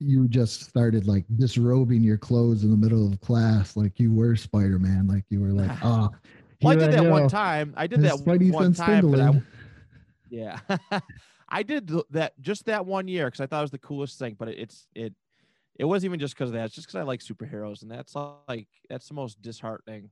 you 0.00 0.28
just 0.28 0.62
started 0.62 1.06
like 1.06 1.24
disrobing 1.36 2.02
your 2.02 2.18
clothes 2.18 2.62
in 2.62 2.70
the 2.70 2.76
middle 2.76 3.06
of 3.10 3.20
class 3.20 3.76
like 3.76 3.98
you 3.98 4.12
were 4.12 4.36
Spider-Man, 4.36 5.08
like 5.08 5.24
you 5.28 5.40
were 5.40 5.48
like, 5.48 5.70
oh 5.82 6.10
well, 6.62 6.72
I 6.72 6.76
did 6.76 6.92
that 6.92 7.04
one 7.04 7.28
time. 7.28 7.74
I 7.76 7.86
did 7.86 8.02
that 8.02 8.14
Spidey 8.14 8.52
one 8.52 8.72
time, 8.72 9.14
I, 9.14 9.42
yeah, 10.30 10.58
I 11.48 11.62
did 11.62 11.90
that 12.10 12.40
just 12.40 12.66
that 12.66 12.86
one 12.86 13.08
year 13.08 13.26
because 13.26 13.40
I 13.40 13.46
thought 13.46 13.60
it 13.60 13.62
was 13.62 13.70
the 13.70 13.78
coolest 13.78 14.18
thing. 14.18 14.36
But 14.38 14.48
it, 14.48 14.58
it's 14.58 14.86
it 14.94 15.14
it 15.78 15.84
wasn't 15.84 16.10
even 16.10 16.20
just 16.20 16.34
because 16.34 16.50
of 16.50 16.54
that. 16.54 16.66
It's 16.66 16.74
just 16.74 16.86
because 16.86 17.00
I 17.00 17.02
like 17.02 17.20
superheroes, 17.20 17.82
and 17.82 17.90
that's 17.90 18.14
like 18.48 18.68
that's 18.88 19.08
the 19.08 19.14
most 19.14 19.40
disheartening 19.42 20.10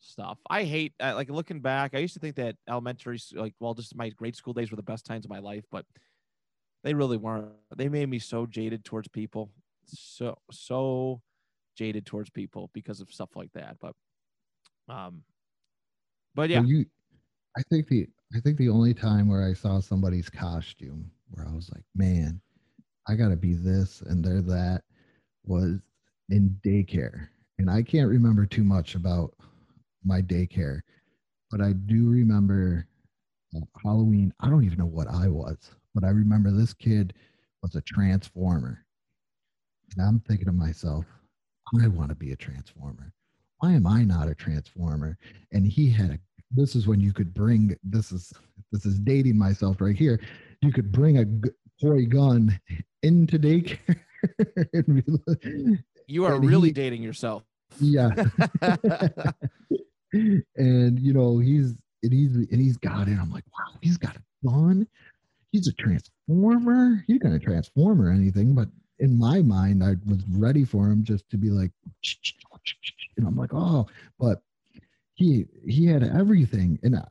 stuff. 0.00 0.38
I 0.48 0.64
hate 0.64 0.92
uh, 1.00 1.14
like 1.14 1.30
looking 1.30 1.60
back. 1.60 1.94
I 1.94 1.98
used 1.98 2.14
to 2.14 2.20
think 2.20 2.36
that 2.36 2.56
elementary, 2.68 3.18
like, 3.34 3.54
well, 3.60 3.74
just 3.74 3.94
my 3.94 4.08
grade 4.10 4.36
school 4.36 4.52
days 4.52 4.70
were 4.70 4.76
the 4.76 4.82
best 4.82 5.06
times 5.06 5.24
of 5.24 5.30
my 5.30 5.38
life, 5.38 5.64
but 5.70 5.84
they 6.82 6.94
really 6.94 7.16
weren't. 7.16 7.50
They 7.76 7.88
made 7.88 8.08
me 8.08 8.18
so 8.18 8.46
jaded 8.46 8.84
towards 8.84 9.08
people, 9.08 9.50
so 9.84 10.38
so 10.50 11.20
jaded 11.76 12.06
towards 12.06 12.30
people 12.30 12.70
because 12.72 13.00
of 13.00 13.12
stuff 13.12 13.30
like 13.36 13.52
that. 13.52 13.76
But, 13.80 13.94
um, 14.88 15.22
but 16.34 16.50
yeah, 16.50 16.60
well, 16.60 16.68
you. 16.68 16.86
I 17.56 17.62
think 17.62 17.88
the 17.88 18.06
I 18.34 18.40
think 18.40 18.58
the 18.58 18.68
only 18.68 18.94
time 18.94 19.28
where 19.28 19.46
I 19.46 19.54
saw 19.54 19.80
somebody's 19.80 20.30
costume 20.30 21.10
where 21.30 21.46
I 21.46 21.54
was 21.54 21.70
like, 21.72 21.84
man, 21.94 22.40
I 23.08 23.14
gotta 23.14 23.36
be 23.36 23.54
this 23.54 24.02
and 24.02 24.24
they're 24.24 24.42
that 24.42 24.82
was 25.44 25.80
in 26.28 26.56
daycare. 26.64 27.28
And 27.58 27.68
I 27.68 27.82
can't 27.82 28.08
remember 28.08 28.46
too 28.46 28.64
much 28.64 28.94
about 28.94 29.34
my 30.04 30.20
daycare. 30.20 30.80
But 31.50 31.60
I 31.60 31.72
do 31.72 32.08
remember 32.08 32.86
uh, 33.56 33.60
Halloween. 33.82 34.32
I 34.40 34.48
don't 34.48 34.64
even 34.64 34.78
know 34.78 34.86
what 34.86 35.08
I 35.08 35.28
was, 35.28 35.70
but 35.94 36.04
I 36.04 36.10
remember 36.10 36.50
this 36.50 36.74
kid 36.74 37.14
was 37.62 37.74
a 37.74 37.80
transformer. 37.82 38.84
And 39.96 40.06
I'm 40.06 40.20
thinking 40.20 40.46
to 40.46 40.52
myself, 40.52 41.04
I 41.82 41.88
want 41.88 42.10
to 42.10 42.14
be 42.14 42.32
a 42.32 42.36
transformer. 42.36 43.12
Why 43.58 43.72
am 43.72 43.86
I 43.86 44.04
not 44.04 44.28
a 44.28 44.34
transformer? 44.34 45.18
And 45.52 45.66
he 45.66 45.90
had 45.90 46.10
a 46.10 46.18
this 46.52 46.74
is 46.74 46.86
when 46.86 47.00
you 47.00 47.12
could 47.12 47.32
bring 47.32 47.76
this 47.84 48.10
is 48.10 48.32
this 48.72 48.84
is 48.84 48.98
dating 48.98 49.38
myself 49.38 49.80
right 49.80 49.96
here. 49.96 50.20
You 50.62 50.72
could 50.72 50.90
bring 50.90 51.18
a 51.18 51.24
toy 51.80 52.06
gun 52.06 52.58
into 53.02 53.38
daycare. 53.38 53.96
you 56.06 56.24
are 56.24 56.40
really 56.40 56.68
he, 56.68 56.72
dating 56.72 57.02
yourself. 57.02 57.44
Yeah. 57.78 58.10
and 60.12 60.98
you 60.98 61.12
know 61.12 61.38
he's 61.38 61.74
and 62.02 62.12
he's 62.12 62.34
and 62.34 62.60
he's 62.60 62.76
got 62.76 63.08
it. 63.08 63.18
I'm 63.20 63.30
like, 63.30 63.44
wow, 63.58 63.76
he's 63.80 63.98
got 63.98 64.16
a 64.16 64.48
gun. 64.48 64.86
He's 65.52 65.68
a 65.68 65.72
transformer. 65.72 67.04
He's 67.06 67.18
gonna 67.18 67.38
transform 67.38 68.00
or 68.00 68.10
anything. 68.10 68.54
But 68.54 68.68
in 68.98 69.18
my 69.18 69.42
mind, 69.42 69.82
I 69.82 69.94
was 70.06 70.22
ready 70.30 70.64
for 70.64 70.86
him 70.86 71.02
just 71.04 71.28
to 71.30 71.36
be 71.36 71.50
like, 71.50 71.70
and 73.16 73.26
I'm 73.26 73.36
like, 73.36 73.52
oh, 73.52 73.86
but 74.18 74.42
he 75.14 75.46
he 75.66 75.86
had 75.86 76.02
everything, 76.02 76.78
and 76.82 76.96
I, 76.96 77.04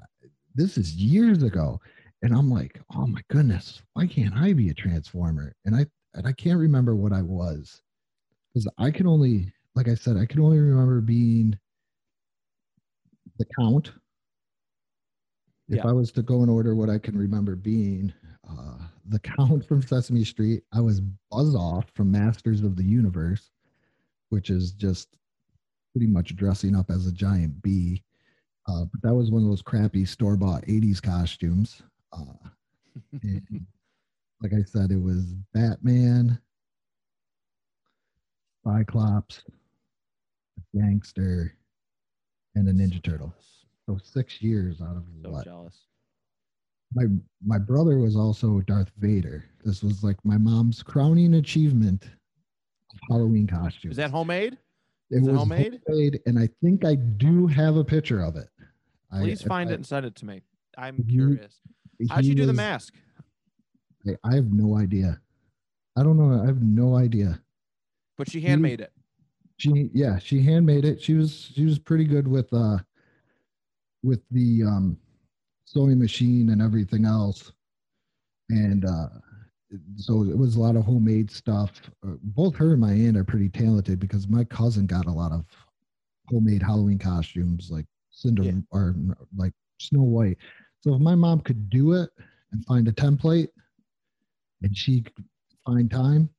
this 0.56 0.78
is 0.78 0.96
years 0.96 1.44
ago, 1.44 1.80
and 2.22 2.34
I'm 2.34 2.50
like, 2.50 2.80
oh 2.96 3.08
my 3.08 3.22
goodness, 3.30 3.82
why 3.94 4.08
can't 4.08 4.36
I 4.36 4.54
be 4.54 4.70
a 4.70 4.74
transformer? 4.74 5.54
And 5.66 5.76
I 5.76 5.86
and 6.14 6.28
I 6.28 6.32
can't 6.32 6.60
remember 6.60 6.96
what 6.96 7.14
I 7.14 7.22
was 7.22 7.82
because 8.54 8.68
I 8.78 8.92
can 8.92 9.08
only, 9.08 9.54
like 9.76 9.88
I 9.88 9.96
said, 9.96 10.18
I 10.18 10.26
can 10.26 10.42
only 10.42 10.60
remember 10.60 11.02
being 11.02 11.58
the 13.38 13.46
count. 13.60 13.92
If 15.68 15.78
yeah. 15.78 15.88
I 15.88 15.92
was 15.92 16.12
to 16.14 16.24
go 16.24 16.42
in 16.44 16.50
order, 16.50 16.76
what 16.76 16.90
I 16.90 16.98
can 16.98 17.18
remember 17.18 17.56
being 17.56 18.12
uh, 18.50 18.78
the 19.08 19.20
count 19.20 19.66
from 19.68 19.82
Sesame 19.82 20.24
Street. 20.24 20.64
I 20.74 20.82
was 20.82 21.02
Buzz 21.32 21.56
Off 21.56 21.86
from 21.94 22.12
Masters 22.12 22.62
of 22.62 22.76
the 22.76 22.84
Universe, 22.84 23.50
which 24.30 24.50
is 24.50 24.72
just 24.72 25.18
pretty 25.94 26.08
much 26.08 26.36
dressing 26.36 26.76
up 26.76 26.90
as 26.90 27.08
a 27.08 27.12
giant 27.12 27.62
bee. 27.62 28.04
Uh, 28.68 28.86
but 28.86 29.02
that 29.02 29.14
was 29.14 29.32
one 29.32 29.44
of 29.44 29.50
those 29.50 29.62
crappy 29.62 30.06
store 30.06 30.38
bought 30.38 30.66
80s 30.66 31.02
costumes. 31.02 31.82
Uh, 32.14 32.50
and 33.24 33.66
like 34.42 34.54
I 34.54 34.64
said, 34.64 34.92
it 34.92 35.02
was 35.02 35.34
Batman, 35.54 36.40
Cyclops, 38.64 39.44
Gangster, 40.76 41.56
and 42.56 42.68
a 42.68 42.74
Ninja 42.74 43.02
Turtle. 43.04 43.34
So 43.86 43.98
six 44.04 44.42
years 44.42 44.82
out 44.82 44.96
of 44.98 45.04
so 45.24 45.30
what? 45.30 45.46
Jealous. 45.46 45.76
My 46.94 47.06
my 47.46 47.60
brother 47.60 48.00
was 48.00 48.16
also 48.16 48.62
Darth 48.62 48.92
Vader. 48.98 49.46
This 49.64 49.84
was 49.84 50.04
like 50.04 50.18
my 50.24 50.38
mom's 50.38 50.82
crowning 50.82 51.36
achievement 51.36 52.10
Halloween 53.10 53.48
costume. 53.48 53.92
Is 53.92 53.98
that 53.98 54.12
homemade? 54.12 54.58
It 55.12 55.24
was 55.24 55.36
homemade? 55.36 55.82
homemade, 55.88 56.20
and 56.26 56.38
I 56.38 56.50
think 56.62 56.86
I 56.86 56.96
do 56.96 57.48
have 57.48 57.78
a 57.78 57.84
picture 57.84 58.22
of 58.22 58.36
it. 58.36 58.48
Please 59.12 59.44
I, 59.44 59.48
find 59.48 59.70
I, 59.70 59.74
it 59.74 59.76
and 59.76 59.86
send 59.86 60.06
it 60.06 60.16
to 60.18 60.26
me. 60.26 60.42
I'm 60.78 61.04
curious. 61.10 61.60
How 62.10 62.18
did 62.18 62.26
you 62.26 62.36
do 62.36 62.42
was, 62.42 62.48
the 62.48 62.54
mask? 62.54 62.94
I, 64.08 64.16
I 64.24 64.36
have 64.36 64.52
no 64.52 64.78
idea. 64.78 65.20
I 65.98 66.04
don't 66.04 66.18
know. 66.18 66.42
I 66.42 66.46
have 66.46 66.62
no 66.62 66.96
idea. 66.96 67.42
But 68.18 68.30
she 68.30 68.42
handmade 68.42 68.82
it. 68.82 68.92
She 69.60 69.90
yeah, 69.94 70.18
she 70.20 70.42
handmade 70.42 70.86
it. 70.86 71.02
She 71.02 71.14
was 71.14 71.52
she 71.54 71.66
was 71.66 71.78
pretty 71.78 72.06
good 72.06 72.28
with 72.28 72.52
uh 72.54 72.78
with 74.04 74.22
the 74.32 74.64
um 74.64 74.98
sewing 75.66 76.00
machine 76.00 76.50
and 76.50 76.62
everything 76.62 77.06
else. 77.06 77.52
And 78.50 78.86
uh 78.86 79.10
so 79.98 80.24
it 80.24 80.38
was 80.38 80.56
a 80.56 80.62
lot 80.62 80.78
of 80.78 80.86
homemade 80.86 81.30
stuff. 81.30 81.72
Uh, 82.04 82.14
both 82.24 82.56
her 82.56 82.72
and 82.72 82.82
my 82.82 82.94
aunt 82.94 83.18
are 83.18 83.24
pretty 83.26 83.50
talented 83.50 84.00
because 84.00 84.28
my 84.28 84.44
cousin 84.46 84.88
got 84.88 85.06
a 85.06 85.12
lot 85.12 85.32
of 85.32 85.46
homemade 86.30 86.64
Halloween 86.64 86.98
costumes, 86.98 87.70
like 87.70 87.86
Cinder 88.12 88.44
yeah. 88.44 88.52
or 88.72 88.96
like 89.36 89.54
Snow 89.80 90.04
White. 90.04 90.38
So 90.82 90.96
if 90.96 91.02
my 91.02 91.16
mom 91.16 91.42
could 91.42 91.70
do 91.70 91.94
it 91.94 92.10
and 92.52 92.66
find 92.66 92.88
a 92.88 92.94
template, 92.94 93.50
and 94.64 94.76
she 94.76 95.02
could 95.02 95.26
find 95.66 95.92
time, 95.92 96.30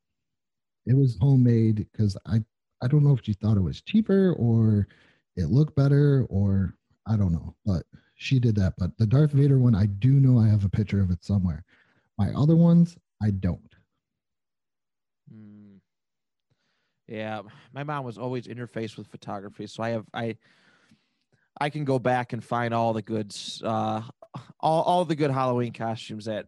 it 0.87 0.97
was 0.97 1.19
homemade 1.21 1.87
because 1.93 2.17
I 2.27 2.43
I 2.83 2.89
don't 2.89 3.05
know 3.05 3.13
if 3.13 3.25
she 3.25 3.33
thought 3.33 3.57
it 3.57 3.63
was 3.63 3.83
cheaper 3.83 4.33
or 4.35 4.89
it 5.37 5.47
looked 5.51 5.77
better 5.77 6.27
or 6.29 6.75
I 7.07 7.17
don't 7.17 7.33
know, 7.33 7.55
but 7.65 7.85
she 8.15 8.39
did 8.39 8.55
that. 8.57 8.75
But 8.79 8.97
the 8.99 9.07
Darth 9.07 9.33
Vader 9.33 9.59
one, 9.59 9.75
I 9.75 9.87
do 9.87 10.11
know 10.11 10.39
I 10.39 10.49
have 10.49 10.65
a 10.65 10.69
picture 10.69 11.01
of 11.01 11.11
it 11.11 11.25
somewhere. 11.25 11.65
My 12.19 12.31
other 12.37 12.57
ones, 12.57 12.97
I 13.23 13.31
don't. 13.31 13.75
Mm. 15.33 15.79
Yeah, 17.09 17.43
my 17.73 17.83
mom 17.83 18.05
was 18.05 18.19
always 18.19 18.47
interfaced 18.47 18.97
with 18.97 19.09
photography, 19.09 19.67
so 19.67 19.83
I 19.83 19.91
have 19.91 20.05
I 20.15 20.37
I 21.61 21.71
can 21.71 21.85
go 21.85 21.99
back 21.99 22.33
and 22.33 22.43
find 22.43 22.73
all 22.73 22.93
the 22.93 23.03
goods, 23.03 23.63
uh, 23.65 24.03
all 24.61 24.83
all 24.83 25.05
the 25.05 25.17
good 25.17 25.31
Halloween 25.31 25.73
costumes 25.73 26.27
that 26.27 26.47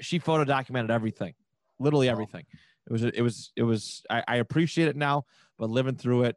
she 0.00 0.18
photo 0.18 0.44
documented 0.44 0.90
everything, 0.90 1.34
literally 1.78 2.08
everything. 2.08 2.44
It 2.86 2.92
was 2.92 3.02
it 3.02 3.22
was 3.22 3.52
it 3.56 3.62
was 3.62 4.02
I, 4.10 4.22
I 4.28 4.36
appreciate 4.36 4.88
it 4.88 4.96
now, 4.96 5.24
but 5.58 5.70
living 5.70 5.96
through 5.96 6.24
it, 6.24 6.36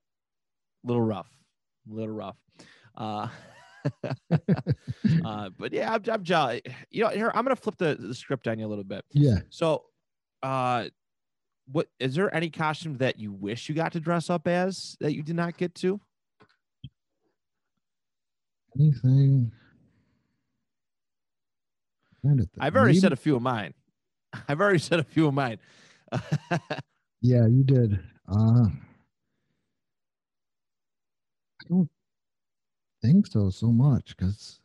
a 0.84 0.88
little 0.88 1.02
rough, 1.02 1.30
a 1.90 1.94
little 1.94 2.16
rough. 2.16 2.38
Uh, 2.96 3.28
uh, 5.26 5.50
but 5.58 5.74
yeah, 5.74 5.94
I'm, 5.94 6.02
I'm 6.10 6.24
jolly. 6.24 6.62
You 6.90 7.04
know, 7.04 7.10
here 7.10 7.32
I'm 7.34 7.44
gonna 7.44 7.56
flip 7.56 7.78
the, 7.78 7.96
the 8.00 8.14
script 8.14 8.48
on 8.48 8.60
you 8.60 8.66
a 8.66 8.70
little 8.70 8.84
bit. 8.84 9.04
Yeah. 9.12 9.40
So, 9.50 9.84
uh, 10.42 10.86
what 11.70 11.88
is 12.00 12.16
there 12.16 12.34
any 12.34 12.50
costume 12.50 12.98
that 12.98 13.20
you 13.20 13.34
wish 13.34 13.68
you 13.68 13.76
got 13.76 13.92
to 13.94 14.00
dress 14.00 14.30
up 14.30 14.48
as 14.48 14.96
that 15.02 15.14
you 15.14 15.24
did 15.24 15.36
not 15.36 15.58
get 15.58 15.76
to? 15.76 16.00
Anything? 18.80 19.52
I've 22.60 22.76
already 22.76 22.94
Maybe? 22.94 23.00
said 23.00 23.14
a 23.14 23.18
few 23.18 23.36
of 23.36 23.42
mine. 23.42 23.74
I've 24.48 24.60
already 24.60 24.80
said 24.80 25.00
a 25.00 25.04
few 25.04 25.28
of 25.28 25.34
mine. 25.34 25.60
yeah, 27.22 27.48
you 27.48 27.64
did. 27.64 28.00
Uh, 28.30 28.66
I 28.66 28.72
don't 31.70 31.90
think 33.02 33.26
so 33.28 33.50
so 33.50 33.72
much 33.72 34.16
because 34.16 34.60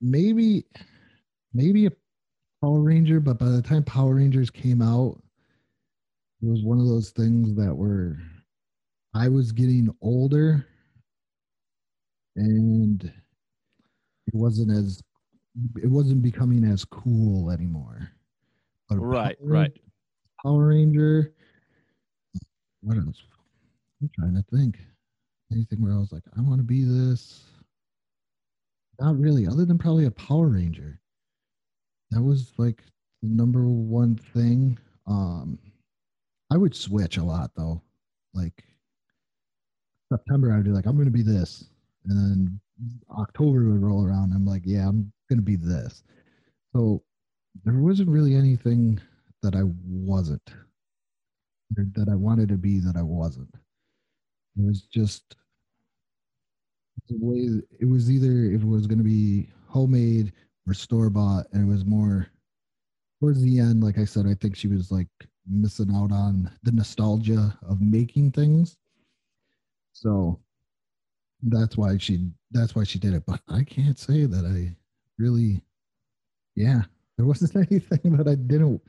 maybe 0.00 0.64
maybe 1.52 1.86
a 1.86 1.92
Power 2.62 2.80
Ranger, 2.80 3.20
but 3.20 3.38
by 3.38 3.50
the 3.50 3.62
time 3.62 3.84
Power 3.84 4.16
Rangers 4.16 4.50
came 4.50 4.82
out, 4.82 5.22
it 6.42 6.46
was 6.46 6.62
one 6.62 6.78
of 6.78 6.86
those 6.86 7.10
things 7.10 7.54
that 7.56 7.74
were 7.74 8.18
I 9.14 9.28
was 9.28 9.52
getting 9.52 9.94
older 10.02 10.66
and 12.36 13.12
it 14.26 14.34
wasn't 14.34 14.70
as 14.70 15.02
it 15.76 15.90
wasn't 15.90 16.22
becoming 16.22 16.64
as 16.64 16.84
cool 16.84 17.50
anymore. 17.50 18.10
But 18.88 18.98
right, 18.98 19.38
Power, 19.38 19.48
right. 19.48 19.72
Power 20.44 20.68
Ranger. 20.68 21.32
What 22.82 22.98
else? 22.98 23.22
I'm 24.00 24.10
trying 24.14 24.34
to 24.34 24.44
think. 24.56 24.78
Anything 25.52 25.80
where 25.80 25.92
I 25.92 25.98
was 25.98 26.12
like, 26.12 26.24
I 26.36 26.40
want 26.40 26.58
to 26.58 26.64
be 26.64 26.82
this. 26.82 27.44
Not 29.00 29.18
really, 29.18 29.46
other 29.46 29.64
than 29.64 29.78
probably 29.78 30.06
a 30.06 30.10
Power 30.10 30.48
Ranger. 30.48 31.00
That 32.10 32.22
was 32.22 32.52
like 32.56 32.82
the 33.22 33.28
number 33.28 33.66
one 33.66 34.16
thing. 34.16 34.78
Um, 35.06 35.58
I 36.52 36.56
would 36.56 36.74
switch 36.74 37.16
a 37.16 37.24
lot 37.24 37.50
though. 37.56 37.82
Like 38.34 38.64
September, 40.12 40.52
I'd 40.52 40.64
be 40.64 40.70
like, 40.70 40.86
I'm 40.86 40.94
going 40.94 41.06
to 41.06 41.10
be 41.10 41.22
this, 41.22 41.64
and 42.04 42.16
then 42.16 42.60
October 43.18 43.70
would 43.70 43.82
roll 43.82 44.06
around. 44.06 44.32
I'm 44.32 44.46
like, 44.46 44.62
yeah, 44.64 44.88
I'm 44.88 45.12
going 45.28 45.38
to 45.38 45.44
be 45.44 45.56
this. 45.56 46.02
So 46.74 47.02
there 47.64 47.74
wasn't 47.74 48.08
really 48.08 48.34
anything 48.34 49.00
that 49.42 49.54
I 49.54 49.62
wasn't, 49.86 50.42
that 51.70 52.08
I 52.10 52.14
wanted 52.14 52.48
to 52.50 52.56
be 52.56 52.80
that 52.80 52.96
I 52.96 53.02
wasn't. 53.02 53.54
It 54.58 54.64
was 54.64 54.82
just 54.82 55.36
the 57.08 57.16
way 57.20 57.62
it 57.78 57.84
was 57.84 58.10
either 58.10 58.52
it 58.52 58.64
was 58.64 58.86
going 58.86 58.98
to 58.98 59.04
be 59.04 59.48
homemade 59.68 60.32
or 60.66 60.74
store 60.74 61.10
bought, 61.10 61.46
and 61.52 61.62
it 61.62 61.72
was 61.72 61.84
more 61.84 62.28
towards 63.20 63.42
the 63.42 63.58
end. 63.58 63.82
Like 63.82 63.98
I 63.98 64.04
said, 64.04 64.26
I 64.26 64.34
think 64.34 64.56
she 64.56 64.68
was 64.68 64.90
like 64.90 65.08
missing 65.48 65.94
out 65.94 66.12
on 66.12 66.50
the 66.62 66.72
nostalgia 66.72 67.56
of 67.68 67.80
making 67.80 68.32
things. 68.32 68.76
So 69.92 70.40
that's 71.42 71.76
why 71.76 71.98
she 71.98 72.30
that's 72.50 72.74
why 72.74 72.84
she 72.84 72.98
did 72.98 73.14
it. 73.14 73.24
But 73.26 73.40
I 73.48 73.62
can't 73.62 73.98
say 73.98 74.26
that 74.26 74.44
I 74.44 74.76
really 75.18 75.62
yeah, 76.56 76.82
there 77.16 77.26
wasn't 77.26 77.54
anything 77.70 78.16
that 78.16 78.26
I 78.26 78.34
didn't 78.34 78.80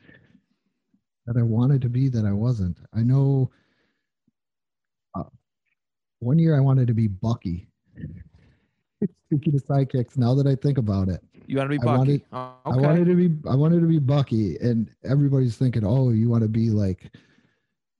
that 1.25 1.37
I 1.37 1.43
wanted 1.43 1.81
to 1.81 1.89
be 1.89 2.07
that 2.09 2.25
I 2.25 2.31
wasn't. 2.31 2.77
I 2.93 3.01
know 3.01 3.51
uh, 5.13 5.23
one 6.19 6.39
year 6.39 6.55
I 6.55 6.61
wanted 6.61 6.87
to 6.87 6.93
be 6.93 7.07
Bucky. 7.07 7.67
Speaking 9.25 9.55
of 9.55 9.65
sidekicks, 9.65 10.17
now 10.17 10.33
that 10.35 10.47
I 10.47 10.55
think 10.55 10.77
about 10.77 11.09
it, 11.09 11.21
you 11.45 11.57
want 11.57 11.69
to 11.69 11.77
be 11.77 11.83
Bucky. 11.83 11.89
I 11.89 11.97
wanted, 11.97 12.21
oh, 12.31 12.53
okay. 12.65 12.77
I 12.79 12.87
wanted 12.87 13.05
to 13.07 13.15
be 13.15 13.49
I 13.49 13.55
wanted 13.55 13.81
to 13.81 13.87
be 13.87 13.99
Bucky, 13.99 14.57
and 14.57 14.89
everybody's 15.03 15.57
thinking, 15.57 15.85
oh, 15.85 16.11
you 16.11 16.29
want 16.29 16.43
to 16.43 16.49
be 16.49 16.69
like 16.69 17.11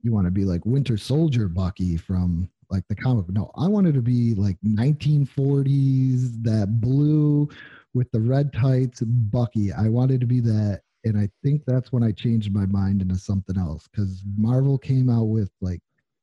you 0.01 0.13
want 0.13 0.25
to 0.25 0.31
be 0.31 0.45
like 0.45 0.65
Winter 0.65 0.97
Soldier 0.97 1.49
Bucky 1.49 1.97
from 1.97 2.49
like 2.69 2.87
the 2.87 2.95
comic. 2.95 3.29
No, 3.29 3.51
I 3.57 3.67
wanted 3.67 3.93
to 3.95 4.01
be 4.01 4.33
like 4.35 4.57
1940s, 4.65 6.43
that 6.43 6.79
blue 6.79 7.49
with 7.97 8.09
the 8.11 8.19
red 8.19 8.53
tights, 8.53 9.01
Bucky. 9.01 9.73
I 9.73 9.89
wanted 9.89 10.21
to 10.21 10.27
be 10.27 10.39
that. 10.41 10.81
And 11.03 11.17
I 11.17 11.29
think 11.43 11.63
that's 11.65 11.91
when 11.91 12.03
I 12.03 12.11
changed 12.11 12.53
my 12.53 12.65
mind 12.65 13.01
into 13.01 13.17
something 13.17 13.57
else 13.57 13.87
because 13.87 14.23
Marvel 14.37 14.77
came 14.77 15.09
out 15.09 15.25
with 15.25 15.49
like 15.61 15.79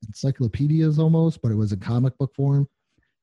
encyclopedias 0.07 0.99
almost, 0.99 1.43
but 1.43 1.51
it 1.51 1.57
was 1.57 1.73
a 1.73 1.77
comic 1.77 2.17
book 2.19 2.35
form. 2.35 2.69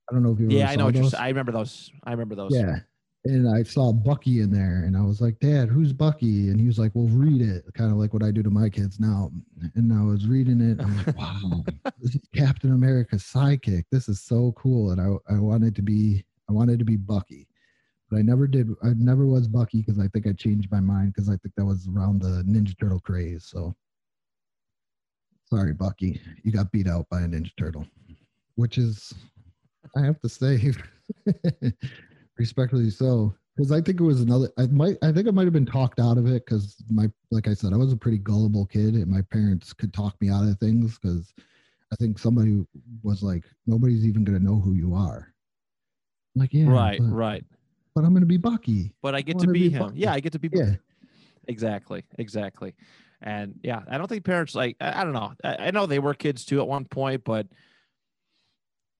I 0.10 0.14
don't 0.14 0.24
know 0.24 0.32
if 0.32 0.40
you. 0.40 0.50
Yeah, 0.50 0.70
I 0.70 0.76
know. 0.76 0.86
What 0.86 1.16
I 1.16 1.28
remember 1.30 1.52
those. 1.52 1.92
I 2.04 2.12
remember 2.12 2.36
those. 2.36 2.54
Yeah, 2.54 2.80
and 3.26 3.48
I 3.48 3.64
saw 3.64 3.94
Bucky 3.94 4.42
in 4.42 4.52
there, 4.52 4.84
and 4.86 4.98
I 4.98 5.02
was 5.02 5.22
like, 5.22 5.40
"Dad, 5.40 5.70
who's 5.70 5.94
Bucky?" 5.94 6.50
And 6.50 6.60
he 6.60 6.66
was 6.66 6.80
like, 6.80 6.92
"Well, 6.96 7.08
read 7.08 7.42
it," 7.42 7.64
kind 7.76 7.92
of 7.92 7.98
like 7.98 8.14
what 8.14 8.24
I 8.24 8.32
do 8.32 8.42
to 8.44 8.50
my 8.50 8.68
kids 8.68 9.00
now. 9.00 9.32
And 9.76 9.94
I 9.94 10.04
was 10.04 10.28
reading 10.28 10.60
it. 10.60 10.82
I'm 10.82 10.98
like, 10.98 11.18
"Wow, 11.18 11.64
this 12.02 12.16
is 12.16 12.22
Captain 12.36 12.74
America's 12.74 13.24
sidekick. 13.24 13.86
This 13.92 14.10
is 14.10 14.20
so 14.20 14.54
cool." 14.54 14.92
And 14.92 15.00
I, 15.00 15.34
I 15.34 15.40
wanted 15.40 15.76
to 15.76 15.82
be, 15.82 16.26
I 16.50 16.54
wanted 16.54 16.80
to 16.80 16.86
be 16.86 16.98
Bucky, 16.98 17.48
but 18.12 18.18
I 18.18 18.22
never 18.22 18.46
did. 18.46 18.70
I 18.84 18.90
never 18.98 19.26
was 19.26 19.48
Bucky 19.48 19.80
because 19.80 19.98
I 19.98 20.08
think 20.10 20.28
I 20.28 20.34
changed 20.34 20.72
my 20.72 20.82
mind 20.82 21.14
because 21.14 21.30
I 21.30 21.38
think 21.38 21.56
that 21.56 21.66
was 21.66 21.88
around 21.88 22.22
the 22.22 22.44
Ninja 22.44 22.78
Turtle 22.78 23.00
craze. 23.00 23.46
So, 23.46 23.74
sorry, 25.46 25.74
Bucky, 25.74 26.22
you 26.44 26.52
got 26.52 26.72
beat 26.72 26.88
out 26.88 27.08
by 27.10 27.22
a 27.22 27.26
Ninja 27.28 27.52
Turtle, 27.58 27.88
which 28.56 28.78
is, 28.78 29.14
I 29.98 30.02
have 30.02 30.20
to 30.20 30.30
say. 30.30 30.74
respectfully 32.38 32.90
so 32.90 33.36
because 33.56 33.72
I 33.72 33.82
think 33.82 34.00
it 34.00 34.04
was 34.04 34.22
another. 34.22 34.50
I 34.58 34.66
might. 34.68 34.98
I 35.04 35.12
think 35.12 35.28
I 35.28 35.32
might 35.32 35.44
have 35.44 35.54
been 35.54 35.66
talked 35.66 36.00
out 36.00 36.18
of 36.18 36.26
it 36.26 36.46
because 36.46 36.78
my, 36.90 37.08
like 37.32 37.48
I 37.48 37.54
said, 37.54 37.74
I 37.74 37.78
was 37.78 37.92
a 37.92 37.98
pretty 37.98 38.18
gullible 38.18 38.66
kid, 38.66 38.96
and 38.96 39.08
my 39.08 39.22
parents 39.32 39.74
could 39.74 39.94
talk 39.94 40.16
me 40.22 40.30
out 40.30 40.48
of 40.48 40.58
things 40.58 40.98
because 40.98 41.34
I 41.92 41.96
think 41.98 42.18
somebody 42.18 42.66
was 43.04 43.22
like, 43.22 43.44
"Nobody's 43.68 44.06
even 44.06 44.24
going 44.24 44.40
to 44.40 44.44
know 44.44 44.60
who 44.60 44.74
you 44.74 44.96
are." 44.96 45.34
I'm 46.36 46.42
like, 46.42 46.54
yeah, 46.54 46.70
right, 46.70 47.00
right. 47.02 47.44
But 47.94 48.06
I'm 48.06 48.12
going 48.12 48.22
to 48.22 48.28
be 48.28 48.38
Bucky. 48.38 48.94
But 49.02 49.16
I 49.16 49.22
get 49.22 49.38
I 49.38 49.46
to 49.46 49.48
be, 49.52 49.70
be 49.70 49.70
him. 49.70 49.84
Bucky. 49.84 50.00
Yeah, 50.00 50.14
I 50.14 50.20
get 50.20 50.32
to 50.34 50.40
be. 50.40 50.50
Yeah, 50.54 50.76
exactly, 51.48 52.04
exactly. 52.18 52.74
And 53.22 53.60
yeah, 53.64 53.82
I 53.90 53.98
don't 53.98 54.08
think 54.08 54.24
parents 54.24 54.56
like. 54.56 54.78
I, 54.80 55.02
I 55.02 55.04
don't 55.04 55.14
know. 55.14 55.34
I, 55.44 55.68
I 55.68 55.72
know 55.72 55.86
they 55.86 56.00
were 56.00 56.14
kids 56.14 56.46
too 56.46 56.60
at 56.62 56.68
one 56.68 56.86
point, 56.86 57.24
but 57.24 57.48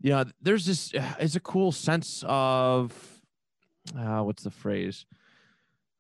you 0.02 0.12
know, 0.12 0.26
there's 0.42 0.66
this. 0.66 0.92
It's 1.20 1.36
a 1.36 1.40
cool 1.40 1.72
sense 1.72 2.24
of 2.28 2.94
uh, 3.98 4.22
what's 4.22 4.44
the 4.44 4.52
phrase? 4.52 5.06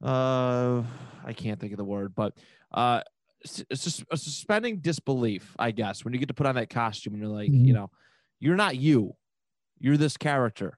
Uh, 0.03 0.83
I 1.23 1.33
can't 1.33 1.59
think 1.59 1.73
of 1.73 1.77
the 1.77 1.83
word, 1.83 2.15
but 2.15 2.33
uh, 2.71 3.01
sus- 3.45 4.03
suspending 4.15 4.77
disbelief, 4.77 5.55
I 5.59 5.71
guess, 5.71 6.03
when 6.03 6.13
you 6.13 6.19
get 6.19 6.27
to 6.29 6.33
put 6.33 6.47
on 6.47 6.55
that 6.55 6.69
costume 6.69 7.13
and 7.13 7.21
you're 7.21 7.31
like, 7.31 7.49
mm-hmm. 7.49 7.65
you 7.65 7.73
know, 7.73 7.91
you're 8.39 8.55
not 8.55 8.77
you, 8.77 9.15
you're 9.79 9.97
this 9.97 10.17
character, 10.17 10.77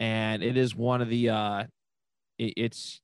and 0.00 0.42
it 0.42 0.56
is 0.56 0.74
one 0.74 1.00
of 1.00 1.08
the. 1.08 1.30
Uh, 1.30 1.64
it, 2.38 2.54
it's 2.56 3.00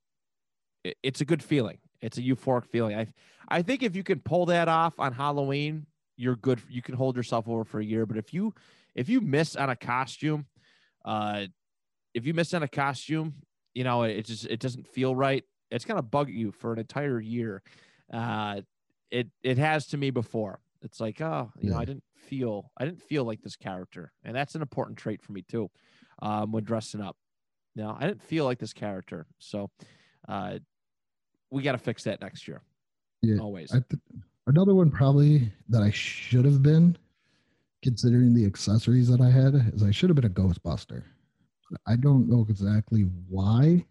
it, 0.85 0.97
it's 1.03 1.21
a 1.21 1.25
good 1.25 1.43
feeling. 1.43 1.79
It's 2.01 2.19
a 2.19 2.23
euphoric 2.23 2.67
feeling. 2.67 2.97
I 2.97 3.07
I 3.49 3.63
think 3.63 3.83
if 3.83 3.97
you 3.97 4.03
can 4.03 4.21
pull 4.21 4.47
that 4.47 4.69
off 4.69 4.99
on 4.99 5.13
Halloween, 5.13 5.87
you're 6.17 6.37
good. 6.37 6.61
You 6.69 6.83
can 6.83 6.95
hold 6.95 7.17
yourself 7.17 7.49
over 7.49 7.65
for 7.65 7.81
a 7.81 7.85
year. 7.85 8.07
But 8.07 8.17
if 8.17 8.33
you 8.33 8.55
if 8.95 9.09
you 9.09 9.21
miss 9.21 9.57
on 9.57 9.71
a 9.71 9.77
costume, 9.77 10.47
uh, 11.05 11.47
if 12.15 12.27
you 12.27 12.35
miss 12.35 12.55
on 12.55 12.63
a 12.63 12.69
costume, 12.69 13.35
you 13.75 13.85
know, 13.85 14.03
it 14.05 14.27
just 14.27 14.47
it 14.47 14.61
doesn't 14.61 14.89
feel 14.89 15.15
right. 15.15 15.45
It's 15.71 15.85
gonna 15.85 16.03
bug 16.03 16.31
you 16.31 16.53
for 16.53 16.73
an 16.73 16.79
entire 16.79 17.21
year. 17.21 17.63
Uh, 18.13 18.61
it 19.11 19.29
it 19.43 19.59
has 19.59 19.87
to 19.89 19.97
me 19.97 20.11
before. 20.11 20.61
It's 20.83 21.01
like, 21.01 21.21
oh, 21.21 21.51
you 21.59 21.69
yeah. 21.69 21.75
know, 21.75 21.81
I 21.81 21.85
didn't 21.85 22.05
feel 22.15 22.71
I 22.79 22.85
didn't 22.85 23.03
feel 23.03 23.25
like 23.25 23.43
this 23.43 23.57
character, 23.57 24.13
and 24.23 24.37
that's 24.37 24.55
an 24.55 24.63
important 24.63 24.99
trait 24.99 25.23
for 25.23 25.33
me 25.33 25.43
too. 25.43 25.71
Um, 26.25 26.53
when 26.53 26.65
dressing 26.65 27.01
up, 27.01 27.17
Now, 27.77 27.97
I 28.01 28.07
didn't 28.07 28.23
feel 28.23 28.45
like 28.45 28.59
this 28.59 28.73
character. 28.73 29.27
So, 29.39 29.69
uh, 30.29 30.59
we 31.51 31.63
got 31.63 31.73
to 31.73 31.79
fix 31.79 32.05
that 32.05 32.21
next 32.21 32.49
year. 32.49 32.63
Yeah, 33.23 33.39
always. 33.41 33.71
Th- 33.71 33.85
another 34.47 34.75
one 34.75 34.91
probably 34.91 35.53
that 35.69 35.83
I 35.83 35.91
should 35.91 36.45
have 36.45 36.63
been, 36.63 36.97
considering 37.83 38.33
the 38.35 38.47
accessories 38.47 39.09
that 39.09 39.21
I 39.21 39.31
had, 39.31 39.55
is 39.75 39.83
I 39.83 39.91
should 39.91 40.09
have 40.09 40.17
been 40.17 40.25
a 40.25 40.31
Ghostbuster. 40.31 41.03
I 41.87 41.97
don't 41.97 42.29
know 42.29 42.47
exactly 42.49 43.03
why, 43.29 43.85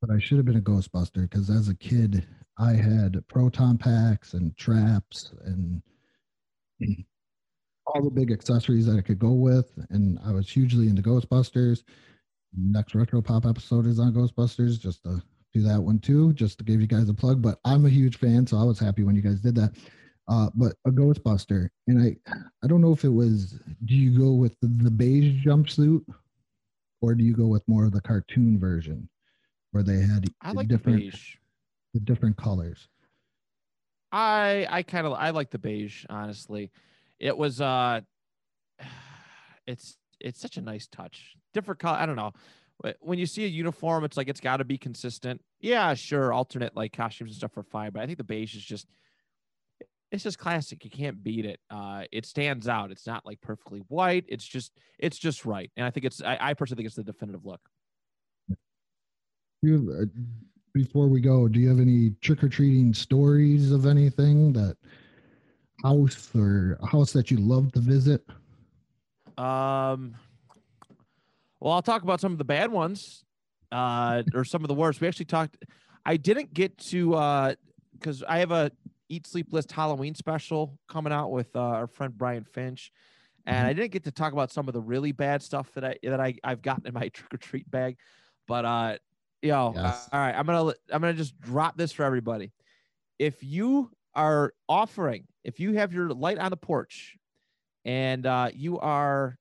but 0.00 0.10
I 0.10 0.18
should 0.18 0.38
have 0.38 0.46
been 0.46 0.56
a 0.56 0.60
Ghostbuster 0.60 1.22
because 1.28 1.50
as 1.50 1.68
a 1.68 1.74
kid, 1.74 2.26
I 2.58 2.72
had 2.72 3.26
proton 3.28 3.78
packs 3.78 4.34
and 4.34 4.56
traps 4.56 5.32
and 5.44 5.82
all 7.94 8.02
the 8.02 8.10
big 8.10 8.30
accessories 8.30 8.86
that 8.86 8.98
I 8.98 9.02
could 9.02 9.18
go 9.18 9.32
with. 9.32 9.72
And 9.90 10.18
I 10.24 10.32
was 10.32 10.48
hugely 10.48 10.88
into 10.88 11.02
Ghostbusters. 11.02 11.82
Next 12.56 12.94
Retro 12.94 13.22
Pop 13.22 13.46
episode 13.46 13.86
is 13.86 13.98
on 13.98 14.12
Ghostbusters, 14.12 14.78
just 14.78 15.02
to 15.04 15.22
do 15.52 15.62
that 15.62 15.80
one 15.80 15.98
too, 15.98 16.32
just 16.32 16.58
to 16.58 16.64
give 16.64 16.80
you 16.80 16.86
guys 16.86 17.08
a 17.08 17.14
plug. 17.14 17.42
But 17.42 17.58
I'm 17.64 17.86
a 17.86 17.90
huge 17.90 18.18
fan, 18.18 18.46
so 18.46 18.58
I 18.58 18.64
was 18.64 18.78
happy 18.78 19.04
when 19.04 19.14
you 19.14 19.22
guys 19.22 19.40
did 19.40 19.54
that. 19.56 19.74
Uh, 20.28 20.48
but 20.54 20.74
a 20.86 20.90
Ghostbuster, 20.90 21.68
and 21.88 22.00
I, 22.00 22.16
I 22.62 22.66
don't 22.66 22.80
know 22.80 22.92
if 22.92 23.04
it 23.04 23.08
was. 23.08 23.58
Do 23.84 23.94
you 23.94 24.18
go 24.18 24.32
with 24.32 24.58
the, 24.60 24.68
the 24.68 24.90
beige 24.90 25.44
jumpsuit 25.44 26.04
or 27.00 27.14
do 27.14 27.24
you 27.24 27.34
go 27.34 27.46
with 27.46 27.66
more 27.66 27.84
of 27.84 27.92
the 27.92 28.00
cartoon 28.00 28.58
version 28.58 29.08
where 29.72 29.82
they 29.82 30.00
had 30.00 30.26
I 30.40 30.52
like 30.52 30.68
different 30.68 30.98
the, 30.98 31.10
beige. 31.10 31.36
the 31.94 32.00
different 32.00 32.36
colors? 32.36 32.88
I 34.12 34.66
I 34.70 34.82
kind 34.82 35.06
of 35.06 35.14
I 35.14 35.30
like 35.30 35.50
the 35.50 35.58
beige 35.58 36.06
honestly. 36.08 36.70
It 37.22 37.38
was 37.38 37.60
uh 37.60 38.00
it's 39.66 39.96
it's 40.20 40.40
such 40.40 40.56
a 40.58 40.60
nice 40.60 40.86
touch. 40.88 41.36
Different 41.54 41.80
color, 41.80 41.96
I 41.98 42.04
don't 42.04 42.16
know. 42.16 42.32
When 43.00 43.18
you 43.18 43.26
see 43.26 43.44
a 43.44 43.48
uniform, 43.48 44.02
it's 44.02 44.16
like 44.16 44.28
it's 44.28 44.40
got 44.40 44.56
to 44.56 44.64
be 44.64 44.76
consistent. 44.76 45.40
Yeah, 45.60 45.94
sure, 45.94 46.32
alternate 46.32 46.76
like 46.76 46.92
costumes 46.92 47.30
and 47.30 47.36
stuff 47.36 47.56
are 47.56 47.62
fine, 47.62 47.92
but 47.92 48.02
I 48.02 48.06
think 48.06 48.18
the 48.18 48.24
beige 48.24 48.56
is 48.56 48.64
just 48.64 48.88
it's 50.10 50.24
just 50.24 50.38
classic. 50.38 50.84
You 50.84 50.90
can't 50.90 51.22
beat 51.22 51.46
it. 51.46 51.60
Uh, 51.70 52.02
it 52.10 52.26
stands 52.26 52.66
out. 52.66 52.90
It's 52.90 53.06
not 53.06 53.24
like 53.24 53.40
perfectly 53.40 53.82
white. 53.88 54.24
It's 54.28 54.44
just 54.44 54.72
it's 54.98 55.16
just 55.16 55.46
right. 55.46 55.70
And 55.76 55.86
I 55.86 55.90
think 55.90 56.06
it's 56.06 56.20
I, 56.20 56.38
I 56.40 56.54
personally 56.54 56.80
think 56.80 56.86
it's 56.88 56.96
the 56.96 57.04
definitive 57.04 57.46
look. 57.46 57.60
You 59.62 59.96
uh, 60.02 60.06
before 60.74 61.06
we 61.06 61.20
go, 61.20 61.46
do 61.46 61.60
you 61.60 61.68
have 61.68 61.78
any 61.78 62.10
trick 62.20 62.42
or 62.42 62.48
treating 62.48 62.92
stories 62.92 63.70
of 63.70 63.86
anything 63.86 64.52
that 64.54 64.76
house 65.82 66.30
or 66.34 66.78
a 66.80 66.86
house 66.86 67.12
that 67.12 67.30
you 67.30 67.38
love 67.38 67.72
to 67.72 67.80
visit? 67.80 68.22
Um. 69.38 70.14
Well, 71.60 71.74
I'll 71.74 71.82
talk 71.82 72.02
about 72.02 72.20
some 72.20 72.32
of 72.32 72.38
the 72.38 72.44
bad 72.44 72.72
ones, 72.72 73.24
uh, 73.70 74.24
or 74.34 74.44
some 74.44 74.62
of 74.62 74.68
the 74.68 74.74
worst. 74.74 75.00
We 75.00 75.08
actually 75.08 75.26
talked. 75.26 75.56
I 76.04 76.16
didn't 76.16 76.52
get 76.52 76.76
to 76.78 77.14
uh 77.14 77.54
because 77.98 78.22
I 78.24 78.38
have 78.38 78.50
a 78.50 78.72
Eat 79.08 79.26
Sleep 79.26 79.52
List 79.52 79.70
Halloween 79.70 80.14
special 80.14 80.78
coming 80.88 81.12
out 81.12 81.30
with 81.30 81.54
uh, 81.54 81.60
our 81.60 81.86
friend 81.86 82.16
Brian 82.16 82.44
Finch. 82.44 82.90
And 83.44 83.56
mm-hmm. 83.56 83.66
I 83.66 83.72
didn't 83.74 83.92
get 83.92 84.04
to 84.04 84.10
talk 84.10 84.32
about 84.32 84.50
some 84.50 84.68
of 84.68 84.74
the 84.74 84.80
really 84.80 85.12
bad 85.12 85.42
stuff 85.42 85.70
that 85.74 85.84
I 85.84 85.96
that 86.02 86.20
I 86.20 86.34
I've 86.42 86.62
gotten 86.62 86.86
in 86.86 86.94
my 86.94 87.08
trick 87.12 87.34
or 87.34 87.36
treat 87.36 87.70
bag, 87.70 87.98
but 88.46 88.64
uh, 88.64 88.96
yo, 89.42 89.72
yes. 89.74 90.08
all 90.12 90.20
right, 90.20 90.34
I'm 90.34 90.46
gonna 90.46 90.74
I'm 90.90 91.00
gonna 91.00 91.14
just 91.14 91.38
drop 91.40 91.76
this 91.76 91.92
for 91.92 92.04
everybody. 92.04 92.52
If 93.18 93.42
you 93.42 93.90
are 94.14 94.52
offering, 94.68 95.26
if 95.44 95.60
you 95.60 95.74
have 95.74 95.92
your 95.92 96.10
light 96.10 96.38
on 96.38 96.50
the 96.50 96.56
porch, 96.56 97.16
and 97.84 98.26
uh, 98.26 98.50
you 98.54 98.78
are 98.78 99.38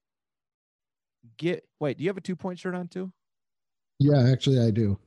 get 1.37 1.65
wait, 1.79 1.97
do 1.97 2.03
you 2.03 2.09
have 2.09 2.17
a 2.17 2.21
two 2.21 2.35
point 2.35 2.59
shirt 2.59 2.75
on 2.75 2.87
too? 2.87 3.11
Yeah, 3.99 4.29
actually, 4.31 4.59
I 4.59 4.71
do. 4.71 4.97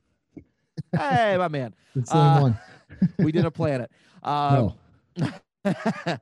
hey, 0.97 1.37
my 1.39 1.49
man. 1.49 1.75
It's 1.97 2.11
the 2.11 2.17
uh, 2.17 2.41
one. 2.41 2.59
we 3.21 3.31
didn't 3.31 3.53
plan 3.53 3.83
it. 3.83 3.91
Um, 4.25 4.75
no. 5.17 5.31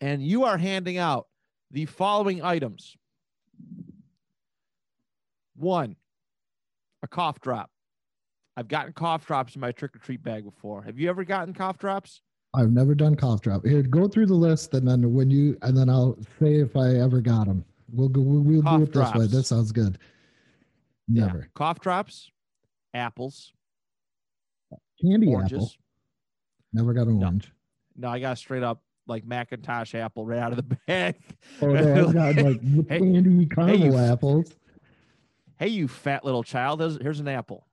and 0.00 0.22
you 0.22 0.44
are 0.44 0.56
handing 0.56 0.98
out 0.98 1.26
the 1.72 1.86
following 1.86 2.44
items 2.44 2.96
one, 5.56 5.96
a 7.02 7.08
cough 7.08 7.40
drop. 7.40 7.70
I've 8.56 8.68
gotten 8.68 8.92
cough 8.92 9.26
drops 9.26 9.54
in 9.54 9.60
my 9.60 9.72
trick 9.72 9.94
or 9.94 9.98
treat 9.98 10.22
bag 10.22 10.44
before. 10.44 10.82
Have 10.82 10.98
you 10.98 11.08
ever 11.08 11.24
gotten 11.24 11.54
cough 11.54 11.78
drops? 11.78 12.22
I've 12.54 12.70
never 12.70 12.94
done 12.94 13.14
cough 13.14 13.42
drop. 13.42 13.64
Here, 13.64 13.82
go 13.82 14.08
through 14.08 14.26
the 14.26 14.34
list, 14.34 14.74
and 14.74 14.88
then 14.88 15.12
when 15.12 15.30
you, 15.30 15.58
and 15.62 15.76
then 15.76 15.88
I'll 15.90 16.16
say 16.40 16.56
if 16.56 16.76
I 16.76 16.96
ever 16.96 17.20
got 17.20 17.46
them. 17.46 17.64
We'll 17.92 18.08
go. 18.08 18.20
We'll, 18.20 18.42
we'll 18.42 18.62
do 18.62 18.82
it 18.82 18.92
drops. 18.92 19.12
this 19.12 19.20
way. 19.20 19.26
That 19.26 19.44
sounds 19.44 19.72
good. 19.72 19.98
Never. 21.08 21.38
Yeah. 21.38 21.44
Cough 21.54 21.80
drops, 21.80 22.30
apples, 22.92 23.52
candy 25.02 25.28
oranges. 25.28 25.56
apple. 25.56 25.70
Never 26.72 26.92
got 26.92 27.06
an 27.06 27.22
orange. 27.22 27.52
No, 27.96 28.08
I 28.08 28.18
got 28.18 28.36
straight 28.38 28.62
up 28.62 28.82
like 29.06 29.26
McIntosh 29.26 29.94
apple 29.94 30.26
right 30.26 30.38
out 30.38 30.52
of 30.52 30.56
the 30.56 30.76
bag. 30.86 31.16
Oh 31.62 31.66
no, 31.68 32.12
got 32.12 32.36
like 32.36 32.60
hey, 32.88 32.98
candy 32.98 33.46
caramel 33.46 33.96
hey, 33.98 34.12
apples. 34.12 34.54
Hey, 35.58 35.68
you 35.68 35.88
fat 35.88 36.24
little 36.24 36.42
child! 36.42 36.80
Here's, 36.80 36.98
here's 37.00 37.20
an 37.20 37.28
apple. 37.28 37.66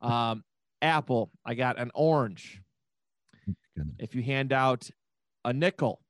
Um, 0.00 0.44
apple. 0.82 1.30
I 1.44 1.54
got 1.54 1.78
an 1.78 1.90
orange. 1.94 2.60
If 3.98 4.14
you 4.14 4.22
hand 4.22 4.52
out 4.52 4.88
a 5.44 5.52
nickel 5.52 6.00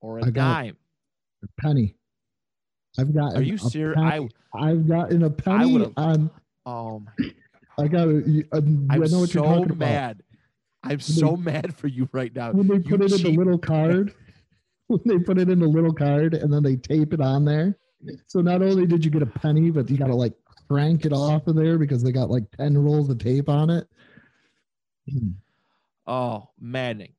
or 0.00 0.18
a 0.18 0.26
I 0.26 0.30
dime, 0.30 0.76
a 1.42 1.60
penny. 1.60 1.96
I've 2.98 3.14
got. 3.14 3.36
Are 3.36 3.42
you 3.42 3.58
serious? 3.58 3.98
I 3.98 4.28
I've 4.54 4.88
gotten 4.88 5.22
a 5.22 5.30
penny 5.30 5.84
on. 5.84 5.92
Um, 5.96 6.30
oh 6.66 7.00
my! 7.00 7.30
I 7.78 7.88
got. 7.88 8.08
A, 8.08 8.44
I, 8.52 8.56
I'm 8.56 8.88
I 8.90 8.96
know 8.96 9.20
what 9.20 9.30
so 9.30 9.44
you're 9.44 9.44
talking 9.44 9.78
mad. 9.78 10.22
About. 10.82 10.92
I'm 10.92 11.00
so 11.00 11.36
mad 11.36 11.74
for 11.74 11.88
you 11.88 12.08
right 12.12 12.34
now. 12.34 12.52
When 12.52 12.66
they 12.66 12.78
put 12.78 13.00
you 13.00 13.06
it 13.06 13.08
cheap. 13.10 13.26
in 13.26 13.32
the 13.32 13.38
little 13.38 13.58
card. 13.58 14.14
when 14.88 15.00
they 15.04 15.18
put 15.18 15.38
it 15.38 15.48
in 15.48 15.62
a 15.62 15.66
little 15.66 15.92
card 15.92 16.34
and 16.34 16.52
then 16.52 16.62
they 16.62 16.76
tape 16.76 17.12
it 17.12 17.20
on 17.20 17.44
there. 17.44 17.78
So 18.26 18.40
not 18.40 18.62
only 18.62 18.86
did 18.86 19.04
you 19.04 19.10
get 19.10 19.22
a 19.22 19.26
penny, 19.26 19.70
but 19.70 19.90
you 19.90 19.96
got 19.96 20.06
to 20.06 20.14
like 20.14 20.34
crank 20.68 21.04
it 21.04 21.12
off 21.12 21.46
of 21.46 21.56
there 21.56 21.78
because 21.78 22.02
they 22.02 22.12
got 22.12 22.30
like 22.30 22.44
10 22.56 22.76
rolls 22.78 23.10
of 23.10 23.18
tape 23.18 23.48
on 23.48 23.70
it. 23.70 23.86
Hmm. 25.10 25.30
Oh, 26.08 26.48
maddening. 26.58 27.12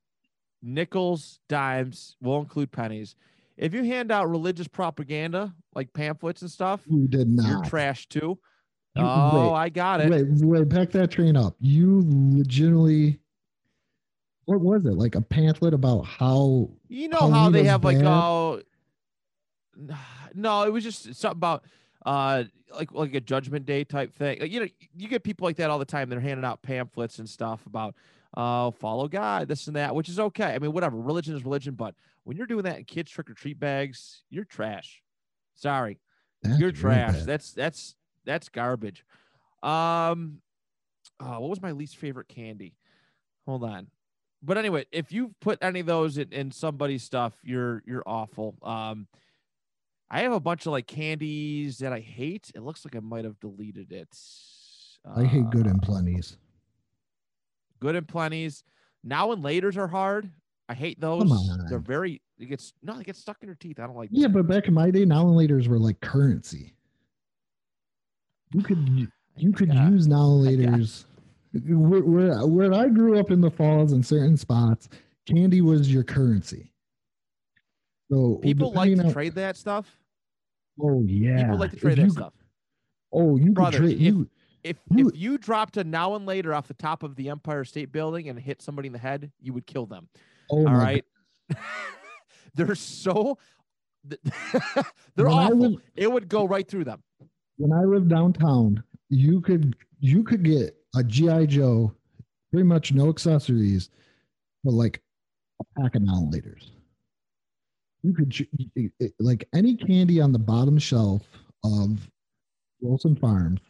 Nickels, 0.62 1.38
dimes, 1.48 2.16
will 2.20 2.40
include 2.40 2.72
pennies. 2.72 3.14
If 3.56 3.72
you 3.72 3.84
hand 3.84 4.10
out 4.10 4.28
religious 4.28 4.66
propaganda 4.66 5.54
like 5.74 5.92
pamphlets 5.92 6.42
and 6.42 6.50
stuff, 6.50 6.80
you 6.86 7.06
did 7.06 7.28
not. 7.28 7.48
You're 7.48 7.64
trash 7.64 8.06
too. 8.08 8.38
You, 8.96 9.02
oh, 9.04 9.52
wait, 9.52 9.58
I 9.58 9.68
got 9.68 10.00
it. 10.00 10.10
Wait, 10.10 10.26
wait, 10.28 10.68
back 10.68 10.90
that 10.90 11.12
train 11.12 11.36
up. 11.36 11.54
You 11.60 12.02
legitimately 12.04 13.20
what 14.46 14.60
was 14.60 14.84
it? 14.84 14.94
Like 14.94 15.14
a 15.14 15.20
pamphlet 15.20 15.74
about 15.74 16.02
how 16.02 16.70
you 16.88 17.08
know 17.08 17.30
how 17.30 17.50
they 17.50 17.64
have 17.64 17.82
bad? 17.82 17.94
like 17.96 18.04
oh 18.04 18.60
no, 20.34 20.64
it 20.64 20.72
was 20.72 20.82
just 20.82 21.14
something 21.14 21.38
about 21.38 21.64
uh 22.04 22.44
like 22.74 22.90
like 22.92 23.14
a 23.14 23.20
judgment 23.20 23.66
day 23.66 23.84
type 23.84 24.12
thing. 24.12 24.40
Like, 24.40 24.50
you 24.50 24.60
know, 24.60 24.68
you 24.96 25.06
get 25.06 25.22
people 25.22 25.46
like 25.46 25.56
that 25.56 25.70
all 25.70 25.78
the 25.78 25.84
time. 25.84 26.08
They're 26.08 26.18
handing 26.18 26.44
out 26.44 26.62
pamphlets 26.62 27.18
and 27.20 27.28
stuff 27.28 27.64
about 27.66 27.94
uh 28.34 28.70
follow 28.70 29.08
God, 29.08 29.48
this 29.48 29.66
and 29.66 29.76
that, 29.76 29.94
which 29.94 30.08
is 30.08 30.18
okay. 30.18 30.54
I 30.54 30.58
mean, 30.58 30.72
whatever. 30.72 30.96
Religion 30.96 31.34
is 31.34 31.44
religion, 31.44 31.74
but 31.74 31.94
when 32.24 32.36
you're 32.36 32.46
doing 32.46 32.64
that 32.64 32.78
in 32.78 32.84
kids 32.84 33.10
trick 33.10 33.30
or 33.30 33.34
treat 33.34 33.58
bags, 33.58 34.22
you're 34.30 34.44
trash. 34.44 35.02
Sorry. 35.54 35.98
That's 36.42 36.58
you're 36.58 36.72
trash. 36.72 37.14
Bad. 37.14 37.26
That's 37.26 37.52
that's 37.52 37.94
that's 38.24 38.48
garbage. 38.48 39.04
Um 39.62 40.40
oh, 41.20 41.40
what 41.40 41.50
was 41.50 41.62
my 41.62 41.72
least 41.72 41.96
favorite 41.96 42.28
candy? 42.28 42.74
Hold 43.46 43.64
on. 43.64 43.88
But 44.42 44.56
anyway, 44.56 44.86
if 44.90 45.12
you 45.12 45.34
put 45.40 45.58
any 45.60 45.80
of 45.80 45.86
those 45.86 46.16
in, 46.16 46.32
in 46.32 46.50
somebody's 46.50 47.02
stuff, 47.02 47.34
you're 47.42 47.82
you're 47.86 48.04
awful. 48.06 48.54
Um 48.62 49.06
I 50.10 50.22
have 50.22 50.32
a 50.32 50.40
bunch 50.40 50.66
of 50.66 50.72
like 50.72 50.86
candies 50.86 51.78
that 51.78 51.92
I 51.92 52.00
hate. 52.00 52.50
It 52.54 52.62
looks 52.62 52.84
like 52.84 52.96
I 52.96 53.00
might 53.00 53.24
have 53.24 53.38
deleted 53.38 53.92
it. 53.92 54.08
I 55.16 55.24
hate 55.24 55.48
good 55.50 55.66
and 55.66 55.82
uh, 55.82 55.86
plenties. 55.86 56.36
Good 57.80 57.96
and 57.96 58.06
plenties. 58.06 58.62
Now 59.02 59.32
and 59.32 59.42
laters 59.42 59.76
are 59.76 59.88
hard. 59.88 60.30
I 60.68 60.74
hate 60.74 61.00
those. 61.00 61.30
They're 61.68 61.78
very. 61.78 62.20
It 62.38 62.46
gets 62.46 62.72
no. 62.82 62.96
They 62.96 63.02
get 63.02 63.16
stuck 63.16 63.38
in 63.42 63.48
your 63.48 63.56
teeth. 63.56 63.80
I 63.80 63.86
don't 63.86 63.96
like. 63.96 64.10
Yeah, 64.12 64.28
but 64.28 64.46
back 64.46 64.68
in 64.68 64.74
my 64.74 64.90
day, 64.90 65.04
now 65.04 65.26
and 65.26 65.36
laters 65.36 65.66
were 65.66 65.78
like 65.78 66.00
currency. 66.00 66.74
You 68.52 68.62
could 68.62 69.08
you 69.36 69.52
could 69.52 69.72
got, 69.72 69.90
use 69.90 70.06
now 70.06 70.30
and 70.32 70.46
laters. 70.46 71.04
Where, 71.52 72.02
where 72.02 72.46
where 72.46 72.72
I 72.72 72.88
grew 72.88 73.18
up 73.18 73.30
in 73.30 73.40
the 73.40 73.50
falls 73.50 73.92
in 73.92 74.02
certain 74.02 74.36
spots, 74.36 74.88
candy 75.26 75.60
was 75.60 75.92
your 75.92 76.04
currency. 76.04 76.72
So 78.10 78.36
people 78.36 78.72
like 78.72 78.94
to 78.96 79.06
on, 79.06 79.12
trade 79.12 79.34
that 79.34 79.56
stuff. 79.56 79.88
Oh 80.80 81.02
yeah, 81.04 81.42
people 81.42 81.58
like 81.58 81.70
to 81.72 81.76
trade 81.76 81.98
that 81.98 82.04
you, 82.04 82.10
stuff. 82.10 82.32
Oh, 83.12 83.36
you 83.36 83.50
brother, 83.50 83.78
trade, 83.78 83.94
if, 83.94 84.00
you, 84.00 84.28
if 84.64 84.76
you, 84.94 85.08
if 85.08 85.16
you 85.16 85.38
dropped 85.38 85.76
a 85.76 85.84
now 85.84 86.14
and 86.14 86.26
later 86.26 86.54
off 86.54 86.68
the 86.68 86.74
top 86.74 87.02
of 87.02 87.16
the 87.16 87.28
Empire 87.28 87.64
State 87.64 87.92
Building 87.92 88.28
and 88.28 88.38
hit 88.38 88.62
somebody 88.62 88.86
in 88.86 88.92
the 88.92 88.98
head, 88.98 89.30
you 89.40 89.52
would 89.52 89.66
kill 89.66 89.86
them. 89.86 90.08
Oh, 90.50 90.66
All 90.66 90.74
right. 90.74 91.04
they're 92.54 92.74
so 92.74 93.38
they're 94.04 94.18
when 95.16 95.26
awful. 95.26 95.56
Lived, 95.58 95.82
it 95.94 96.10
would 96.10 96.28
go 96.28 96.46
right 96.46 96.66
through 96.66 96.84
them. 96.84 97.02
When 97.58 97.72
I 97.72 97.84
lived 97.84 98.08
downtown, 98.08 98.82
you 99.08 99.40
could 99.40 99.76
you 99.98 100.22
could 100.22 100.42
get 100.42 100.76
a 100.96 101.04
GI 101.04 101.48
Joe, 101.48 101.92
pretty 102.50 102.64
much 102.64 102.92
no 102.92 103.08
accessories, 103.08 103.90
but 104.64 104.72
like 104.72 105.02
a 105.60 105.80
pack 105.80 105.94
of 105.94 106.02
now 106.02 106.16
and 106.16 106.32
laters 106.32 106.70
you 108.02 108.12
could 108.14 109.12
like 109.18 109.46
any 109.54 109.76
candy 109.76 110.20
on 110.20 110.32
the 110.32 110.38
bottom 110.38 110.78
shelf 110.78 111.22
of 111.64 112.10
Wilson 112.80 113.14
Farms 113.14 113.60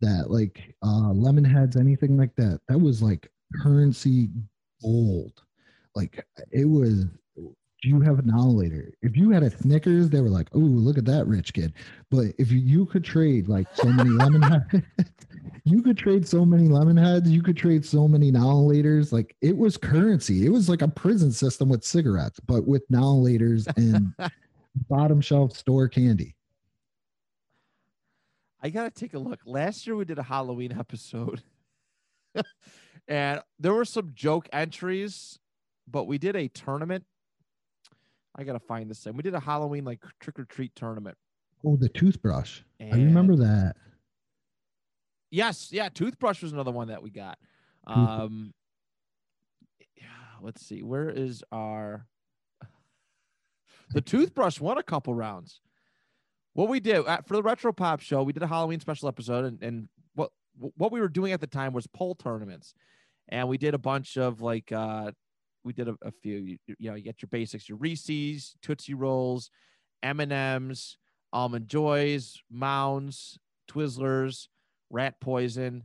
that 0.00 0.30
like 0.30 0.74
uh 0.84 1.12
lemon 1.12 1.44
heads, 1.44 1.76
anything 1.76 2.16
like 2.16 2.34
that, 2.36 2.60
that 2.68 2.78
was 2.78 3.02
like 3.02 3.30
currency 3.62 4.30
gold. 4.82 5.42
Like 5.94 6.24
it 6.52 6.64
was 6.64 7.06
do 7.82 7.88
you 7.88 8.00
have 8.00 8.18
a 8.18 8.22
now 8.22 8.46
later? 8.46 8.92
If 9.00 9.16
you 9.16 9.30
had 9.30 9.42
a 9.42 9.50
Snickers, 9.50 10.10
they 10.10 10.20
were 10.20 10.28
like, 10.28 10.48
"Oh, 10.52 10.58
look 10.58 10.98
at 10.98 11.06
that 11.06 11.26
rich 11.26 11.54
kid." 11.54 11.72
But 12.10 12.26
if 12.38 12.50
you, 12.52 12.58
you 12.58 12.86
could 12.86 13.04
trade 13.04 13.48
like 13.48 13.66
so 13.74 13.88
many 13.88 14.10
lemon 14.10 14.42
heads, 14.42 14.84
you 15.64 15.82
could 15.82 15.96
trade 15.96 16.28
so 16.28 16.44
many 16.44 16.68
lemon 16.68 16.96
heads. 16.96 17.30
You 17.30 17.42
could 17.42 17.56
trade 17.56 17.84
so 17.84 18.06
many 18.06 18.30
now 18.30 18.54
laters. 18.54 19.12
Like 19.12 19.34
it 19.40 19.56
was 19.56 19.76
currency. 19.76 20.44
It 20.44 20.50
was 20.50 20.68
like 20.68 20.82
a 20.82 20.88
prison 20.88 21.32
system 21.32 21.68
with 21.68 21.84
cigarettes, 21.84 22.38
but 22.40 22.66
with 22.66 22.82
now 22.90 23.14
laters 23.14 23.66
and 23.76 24.12
bottom 24.88 25.20
shelf 25.20 25.56
store 25.56 25.88
candy. 25.88 26.34
I 28.62 28.70
gotta 28.70 28.90
take 28.90 29.14
a 29.14 29.18
look. 29.18 29.40
Last 29.46 29.86
year 29.86 29.96
we 29.96 30.04
did 30.04 30.18
a 30.18 30.22
Halloween 30.22 30.72
episode, 30.78 31.42
and 33.08 33.40
there 33.58 33.72
were 33.72 33.84
some 33.84 34.12
joke 34.14 34.48
entries, 34.52 35.38
but 35.88 36.04
we 36.04 36.18
did 36.18 36.36
a 36.36 36.48
tournament 36.48 37.04
I 38.36 38.44
gotta 38.44 38.60
find 38.60 38.90
this 38.90 39.02
thing. 39.02 39.16
We 39.16 39.22
did 39.22 39.34
a 39.34 39.40
Halloween 39.40 39.84
like 39.84 40.02
trick 40.20 40.38
or 40.38 40.44
treat 40.44 40.74
tournament. 40.74 41.16
Oh, 41.64 41.76
the 41.76 41.88
toothbrush. 41.88 42.60
And 42.78 42.94
I 42.94 42.96
remember 42.96 43.36
that. 43.36 43.76
Yes, 45.30 45.68
yeah, 45.72 45.88
toothbrush 45.88 46.42
was 46.42 46.52
another 46.52 46.70
one 46.70 46.88
that 46.88 47.02
we 47.02 47.10
got. 47.10 47.38
Um 47.86 48.54
let's 50.42 50.64
see, 50.64 50.82
where 50.82 51.10
is 51.10 51.42
our 51.52 52.06
the 53.90 54.00
toothbrush 54.00 54.60
won 54.60 54.78
a 54.78 54.82
couple 54.82 55.14
rounds. 55.14 55.60
What 56.54 56.68
we 56.68 56.80
did 56.80 57.06
at, 57.06 57.26
for 57.26 57.34
the 57.34 57.42
Retro 57.42 57.72
Pop 57.72 58.00
show, 58.00 58.22
we 58.22 58.32
did 58.32 58.42
a 58.42 58.46
Halloween 58.46 58.80
special 58.80 59.08
episode, 59.08 59.44
and, 59.44 59.62
and 59.62 59.88
what 60.14 60.30
what 60.56 60.92
we 60.92 61.00
were 61.00 61.08
doing 61.08 61.32
at 61.32 61.40
the 61.40 61.46
time 61.46 61.72
was 61.72 61.86
poll 61.86 62.14
tournaments, 62.14 62.74
and 63.28 63.48
we 63.48 63.56
did 63.56 63.74
a 63.74 63.78
bunch 63.78 64.16
of 64.16 64.40
like 64.40 64.72
uh, 64.72 65.12
we 65.64 65.72
did 65.72 65.88
a, 65.88 65.96
a 66.02 66.10
few. 66.10 66.38
You, 66.38 66.58
you, 66.78 66.90
know, 66.90 66.96
you 66.96 67.04
get 67.04 67.22
your 67.22 67.28
basics, 67.30 67.68
your 67.68 67.78
Reese's, 67.78 68.54
Tootsie 68.62 68.94
Rolls, 68.94 69.50
M 70.02 70.20
and 70.20 70.32
M's, 70.32 70.96
Almond 71.32 71.68
Joys, 71.68 72.36
Mounds, 72.50 73.38
Twizzlers, 73.70 74.48
Rat 74.90 75.14
Poison, 75.20 75.84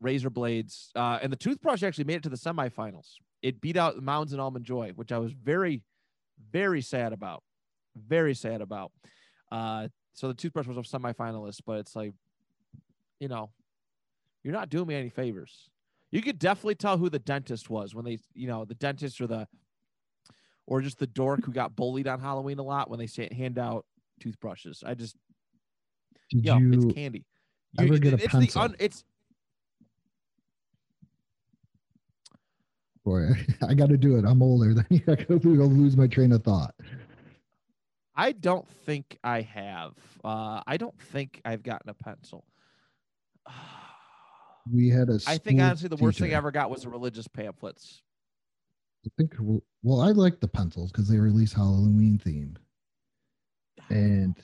Razor 0.00 0.30
Blades, 0.30 0.90
uh, 0.96 1.18
and 1.22 1.32
the 1.32 1.36
toothbrush 1.36 1.82
actually 1.82 2.04
made 2.04 2.16
it 2.16 2.22
to 2.24 2.28
the 2.28 2.36
semifinals. 2.36 3.14
It 3.42 3.60
beat 3.60 3.76
out 3.76 4.00
Mounds 4.02 4.32
and 4.32 4.40
Almond 4.40 4.64
Joy, 4.64 4.92
which 4.94 5.12
I 5.12 5.18
was 5.18 5.32
very, 5.32 5.82
very 6.50 6.80
sad 6.80 7.12
about. 7.12 7.42
Very 7.96 8.34
sad 8.34 8.60
about. 8.60 8.92
Uh, 9.52 9.88
so 10.14 10.28
the 10.28 10.34
toothbrush 10.34 10.66
was 10.66 10.76
a 10.76 10.80
semifinalist, 10.80 11.60
but 11.64 11.78
it's 11.78 11.94
like, 11.94 12.12
you 13.20 13.28
know, 13.28 13.50
you're 14.42 14.52
not 14.52 14.68
doing 14.68 14.88
me 14.88 14.94
any 14.96 15.10
favors 15.10 15.70
you 16.12 16.20
could 16.20 16.38
definitely 16.38 16.74
tell 16.74 16.98
who 16.98 17.08
the 17.08 17.18
dentist 17.18 17.70
was 17.70 17.94
when 17.94 18.04
they, 18.04 18.18
you 18.34 18.46
know, 18.46 18.64
the 18.66 18.74
dentist 18.74 19.20
or 19.20 19.26
the, 19.26 19.48
or 20.66 20.82
just 20.82 20.98
the 20.98 21.06
dork 21.06 21.44
who 21.44 21.52
got 21.52 21.74
bullied 21.74 22.06
on 22.06 22.20
Halloween 22.20 22.58
a 22.58 22.62
lot 22.62 22.88
when 22.88 22.98
they 22.98 23.06
say 23.06 23.28
hand 23.34 23.58
out 23.58 23.86
toothbrushes. 24.20 24.84
I 24.86 24.94
just, 24.94 25.16
Did 26.30 26.44
yo, 26.44 26.58
you 26.58 26.72
it's 26.74 26.94
candy. 26.94 27.24
You, 27.78 27.86
ever 27.86 27.98
get 27.98 28.12
a 28.12 28.16
it's 28.16 28.26
pencil? 28.28 28.60
The 28.60 28.60
un, 28.60 28.76
it's 28.78 29.04
Boy, 33.04 33.30
I 33.68 33.74
got 33.74 33.88
to 33.88 33.96
do 33.96 34.16
it. 34.16 34.24
I'm 34.26 34.42
older. 34.42 34.74
Then 34.74 34.86
I 35.08 35.14
got 35.14 35.42
to 35.42 35.48
lose 35.48 35.96
my 35.96 36.06
train 36.06 36.30
of 36.32 36.44
thought. 36.44 36.74
I 38.14 38.32
don't 38.32 38.68
think 38.68 39.18
I 39.24 39.40
have. 39.40 39.94
Uh, 40.22 40.60
I 40.66 40.76
don't 40.76 40.98
think 41.00 41.40
I've 41.44 41.62
gotten 41.62 41.88
a 41.88 41.94
pencil 41.94 42.44
we 44.72 44.88
had 44.88 45.08
a. 45.08 45.18
I 45.26 45.38
think 45.38 45.60
honestly, 45.60 45.88
the 45.88 45.96
worst 45.96 46.18
thing 46.18 46.32
I 46.32 46.36
ever 46.36 46.50
got 46.50 46.70
was 46.70 46.82
the 46.82 46.88
religious 46.88 47.28
pamphlets. 47.28 48.02
I 49.06 49.10
think 49.18 49.34
well, 49.82 50.00
I 50.00 50.10
like 50.10 50.40
the 50.40 50.48
pencils 50.48 50.92
because 50.92 51.08
they 51.08 51.18
release 51.18 51.52
Halloween 51.52 52.20
themed, 52.24 52.56
and 53.90 54.36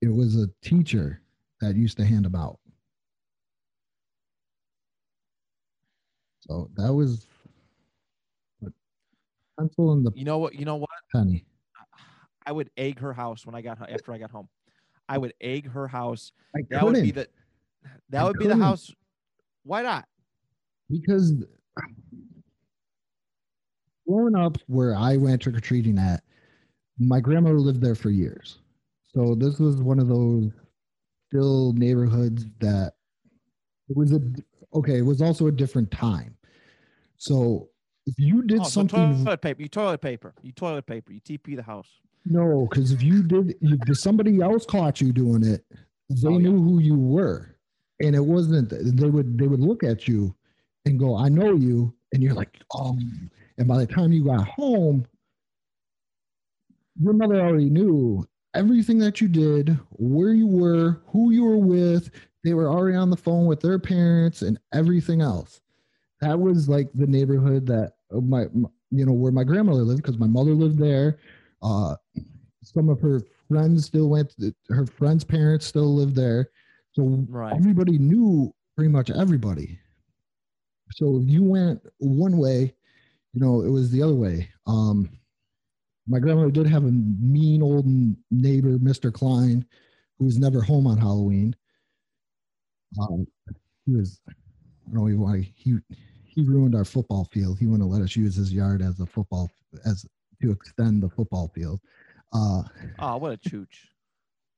it 0.00 0.08
was 0.08 0.36
a 0.36 0.48
teacher 0.62 1.20
that 1.60 1.76
used 1.76 1.96
to 1.98 2.04
hand 2.04 2.24
them 2.24 2.34
out. 2.34 2.58
So 6.40 6.68
that 6.76 6.92
was 6.92 7.26
what 8.58 8.72
pencil 9.58 9.92
and 9.92 10.04
the 10.04 10.12
you 10.14 10.24
know 10.24 10.38
what 10.38 10.54
you 10.54 10.64
know 10.64 10.76
what 10.76 10.90
penny. 11.12 11.46
I 12.46 12.52
would 12.52 12.70
egg 12.76 12.98
her 13.00 13.12
house 13.12 13.46
when 13.46 13.54
I 13.54 13.62
got 13.62 13.78
after 13.90 14.12
I 14.12 14.18
got 14.18 14.30
home. 14.30 14.48
I 15.08 15.18
would 15.18 15.34
egg 15.40 15.70
her 15.70 15.86
house. 15.86 16.32
I 16.56 16.60
that 16.70 16.80
couldn't. 16.80 16.92
would 16.94 17.02
be 17.02 17.10
the 17.10 17.28
that 18.10 18.20
I 18.20 18.24
would 18.24 18.36
couldn't. 18.36 18.52
be 18.52 18.58
the 18.58 18.64
house 18.64 18.92
why 19.64 19.82
not? 19.82 20.06
Because 20.90 21.32
growing 24.06 24.36
up 24.36 24.58
where 24.66 24.94
I 24.94 25.16
went 25.16 25.42
trick 25.42 25.56
or 25.56 25.60
treating 25.60 25.98
at, 25.98 26.22
my 26.98 27.20
grandmother 27.20 27.58
lived 27.58 27.80
there 27.80 27.94
for 27.94 28.10
years. 28.10 28.58
So 29.14 29.34
this 29.34 29.58
was 29.58 29.76
one 29.76 29.98
of 29.98 30.08
those 30.08 30.50
still 31.28 31.72
neighborhoods 31.72 32.46
that 32.60 32.92
it 33.88 33.96
was 33.96 34.12
a 34.12 34.20
okay, 34.74 34.98
it 34.98 35.06
was 35.06 35.22
also 35.22 35.46
a 35.46 35.52
different 35.52 35.90
time. 35.90 36.36
So 37.16 37.68
if 38.06 38.14
you 38.18 38.42
did 38.42 38.60
oh, 38.60 38.64
something 38.64 39.24
toilet 39.24 39.40
paper, 39.40 39.62
you 39.62 39.68
toilet 39.68 40.00
paper, 40.00 40.34
you 40.42 40.52
toilet 40.52 40.86
paper, 40.86 41.12
you 41.12 41.20
TP 41.20 41.56
the 41.56 41.62
house. 41.62 41.88
No, 42.24 42.66
because 42.70 42.92
if 42.92 43.02
you 43.02 43.22
did, 43.22 43.56
if 43.60 43.98
somebody 43.98 44.40
else 44.40 44.64
caught 44.64 45.00
you 45.00 45.12
doing 45.12 45.44
it, 45.44 45.64
they 46.08 46.28
oh, 46.28 46.38
knew 46.38 46.56
who 46.56 46.80
you 46.80 46.96
were, 46.96 47.56
and 48.00 48.14
it 48.14 48.24
wasn't. 48.24 48.70
They 48.70 49.08
would 49.08 49.38
they 49.38 49.46
would 49.46 49.60
look 49.60 49.82
at 49.82 50.08
you 50.08 50.34
and 50.86 50.98
go, 50.98 51.16
"I 51.16 51.28
know 51.28 51.54
you," 51.54 51.94
and 52.12 52.22
you're 52.22 52.34
like, 52.34 52.56
"Oh." 52.72 52.98
And 53.58 53.68
by 53.68 53.78
the 53.78 53.86
time 53.86 54.12
you 54.12 54.24
got 54.24 54.48
home, 54.48 55.06
your 57.00 57.12
mother 57.12 57.40
already 57.40 57.70
knew 57.70 58.26
everything 58.54 58.98
that 58.98 59.20
you 59.20 59.28
did, 59.28 59.78
where 59.90 60.32
you 60.32 60.46
were, 60.46 61.00
who 61.06 61.30
you 61.30 61.44
were 61.44 61.58
with. 61.58 62.10
They 62.42 62.54
were 62.54 62.68
already 62.68 62.96
on 62.96 63.10
the 63.10 63.16
phone 63.16 63.46
with 63.46 63.60
their 63.60 63.78
parents 63.78 64.42
and 64.42 64.58
everything 64.72 65.20
else. 65.20 65.60
That 66.20 66.38
was 66.38 66.68
like 66.68 66.88
the 66.94 67.06
neighborhood 67.06 67.66
that 67.66 67.94
my, 68.10 68.46
my 68.52 68.68
you 68.90 69.04
know, 69.04 69.12
where 69.12 69.32
my 69.32 69.44
grandmother 69.44 69.82
lived 69.82 70.02
because 70.02 70.18
my 70.18 70.26
mother 70.26 70.52
lived 70.52 70.78
there. 70.78 71.18
Uh, 71.64 71.96
some 72.62 72.88
of 72.88 73.00
her 73.00 73.22
friends 73.48 73.86
still 73.86 74.08
went. 74.08 74.34
Her 74.68 74.86
friends' 74.86 75.24
parents 75.24 75.66
still 75.66 75.94
lived 75.94 76.14
there, 76.14 76.50
so 76.92 77.24
right. 77.28 77.54
everybody 77.56 77.98
knew 77.98 78.54
pretty 78.76 78.90
much 78.90 79.10
everybody. 79.10 79.78
So 80.92 81.20
if 81.22 81.28
you 81.28 81.42
went 81.42 81.80
one 81.98 82.36
way, 82.36 82.74
you 83.32 83.40
know 83.40 83.62
it 83.62 83.70
was 83.70 83.90
the 83.90 84.02
other 84.02 84.14
way. 84.14 84.48
Um, 84.66 85.08
my 86.06 86.18
grandmother 86.18 86.50
did 86.50 86.66
have 86.66 86.84
a 86.84 86.90
mean 86.90 87.62
old 87.62 87.86
neighbor, 88.30 88.78
Mr. 88.78 89.12
Klein, 89.12 89.64
who 90.18 90.26
was 90.26 90.38
never 90.38 90.60
home 90.60 90.86
on 90.86 90.98
Halloween. 90.98 91.56
Um, 93.00 93.26
he 93.86 93.96
was, 93.96 94.20
I 94.28 94.32
don't 94.92 94.94
know 94.94 95.24
why 95.24 95.50
he 95.56 95.78
he 96.24 96.42
ruined 96.42 96.74
our 96.74 96.84
football 96.84 97.28
field. 97.32 97.58
He 97.58 97.66
wouldn't 97.66 97.88
let 97.88 98.02
us 98.02 98.16
use 98.16 98.34
his 98.34 98.52
yard 98.52 98.82
as 98.82 99.00
a 99.00 99.06
football 99.06 99.50
as 99.86 100.04
to 100.44 100.52
extend 100.52 101.02
the 101.02 101.10
football 101.10 101.50
field. 101.54 101.80
Uh, 102.32 102.62
oh, 102.98 103.16
what 103.16 103.32
a 103.32 103.36
chooch! 103.36 103.88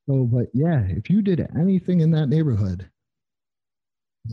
So, 0.07 0.23
but 0.23 0.47
yeah, 0.53 0.83
if 0.87 1.09
you 1.09 1.21
did 1.21 1.47
anything 1.59 1.99
in 1.99 2.11
that 2.11 2.27
neighborhood, 2.27 2.89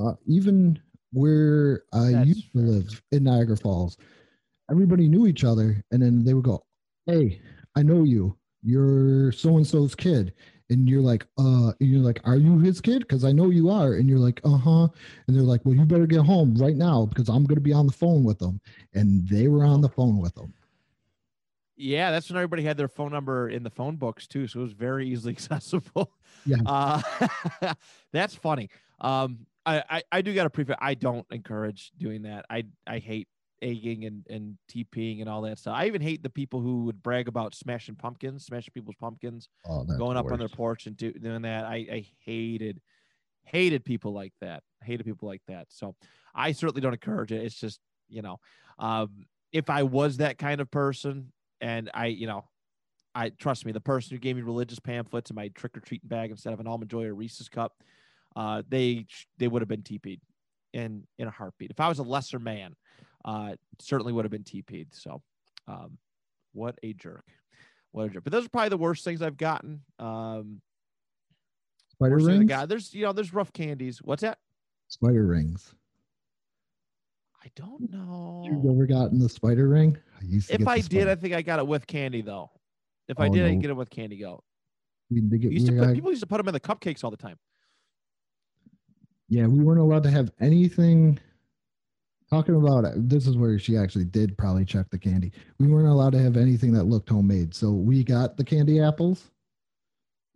uh, 0.03 0.15
even 0.27 0.79
where 1.13 1.83
I 1.93 2.11
That's 2.13 2.29
used 2.29 2.53
to 2.53 2.59
live 2.59 3.03
in 3.13 3.25
Niagara 3.25 3.57
Falls, 3.57 3.97
everybody 4.71 5.09
knew 5.09 5.27
each 5.27 5.45
other, 5.45 5.83
and 5.91 6.03
then 6.03 6.25
they 6.25 6.35
would 6.35 6.45
go, 6.45 6.65
"Hey, 7.07 7.41
I 7.77 7.83
know 7.83 8.05
you. 8.05 8.37
You're 8.63 9.33
so 9.33 9.57
and 9.57 9.67
so's 9.67 9.95
kid." 9.95 10.33
And 10.71 10.89
you're 10.89 11.03
like, 11.03 11.27
uh, 11.39 11.73
and 11.79 11.91
you're 11.91 12.01
like, 12.01 12.21
are 12.25 12.37
you 12.37 12.59
his 12.59 12.81
kid? 12.81 13.01
Because 13.01 13.23
I 13.23 13.33
know 13.33 13.51
you 13.51 13.69
are. 13.69 13.95
And 13.95 14.09
you're 14.09 14.19
like, 14.19 14.41
uh 14.45 14.57
huh. 14.57 14.89
And 15.27 15.37
they're 15.37 15.43
like, 15.43 15.61
well, 15.65 15.75
you 15.75 15.85
better 15.85 16.07
get 16.07 16.25
home 16.25 16.55
right 16.55 16.75
now 16.75 17.05
because 17.05 17.29
I'm 17.29 17.45
going 17.45 17.57
to 17.57 17.61
be 17.61 17.75
on 17.75 17.87
the 17.87 17.93
phone 17.93 18.25
with 18.25 18.39
them. 18.39 18.61
And 18.95 19.29
they 19.29 19.49
were 19.49 19.65
on 19.65 19.83
the 19.83 19.91
phone 19.91 20.19
with 20.19 20.35
them. 20.35 20.55
Yeah, 21.77 22.11
that's 22.11 22.31
when 22.31 22.37
everybody 22.37 22.63
had 22.63 22.77
their 22.77 22.89
phone 22.89 23.11
number 23.11 23.49
in 23.49 23.63
the 23.63 23.71
phone 23.71 23.97
books 23.97 24.27
too, 24.27 24.47
so 24.47 24.61
it 24.61 24.63
was 24.63 24.73
very 24.73 25.09
easily 25.09 25.33
accessible. 25.35 26.13
Yeah, 26.47 26.59
uh, 26.67 27.75
that's 28.13 28.35
funny. 28.35 28.71
Um, 29.01 29.47
I, 29.67 29.83
I, 29.89 30.03
I 30.13 30.23
do 30.23 30.35
got 30.35 30.45
to 30.45 30.51
preface. 30.51 30.77
I 30.81 30.95
don't 30.95 31.27
encourage 31.31 31.91
doing 31.99 32.23
that. 32.23 32.47
I 32.51 32.65
I 32.87 32.99
hate 32.99 33.29
egging 33.63 34.05
and 34.05 34.27
and 34.29 34.59
TPing 34.71 35.21
and 35.21 35.29
all 35.29 35.43
that 35.43 35.59
stuff. 35.59 35.75
I 35.77 35.87
even 35.87 36.03
hate 36.03 36.23
the 36.23 36.31
people 36.31 36.61
who 36.61 36.85
would 36.85 37.03
brag 37.03 37.29
about 37.29 37.55
smashing 37.55 37.97
pumpkins, 37.97 38.45
smashing 38.45 38.73
people's 38.73 38.97
pumpkins, 38.97 39.49
oh, 39.69 39.85
going 39.85 40.17
up 40.17 40.31
on 40.31 40.39
their 40.39 40.49
porch 40.49 40.87
and 40.87 40.97
do, 40.97 41.13
doing 41.13 41.43
that. 41.43 41.65
I 41.65 41.77
I 41.91 42.07
hated 42.25 42.81
hated 43.45 43.85
people 43.85 44.13
like 44.13 44.33
that. 44.41 44.63
Hated 44.83 45.05
people 45.05 45.29
like 45.29 45.43
that. 45.49 45.67
So 45.71 45.97
I 46.35 46.53
certainly 46.53 46.81
don't 46.81 46.93
encourage 46.93 47.33
it. 47.33 47.43
It's 47.43 47.59
just 47.59 47.81
you 48.09 48.23
know, 48.23 48.39
um, 48.79 49.25
if 49.53 49.71
I 49.71 49.83
was 49.83 50.19
that 50.19 50.39
kind 50.39 50.61
of 50.61 50.71
person, 50.71 51.33
and 51.65 51.91
I, 51.95 52.07
you 52.07 52.27
know, 52.27 52.45
I 53.15 53.31
trust 53.31 53.65
me, 53.65 53.73
the 53.73 53.81
person 53.81 54.15
who 54.15 54.21
gave 54.21 54.37
me 54.37 54.43
religious 54.43 54.79
pamphlets 54.79 55.31
in 55.31 55.37
my 55.37 55.49
trick 55.49 55.75
or 55.77 55.81
treating 55.81 56.09
bag 56.09 56.31
instead 56.31 56.53
of 56.53 56.61
an 56.61 56.67
almond 56.67 56.91
joy 56.91 57.05
or 57.05 57.15
Reese's 57.15 57.49
cup, 57.49 57.73
uh, 58.37 58.63
they 58.69 59.07
they 59.39 59.49
would 59.49 59.63
have 59.63 59.69
been 59.69 59.83
TP'd 59.83 60.21
in 60.75 61.05
in 61.19 61.27
a 61.27 61.31
heartbeat. 61.31 61.71
If 61.71 61.81
I 61.81 61.89
was 61.89 62.01
a 62.01 62.03
lesser 62.03 62.39
man, 62.39 62.77
uh, 63.25 63.55
certainly 63.81 64.13
would 64.13 64.27
have 64.27 64.33
been 64.33 64.45
TP'd. 64.45 64.95
So, 64.95 65.23
um, 65.67 65.97
what 66.53 66.79
a 66.83 66.93
jerk, 66.93 67.25
what 67.93 68.07
a 68.07 68.09
jerk. 68.11 68.25
But 68.25 68.33
those 68.33 68.45
are 68.45 68.51
probably 68.51 68.69
the 68.69 68.77
worst 68.77 69.03
things 69.03 69.23
I've 69.23 69.39
gotten. 69.39 69.81
Um, 69.99 70.61
Spider 71.93 72.17
rings. 72.17 72.41
The 72.41 72.45
Guy. 72.45 72.67
There's 72.67 72.93
you 72.93 73.05
know 73.05 73.15
there's 73.15 73.33
rough 73.33 73.55
candies. 73.55 74.03
What's 74.03 74.21
that? 74.21 74.37
Spider 74.89 75.25
rings. 75.25 75.75
I 77.43 77.51
don't 77.57 77.91
know. 77.91 78.43
You 78.45 78.71
ever 78.71 78.87
gotten 78.87 79.19
the 79.19 79.29
spider 79.29 79.69
ring? 79.69 79.97
If 80.31 80.67
I 80.67 80.81
did, 80.81 81.09
I 81.09 81.15
think 81.15 81.35
I 81.35 81.43
got 81.43 81.59
it 81.59 81.67
with 81.67 81.87
candy 81.87 82.23
though. 82.23 82.51
If 83.09 83.19
oh, 83.19 83.25
I 83.25 83.29
did, 83.29 83.43
no. 83.43 83.47
I 83.47 83.55
get 83.55 83.71
it 83.71 83.77
with 83.77 83.91
candy 83.91 84.19
go. 84.19 84.43
Get, 85.13 85.43
used 85.43 85.67
to 85.67 85.73
put, 85.73 85.95
people 85.95 86.11
used 86.11 86.23
to 86.23 86.27
put 86.27 86.39
them 86.39 86.49
in 86.49 86.55
the 86.55 86.61
cupcakes 86.61 87.05
all 87.05 87.11
the 87.11 87.17
time. 87.17 87.37
Yeah, 89.29 89.47
we 89.47 89.61
weren't 89.61 89.81
allowed 89.81 90.03
to 90.05 90.11
have 90.11 90.31
anything. 90.41 91.19
Talking 92.31 92.57
about 92.57 92.85
this 92.97 93.27
is 93.27 93.37
where 93.37 93.59
she 93.59 93.77
actually 93.77 94.07
did 94.07 94.37
probably 94.39 94.65
check 94.65 94.89
the 94.91 94.99
candy. 94.99 95.31
We 95.59 95.69
weren't 95.69 95.89
allowed 95.89 96.13
to 96.13 96.19
have 96.19 96.37
anything 96.37 96.73
that 96.73 96.85
looked 96.85 97.11
homemade, 97.11 97.55
so 97.55 97.71
we 97.71 98.03
got 98.03 98.37
the 98.37 98.45
candy 98.45 98.81
apples. 98.81 99.31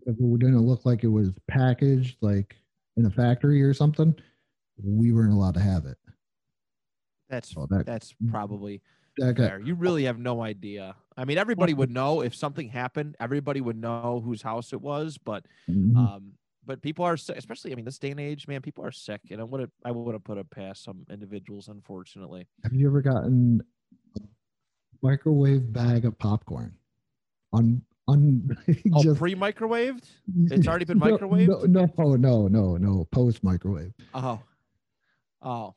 If 0.07 0.17
it 0.19 0.39
didn't 0.39 0.61
look 0.61 0.85
like 0.85 1.03
it 1.03 1.09
was 1.09 1.33
packaged 1.49 2.19
like 2.21 2.57
in 2.97 3.07
a 3.07 3.11
factory 3.11 3.63
or 3.63 3.73
something, 3.73 4.15
we 4.83 5.13
weren't 5.13 5.33
allowed 5.33 5.55
to 5.55 5.61
have 5.61 5.87
it. 5.87 5.97
That's 7.29 7.55
oh, 7.57 7.67
that, 7.71 7.87
that's 7.87 8.15
mm. 8.23 8.31
probably 8.31 8.83
that 9.19 9.37
fair. 9.37 9.61
You 9.61 9.75
really 9.75 10.05
have 10.05 10.19
no 10.19 10.43
idea. 10.43 10.97
I 11.17 11.25
mean, 11.25 11.39
everybody 11.39 11.75
would 11.75 11.91
know 11.91 12.21
if 12.21 12.35
something 12.35 12.69
happened. 12.69 13.17
Everybody 13.21 13.61
would 13.61 13.77
know 13.77 14.23
whose 14.25 14.43
house 14.43 14.73
it 14.73 14.81
was, 14.81 15.19
but 15.19 15.45
mm-hmm. 15.69 15.97
um, 15.97 16.33
but 16.65 16.83
people 16.83 17.05
are 17.05 17.15
especially. 17.15 17.73
I 17.73 17.75
mean, 17.75 17.85
this 17.85 17.99
day 17.99 18.11
and 18.11 18.21
age, 18.21 18.47
man, 18.47 18.61
people 18.61 18.85
are 18.85 18.93
sick, 18.93 19.21
and 19.31 19.41
I 19.41 19.45
would 19.45 19.61
have 19.61 19.71
I 19.85 19.91
would 19.91 20.15
have 20.15 20.23
put 20.23 20.39
it 20.39 20.49
past 20.51 20.85
some 20.85 21.07
individuals, 21.11 21.69
unfortunately. 21.69 22.47
Have 22.63 22.73
you 22.75 22.87
ever 22.87 23.03
gotten 23.03 23.63
a 24.17 24.21
microwave 25.03 25.73
bag 25.73 26.05
of 26.05 26.19
popcorn 26.19 26.75
on 27.53 27.83
on 28.07 28.57
oh, 28.95 29.03
just, 29.03 29.19
pre-microwaved? 29.19 30.05
It's 30.51 30.69
already 30.69 30.85
been 30.85 31.01
microwaved. 31.01 31.69
No, 31.69 31.87
no, 31.97 32.15
no, 32.17 32.49
no, 32.49 32.77
no, 32.77 33.09
post 33.11 33.43
microwave. 33.43 33.93
Oh, 34.15 34.41
oh. 35.43 35.75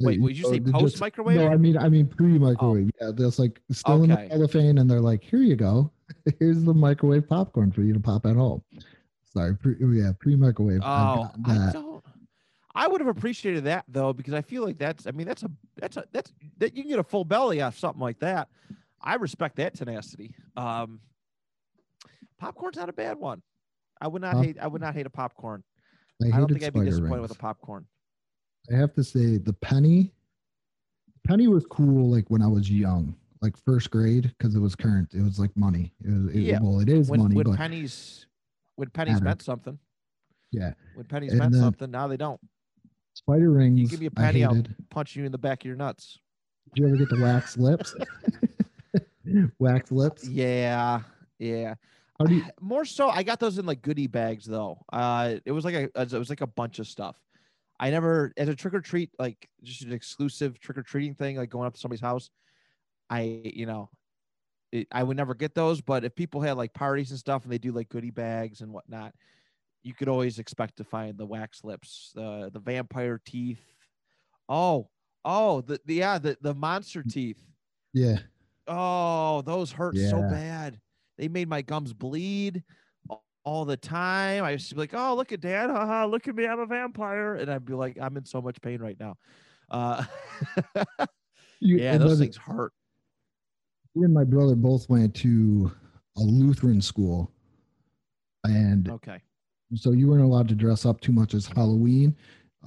Wait, 0.00 0.20
would 0.20 0.36
you 0.36 0.44
say 0.44 0.60
post 0.60 1.00
microwave? 1.00 1.36
No, 1.36 1.48
I 1.48 1.56
mean 1.56 1.76
I 1.76 1.88
mean 1.88 2.06
pre 2.06 2.38
microwave. 2.38 2.90
Oh. 3.00 3.06
Yeah, 3.06 3.12
that's 3.14 3.38
like 3.38 3.60
still 3.70 4.02
okay. 4.02 4.04
in 4.04 4.10
the 4.10 4.28
cellophane, 4.28 4.78
and 4.78 4.90
they're 4.90 5.00
like, 5.00 5.22
"Here 5.22 5.40
you 5.40 5.56
go. 5.56 5.90
Here's 6.40 6.62
the 6.64 6.74
microwave 6.74 7.28
popcorn 7.28 7.70
for 7.70 7.82
you 7.82 7.92
to 7.92 8.00
pop 8.00 8.26
at 8.26 8.36
home." 8.36 8.62
Sorry, 9.32 9.56
pre, 9.56 9.76
yeah, 9.80 10.12
pre 10.18 10.36
microwave. 10.36 10.80
Oh, 10.82 11.30
I 11.46 11.70
don't. 11.72 12.04
I 12.74 12.88
would 12.88 13.00
have 13.00 13.08
appreciated 13.08 13.64
that 13.64 13.84
though, 13.88 14.12
because 14.12 14.34
I 14.34 14.42
feel 14.42 14.64
like 14.64 14.78
that's. 14.78 15.06
I 15.06 15.12
mean, 15.12 15.26
that's 15.28 15.44
a 15.44 15.50
that's 15.76 15.96
a 15.96 16.04
that's 16.12 16.32
that 16.58 16.76
you 16.76 16.82
can 16.82 16.90
get 16.90 16.98
a 16.98 17.04
full 17.04 17.24
belly 17.24 17.60
off 17.60 17.78
something 17.78 18.00
like 18.00 18.18
that. 18.18 18.48
I 19.00 19.14
respect 19.14 19.56
that 19.56 19.74
tenacity. 19.74 20.34
Um, 20.56 21.00
popcorn's 22.38 22.76
not 22.76 22.88
a 22.88 22.92
bad 22.92 23.18
one. 23.18 23.42
I 24.00 24.08
would 24.08 24.22
not 24.22 24.34
Pop- 24.34 24.44
hate. 24.44 24.56
I 24.60 24.66
would 24.66 24.80
not 24.80 24.94
hate 24.94 25.06
a 25.06 25.10
popcorn. 25.10 25.62
I, 26.22 26.28
I 26.28 26.38
don't 26.38 26.48
think 26.48 26.64
I'd 26.64 26.72
be 26.72 26.80
disappointed 26.80 27.12
rings. 27.12 27.22
with 27.22 27.30
a 27.30 27.40
popcorn. 27.40 27.86
I 28.72 28.76
have 28.76 28.92
to 28.94 29.04
say 29.04 29.38
the 29.38 29.52
penny 29.52 30.12
penny 31.24 31.48
was 31.48 31.66
cool 31.66 32.10
like 32.10 32.28
when 32.28 32.42
I 32.42 32.46
was 32.46 32.70
young, 32.70 33.14
like 33.40 33.56
first 33.56 33.90
grade, 33.90 34.32
because 34.38 34.54
it 34.54 34.60
was 34.60 34.74
current. 34.74 35.14
It 35.14 35.22
was 35.22 35.38
like 35.38 35.54
money. 35.56 35.92
It 36.04 36.10
was 36.10 36.34
it, 36.34 36.40
yeah. 36.40 36.58
well, 36.60 36.80
it 36.80 36.88
is 36.88 37.08
when, 37.08 37.20
money. 37.20 37.34
When 37.34 37.54
pennies 37.56 38.26
when 38.76 38.90
pennies 38.90 39.20
meant 39.20 39.42
something. 39.42 39.78
Yeah. 40.52 40.72
When 40.94 41.06
pennies 41.06 41.32
and 41.32 41.40
meant 41.40 41.54
something, 41.54 41.90
now 41.90 42.06
they 42.06 42.16
don't. 42.16 42.40
Spider 43.14 43.50
rings. 43.50 43.80
You 43.80 43.88
give 43.88 44.00
me 44.00 44.06
a 44.06 44.10
penny, 44.10 44.44
I'll 44.44 44.62
punch 44.90 45.16
you 45.16 45.24
in 45.24 45.32
the 45.32 45.38
back 45.38 45.62
of 45.62 45.66
your 45.66 45.76
nuts. 45.76 46.18
Did 46.74 46.82
you 46.82 46.88
ever 46.88 46.96
get 46.96 47.08
the 47.08 47.20
wax 47.20 47.56
lips? 47.58 47.94
wax 49.58 49.92
lips? 49.92 50.28
Yeah. 50.28 51.00
Yeah. 51.38 51.74
You- 52.26 52.44
More 52.60 52.84
so, 52.84 53.08
I 53.08 53.22
got 53.22 53.40
those 53.40 53.58
in 53.58 53.66
like 53.66 53.82
goodie 53.82 54.06
bags 54.06 54.44
though. 54.44 54.78
Uh, 54.92 55.36
it 55.44 55.52
was 55.52 55.64
like 55.64 55.74
a 55.74 55.82
it 56.00 56.12
was 56.12 56.30
like 56.30 56.40
a 56.40 56.46
bunch 56.46 56.78
of 56.78 56.86
stuff. 56.86 57.16
I 57.78 57.90
never, 57.90 58.32
as 58.36 58.48
a 58.48 58.54
trick 58.54 58.74
or 58.74 58.80
treat, 58.80 59.10
like 59.18 59.48
just 59.62 59.82
an 59.82 59.92
exclusive 59.92 60.60
trick 60.60 60.78
or 60.78 60.82
treating 60.82 61.14
thing, 61.14 61.36
like 61.36 61.50
going 61.50 61.66
up 61.66 61.74
to 61.74 61.80
somebody's 61.80 62.00
house. 62.00 62.30
I, 63.10 63.40
you 63.44 63.66
know, 63.66 63.90
it, 64.72 64.86
I 64.92 65.02
would 65.02 65.16
never 65.16 65.34
get 65.34 65.54
those. 65.54 65.80
But 65.80 66.04
if 66.04 66.14
people 66.14 66.40
had 66.40 66.56
like 66.56 66.72
parties 66.72 67.10
and 67.10 67.18
stuff 67.18 67.44
and 67.44 67.52
they 67.52 67.58
do 67.58 67.72
like 67.72 67.88
goodie 67.88 68.10
bags 68.10 68.60
and 68.60 68.72
whatnot, 68.72 69.12
you 69.82 69.92
could 69.92 70.08
always 70.08 70.38
expect 70.38 70.76
to 70.76 70.84
find 70.84 71.18
the 71.18 71.26
wax 71.26 71.62
lips, 71.64 72.12
the 72.14 72.50
the 72.52 72.60
vampire 72.60 73.20
teeth. 73.24 73.62
Oh, 74.48 74.88
oh, 75.24 75.60
the, 75.60 75.80
the 75.84 75.94
yeah, 75.94 76.18
the 76.18 76.38
the 76.40 76.54
monster 76.54 77.02
mm. 77.02 77.12
teeth. 77.12 77.42
Yeah. 77.92 78.18
Oh, 78.66 79.42
those 79.42 79.70
hurt 79.70 79.94
yeah. 79.94 80.10
so 80.10 80.22
bad. 80.22 80.80
They 81.18 81.28
made 81.28 81.48
my 81.48 81.62
gums 81.62 81.92
bleed 81.92 82.64
all 83.44 83.64
the 83.64 83.76
time. 83.76 84.44
I 84.44 84.50
used 84.52 84.68
to 84.70 84.74
be 84.74 84.80
like, 84.80 84.94
"Oh, 84.94 85.14
look 85.14 85.32
at 85.32 85.40
Dad! 85.40 85.70
Haha, 85.70 86.06
look 86.06 86.28
at 86.28 86.34
me! 86.34 86.46
I'm 86.46 86.60
a 86.60 86.66
vampire!" 86.66 87.34
And 87.36 87.50
I'd 87.50 87.64
be 87.64 87.74
like, 87.74 87.98
"I'm 88.00 88.16
in 88.16 88.24
so 88.24 88.40
much 88.42 88.60
pain 88.60 88.80
right 88.80 88.98
now." 88.98 89.16
Uh, 89.70 90.04
You, 91.64 91.78
yeah, 91.78 91.96
those 91.96 92.18
things 92.18 92.36
hurt. 92.36 92.72
Me 93.94 94.04
and 94.04 94.12
my 94.12 94.24
brother 94.24 94.54
both 94.54 94.86
went 94.90 95.14
to 95.16 95.72
a 96.18 96.20
Lutheran 96.20 96.82
school, 96.82 97.32
and 98.44 98.90
okay, 98.90 99.20
so 99.74 99.92
you 99.92 100.08
weren't 100.08 100.24
allowed 100.24 100.48
to 100.48 100.54
dress 100.54 100.84
up 100.84 101.00
too 101.00 101.12
much 101.12 101.32
as 101.32 101.46
Halloween. 101.46 102.14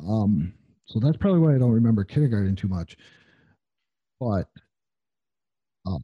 Um, 0.08 0.52
so 0.86 1.00
that's 1.00 1.18
probably 1.18 1.42
why 1.42 1.54
I 1.54 1.60
don't 1.60 1.72
remember 1.72 2.04
kindergarten 2.04 2.56
too 2.56 2.70
much. 2.70 2.98
But 4.20 4.48
uh, 5.86 6.00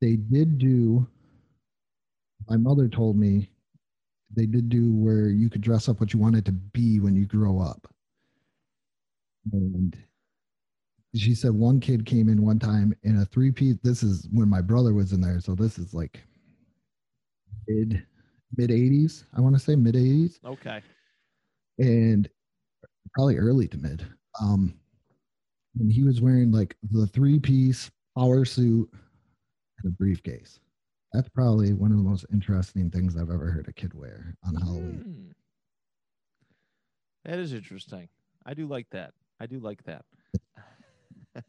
they 0.00 0.14
did 0.14 0.58
do. 0.58 1.04
My 2.48 2.56
mother 2.56 2.86
told 2.86 3.16
me 3.16 3.50
they 4.34 4.46
did 4.46 4.68
do 4.68 4.92
where 4.92 5.28
you 5.28 5.50
could 5.50 5.60
dress 5.60 5.88
up 5.88 6.00
what 6.00 6.12
you 6.12 6.20
wanted 6.20 6.44
to 6.46 6.52
be 6.52 7.00
when 7.00 7.16
you 7.16 7.26
grow 7.26 7.60
up. 7.60 7.86
And 9.52 9.96
she 11.16 11.34
said 11.34 11.52
one 11.52 11.80
kid 11.80 12.06
came 12.06 12.28
in 12.28 12.44
one 12.44 12.58
time 12.58 12.94
in 13.02 13.18
a 13.18 13.24
three 13.24 13.50
piece. 13.50 13.76
This 13.82 14.02
is 14.02 14.28
when 14.32 14.48
my 14.48 14.60
brother 14.60 14.94
was 14.94 15.12
in 15.12 15.20
there. 15.20 15.40
So 15.40 15.54
this 15.54 15.78
is 15.78 15.92
like 15.92 16.20
mid 17.66 18.06
mid 18.56 18.70
80s. 18.70 19.24
I 19.36 19.40
want 19.40 19.56
to 19.56 19.60
say 19.60 19.74
mid 19.74 19.94
80s. 19.94 20.38
Okay. 20.44 20.80
And 21.78 22.28
probably 23.14 23.38
early 23.38 23.66
to 23.68 23.78
mid. 23.78 24.06
Um, 24.40 24.74
and 25.78 25.90
he 25.90 26.02
was 26.04 26.20
wearing 26.20 26.52
like 26.52 26.76
the 26.90 27.06
three 27.06 27.38
piece 27.38 27.90
power 28.16 28.44
suit 28.44 28.88
and 29.82 29.92
a 29.92 29.96
briefcase. 29.96 30.60
That's 31.12 31.28
probably 31.28 31.72
one 31.72 31.90
of 31.90 31.96
the 31.96 32.04
most 32.04 32.24
interesting 32.32 32.90
things 32.90 33.16
I've 33.16 33.30
ever 33.30 33.50
heard 33.50 33.66
a 33.68 33.72
kid 33.72 33.94
wear 33.94 34.36
on 34.46 34.54
Halloween. 34.54 35.04
Mm. 35.06 35.32
That 37.24 37.38
is 37.38 37.52
interesting. 37.52 38.08
I 38.46 38.54
do 38.54 38.66
like 38.66 38.88
that. 38.90 39.12
I 39.40 39.46
do 39.46 39.58
like 39.58 39.82
that. 39.84 40.04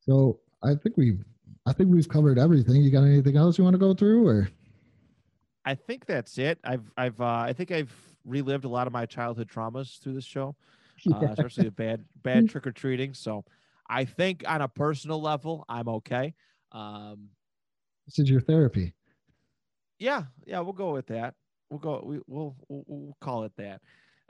so 0.00 0.40
I 0.62 0.74
think 0.74 0.96
we've 0.96 1.24
I 1.66 1.72
think 1.72 1.90
we've 1.90 2.08
covered 2.08 2.38
everything. 2.38 2.82
You 2.82 2.90
got 2.90 3.04
anything 3.04 3.36
else 3.36 3.58
you 3.58 3.64
want 3.64 3.74
to 3.74 3.78
go 3.78 3.94
through 3.94 4.26
or 4.26 4.48
I 5.64 5.74
think 5.74 6.06
that's 6.06 6.38
it. 6.38 6.58
I've 6.64 6.90
I've 6.96 7.20
uh, 7.20 7.24
I 7.24 7.52
think 7.52 7.70
I've 7.70 7.94
relived 8.24 8.64
a 8.64 8.68
lot 8.68 8.86
of 8.86 8.92
my 8.92 9.06
childhood 9.06 9.48
traumas 9.48 9.98
through 10.00 10.14
this 10.14 10.24
show, 10.24 10.56
uh, 11.12 11.26
especially 11.30 11.64
the 11.64 11.70
bad 11.70 12.04
bad 12.22 12.48
trick 12.48 12.66
or 12.66 12.72
treating. 12.72 13.14
So 13.14 13.44
I 13.88 14.04
think 14.04 14.44
on 14.46 14.62
a 14.62 14.68
personal 14.68 15.20
level, 15.20 15.64
I'm 15.68 15.88
okay. 15.88 16.34
Um, 16.72 17.30
this 18.06 18.18
is 18.18 18.30
your 18.30 18.40
therapy. 18.40 18.94
Yeah, 19.98 20.24
yeah, 20.46 20.60
we'll 20.60 20.72
go 20.72 20.92
with 20.92 21.06
that. 21.08 21.34
We'll 21.68 21.78
go. 21.78 22.02
We, 22.04 22.20
will 22.26 22.56
we'll, 22.68 22.84
we'll 22.86 23.16
call 23.20 23.44
it 23.44 23.52
that. 23.58 23.80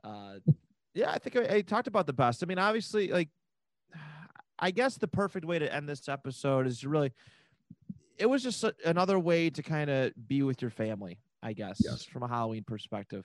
Uh, 0.03 0.35
yeah, 0.95 1.11
I 1.11 1.19
think 1.19 1.37
I, 1.37 1.57
I 1.57 1.61
talked 1.63 1.87
about 1.87 2.07
the 2.07 2.13
best. 2.13 2.43
I 2.43 2.47
mean, 2.47 2.59
obviously, 2.59 3.09
like, 3.09 3.29
I 4.59 4.71
guess 4.71 4.97
the 4.97 5.09
perfect 5.09 5.47
way 5.47 5.59
to 5.59 5.75
end 5.75 5.89
this 5.89 6.09
episode 6.09 6.67
is 6.67 6.81
to 6.81 6.89
really. 6.89 7.13
It 8.19 8.29
was 8.29 8.43
just 8.43 8.63
a, 8.65 8.75
another 8.85 9.19
way 9.19 9.49
to 9.49 9.63
kind 9.63 9.89
of 9.89 10.13
be 10.29 10.43
with 10.43 10.61
your 10.61 10.71
family, 10.71 11.19
I 11.43 11.55
guess, 11.55 11.81
yes. 11.83 12.05
from 12.05 12.23
a 12.23 12.29
Halloween 12.29 12.65
perspective. 12.65 13.25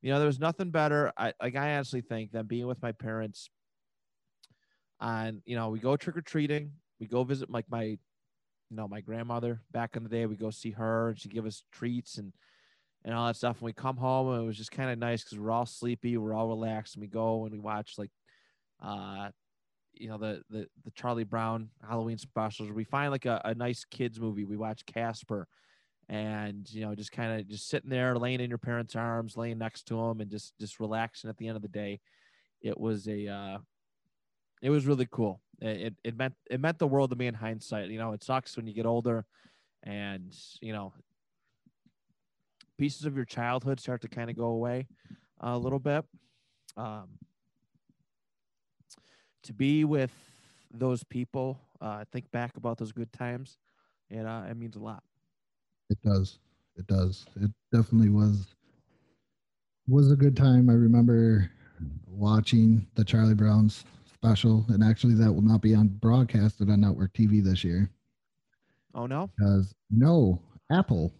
You 0.00 0.10
know, 0.10 0.18
there 0.18 0.26
was 0.26 0.40
nothing 0.40 0.70
better. 0.70 1.12
I 1.16 1.32
like. 1.40 1.54
I 1.54 1.74
honestly 1.74 2.00
think 2.00 2.32
than 2.32 2.46
being 2.46 2.66
with 2.66 2.82
my 2.82 2.90
parents. 2.90 3.50
And 5.00 5.42
you 5.44 5.54
know, 5.54 5.68
we 5.68 5.78
go 5.78 5.96
trick 5.96 6.16
or 6.16 6.22
treating. 6.22 6.72
We 6.98 7.06
go 7.06 7.22
visit 7.22 7.50
like 7.50 7.66
my 7.70 7.98
you 8.72 8.76
know, 8.76 8.88
my 8.88 9.02
grandmother 9.02 9.60
back 9.70 9.96
in 9.96 10.02
the 10.02 10.08
day. 10.08 10.24
We 10.24 10.34
go 10.34 10.48
see 10.48 10.70
her 10.70 11.10
and 11.10 11.20
she 11.20 11.28
give 11.28 11.44
us 11.44 11.62
treats 11.72 12.16
and 12.16 12.32
and 13.04 13.14
all 13.14 13.26
that 13.26 13.36
stuff. 13.36 13.58
And 13.58 13.66
we 13.66 13.74
come 13.74 13.98
home 13.98 14.32
and 14.32 14.44
it 14.44 14.46
was 14.46 14.56
just 14.56 14.70
kind 14.72 14.90
of 14.90 14.98
nice 14.98 15.22
because 15.22 15.38
we're 15.38 15.50
all 15.50 15.66
sleepy, 15.66 16.16
we're 16.16 16.32
all 16.32 16.48
relaxed, 16.48 16.94
and 16.94 17.02
we 17.02 17.08
go 17.08 17.44
and 17.44 17.52
we 17.52 17.58
watch 17.58 17.94
like 17.98 18.10
uh 18.82 19.28
you 19.92 20.08
know 20.08 20.16
the 20.16 20.42
the 20.48 20.66
the 20.84 20.90
Charlie 20.92 21.24
Brown 21.24 21.68
Halloween 21.86 22.16
specials. 22.16 22.72
We 22.72 22.84
find 22.84 23.12
like 23.12 23.26
a, 23.26 23.42
a 23.44 23.54
nice 23.54 23.84
kids 23.84 24.18
movie. 24.18 24.44
We 24.44 24.56
watch 24.56 24.86
Casper, 24.86 25.46
and 26.08 26.66
you 26.72 26.80
know 26.80 26.94
just 26.94 27.12
kind 27.12 27.38
of 27.38 27.46
just 27.46 27.68
sitting 27.68 27.90
there, 27.90 28.16
laying 28.16 28.40
in 28.40 28.48
your 28.48 28.56
parents' 28.56 28.96
arms, 28.96 29.36
laying 29.36 29.58
next 29.58 29.82
to 29.88 29.96
them, 29.96 30.22
and 30.22 30.30
just 30.30 30.54
just 30.58 30.80
relaxing. 30.80 31.28
At 31.28 31.36
the 31.36 31.46
end 31.46 31.56
of 31.56 31.62
the 31.62 31.68
day, 31.68 32.00
it 32.62 32.80
was 32.80 33.06
a 33.06 33.28
uh, 33.28 33.58
it 34.62 34.70
was 34.70 34.86
really 34.86 35.08
cool. 35.10 35.42
It, 35.62 35.94
it 36.02 36.16
meant 36.16 36.34
it 36.50 36.60
meant 36.60 36.78
the 36.80 36.88
world 36.88 37.10
to 37.10 37.16
me 37.16 37.28
in 37.28 37.34
hindsight. 37.34 37.88
You 37.88 37.98
know, 37.98 38.12
it 38.12 38.24
sucks 38.24 38.56
when 38.56 38.66
you 38.66 38.74
get 38.74 38.84
older, 38.84 39.24
and 39.84 40.34
you 40.60 40.72
know, 40.72 40.92
pieces 42.78 43.04
of 43.04 43.14
your 43.14 43.24
childhood 43.24 43.78
start 43.78 44.00
to 44.02 44.08
kind 44.08 44.28
of 44.28 44.36
go 44.36 44.46
away 44.46 44.88
a 45.40 45.56
little 45.56 45.78
bit. 45.78 46.04
Um, 46.76 47.10
to 49.44 49.52
be 49.52 49.84
with 49.84 50.12
those 50.72 51.04
people, 51.04 51.60
uh, 51.80 52.04
think 52.10 52.30
back 52.32 52.56
about 52.56 52.78
those 52.78 52.90
good 52.90 53.12
times, 53.12 53.58
it 54.10 54.26
uh, 54.26 54.42
it 54.50 54.56
means 54.56 54.74
a 54.74 54.80
lot. 54.80 55.04
It 55.90 55.98
does. 56.02 56.40
It 56.76 56.88
does. 56.88 57.24
It 57.40 57.52
definitely 57.72 58.08
was 58.08 58.56
was 59.86 60.10
a 60.10 60.16
good 60.16 60.36
time. 60.36 60.68
I 60.68 60.74
remember 60.74 61.48
watching 62.08 62.84
the 62.96 63.04
Charlie 63.04 63.34
Browns 63.34 63.84
special, 64.22 64.64
and 64.68 64.84
actually, 64.84 65.14
that 65.14 65.32
will 65.32 65.42
not 65.42 65.60
be 65.60 65.74
on 65.74 65.88
broadcasted 65.88 66.70
on 66.70 66.80
network 66.80 67.12
TV 67.12 67.42
this 67.42 67.64
year. 67.64 67.90
Oh 68.94 69.06
no! 69.06 69.30
Because 69.36 69.74
no, 69.90 70.40
Apple 70.70 71.12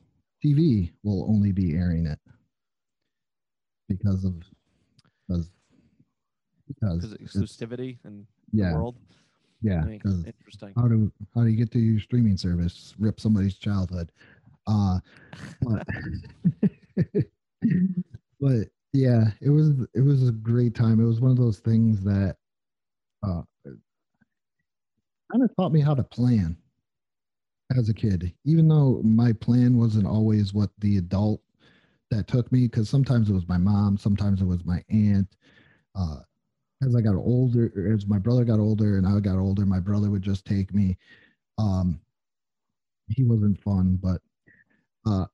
TV 0.44 0.92
will 1.02 1.28
only 1.28 1.52
be 1.52 1.74
airing 1.74 2.06
it 2.06 2.18
because 3.88 4.24
of 4.24 4.34
because 5.28 5.50
because 6.68 7.14
exclusivity 7.14 7.98
and 8.04 8.26
yeah, 8.52 8.70
the 8.70 8.76
world. 8.76 8.96
Yeah, 9.62 9.84
interesting. 9.86 10.72
How 10.76 10.88
do 10.88 11.10
how 11.34 11.42
do 11.42 11.48
you 11.48 11.56
get 11.56 11.72
to 11.72 11.78
your 11.78 12.00
streaming 12.00 12.36
service? 12.36 12.94
Rip 12.98 13.18
somebody's 13.20 13.56
childhood. 13.56 14.10
Uh, 14.66 15.00
but, 15.60 15.86
but 18.40 18.68
yeah, 18.92 19.30
it 19.40 19.50
was 19.50 19.70
it 19.94 20.02
was 20.02 20.28
a 20.28 20.32
great 20.32 20.74
time. 20.74 21.00
It 21.00 21.06
was 21.06 21.20
one 21.20 21.30
of 21.30 21.36
those 21.36 21.58
things 21.58 22.02
that 22.04 22.36
uh, 23.22 23.42
taught 25.56 25.72
me 25.72 25.80
how 25.80 25.94
to 25.94 26.02
plan 26.02 26.56
as 27.76 27.88
a 27.88 27.94
kid, 27.94 28.32
even 28.44 28.68
though 28.68 29.00
my 29.02 29.32
plan 29.32 29.78
wasn't 29.78 30.06
always 30.06 30.52
what 30.52 30.70
the 30.78 30.98
adult 30.98 31.40
that 32.10 32.28
took 32.28 32.50
me, 32.52 32.62
because 32.68 32.88
sometimes 32.88 33.30
it 33.30 33.32
was 33.34 33.48
my 33.48 33.56
mom, 33.58 33.96
sometimes 33.96 34.42
it 34.42 34.46
was 34.46 34.64
my 34.64 34.84
aunt. 34.90 35.28
Uh, 35.94 36.18
as 36.84 36.96
I 36.96 37.00
got 37.00 37.14
older, 37.14 37.92
as 37.94 38.06
my 38.06 38.18
brother 38.18 38.44
got 38.44 38.60
older 38.60 38.98
and 38.98 39.06
I 39.06 39.20
got 39.20 39.38
older, 39.38 39.64
my 39.64 39.80
brother 39.80 40.10
would 40.10 40.22
just 40.22 40.44
take 40.44 40.74
me. 40.74 40.98
Um, 41.58 42.00
he 43.08 43.24
wasn't 43.24 43.60
fun, 43.60 43.98
but 44.02 44.20
uh, 45.06 45.26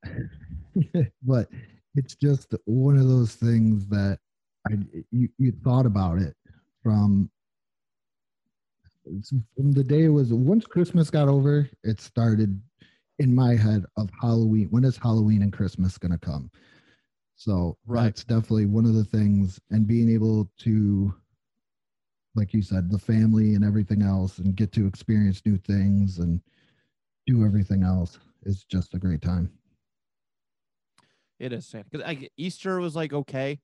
but 1.23 1.49
it's 1.95 2.15
just 2.15 2.53
one 2.65 2.97
of 2.97 3.07
those 3.07 3.35
things 3.35 3.87
that 3.87 4.19
I 4.67 4.75
you, 5.11 5.29
you 5.37 5.53
thought 5.63 5.85
about 5.85 6.19
it 6.19 6.35
from 6.83 7.29
from 9.55 9.71
the 9.71 9.83
day 9.83 10.05
it 10.05 10.09
was 10.09 10.33
once 10.33 10.65
Christmas 10.65 11.09
got 11.09 11.27
over, 11.27 11.69
it 11.83 11.99
started 11.99 12.61
in 13.19 13.33
my 13.33 13.55
head 13.55 13.85
of 13.97 14.09
Halloween. 14.21 14.67
When 14.69 14.85
is 14.85 14.97
Halloween 14.97 15.41
and 15.41 15.53
Christmas 15.53 15.97
going 15.97 16.11
to 16.11 16.17
come? 16.17 16.49
So 17.35 17.77
right. 17.85 18.03
that's 18.03 18.23
definitely 18.23 18.65
one 18.65 18.85
of 18.85 18.93
the 18.93 19.05
things, 19.05 19.59
and 19.69 19.87
being 19.87 20.09
able 20.09 20.49
to, 20.59 21.13
like 22.35 22.53
you 22.53 22.61
said, 22.61 22.91
the 22.91 22.99
family 22.99 23.55
and 23.55 23.63
everything 23.63 24.01
else, 24.01 24.39
and 24.39 24.55
get 24.55 24.71
to 24.73 24.85
experience 24.85 25.41
new 25.45 25.57
things 25.57 26.19
and 26.19 26.41
do 27.25 27.45
everything 27.45 27.83
else 27.83 28.19
is 28.43 28.65
just 28.65 28.93
a 28.93 28.99
great 28.99 29.21
time. 29.21 29.51
It 31.39 31.53
is 31.53 31.73
because 31.89 32.27
Easter 32.35 32.79
was 32.79 32.95
like 32.95 33.13
okay, 33.13 33.59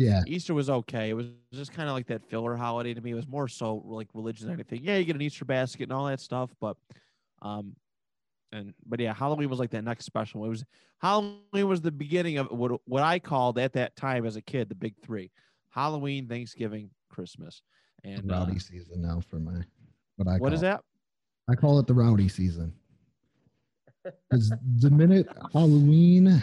yeah. 0.00 0.22
Easter 0.26 0.54
was 0.54 0.70
okay. 0.70 1.10
It 1.10 1.14
was 1.14 1.26
just 1.52 1.72
kind 1.72 1.88
of 1.88 1.94
like 1.94 2.06
that 2.06 2.24
filler 2.24 2.56
holiday 2.56 2.94
to 2.94 3.00
me. 3.00 3.12
It 3.12 3.14
was 3.14 3.28
more 3.28 3.48
so 3.48 3.82
like 3.86 4.08
religion 4.14 4.46
than 4.46 4.54
anything. 4.54 4.80
Yeah, 4.82 4.96
you 4.96 5.04
get 5.04 5.16
an 5.16 5.22
Easter 5.22 5.44
basket 5.44 5.84
and 5.84 5.92
all 5.92 6.06
that 6.06 6.20
stuff, 6.20 6.50
but 6.60 6.76
um 7.42 7.74
and 8.52 8.74
but 8.86 9.00
yeah, 9.00 9.14
Halloween 9.14 9.48
was 9.48 9.58
like 9.58 9.70
that 9.70 9.84
next 9.84 10.04
special. 10.04 10.44
It 10.44 10.48
was 10.48 10.64
Halloween 11.00 11.68
was 11.68 11.80
the 11.80 11.92
beginning 11.92 12.38
of 12.38 12.50
what 12.50 12.80
what 12.86 13.02
I 13.02 13.18
called 13.18 13.58
at 13.58 13.72
that 13.74 13.96
time 13.96 14.26
as 14.26 14.36
a 14.36 14.42
kid 14.42 14.68
the 14.68 14.74
big 14.74 14.94
three: 15.02 15.30
Halloween, 15.70 16.28
Thanksgiving, 16.28 16.90
Christmas, 17.08 17.62
and 18.04 18.28
the 18.28 18.32
rowdy 18.32 18.56
uh, 18.56 18.60
season 18.60 19.02
now 19.02 19.20
for 19.20 19.38
my 19.38 19.62
what 20.16 20.28
I 20.28 20.38
what 20.38 20.52
is 20.52 20.60
that? 20.62 20.82
I 21.50 21.54
call 21.54 21.78
it 21.78 21.86
the 21.86 21.94
rowdy 21.94 22.28
season. 22.28 22.72
Because 24.04 24.52
the 24.80 24.90
minute 24.90 25.28
Halloween, 25.52 26.42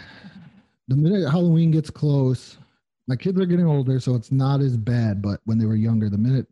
the 0.88 0.96
minute 0.96 1.28
Halloween 1.30 1.70
gets 1.70 1.90
close, 1.90 2.58
my 3.06 3.16
kids 3.16 3.40
are 3.40 3.46
getting 3.46 3.66
older, 3.66 4.00
so 4.00 4.14
it's 4.14 4.32
not 4.32 4.60
as 4.60 4.76
bad. 4.76 5.22
But 5.22 5.40
when 5.44 5.58
they 5.58 5.66
were 5.66 5.76
younger, 5.76 6.08
the 6.08 6.18
minute 6.18 6.46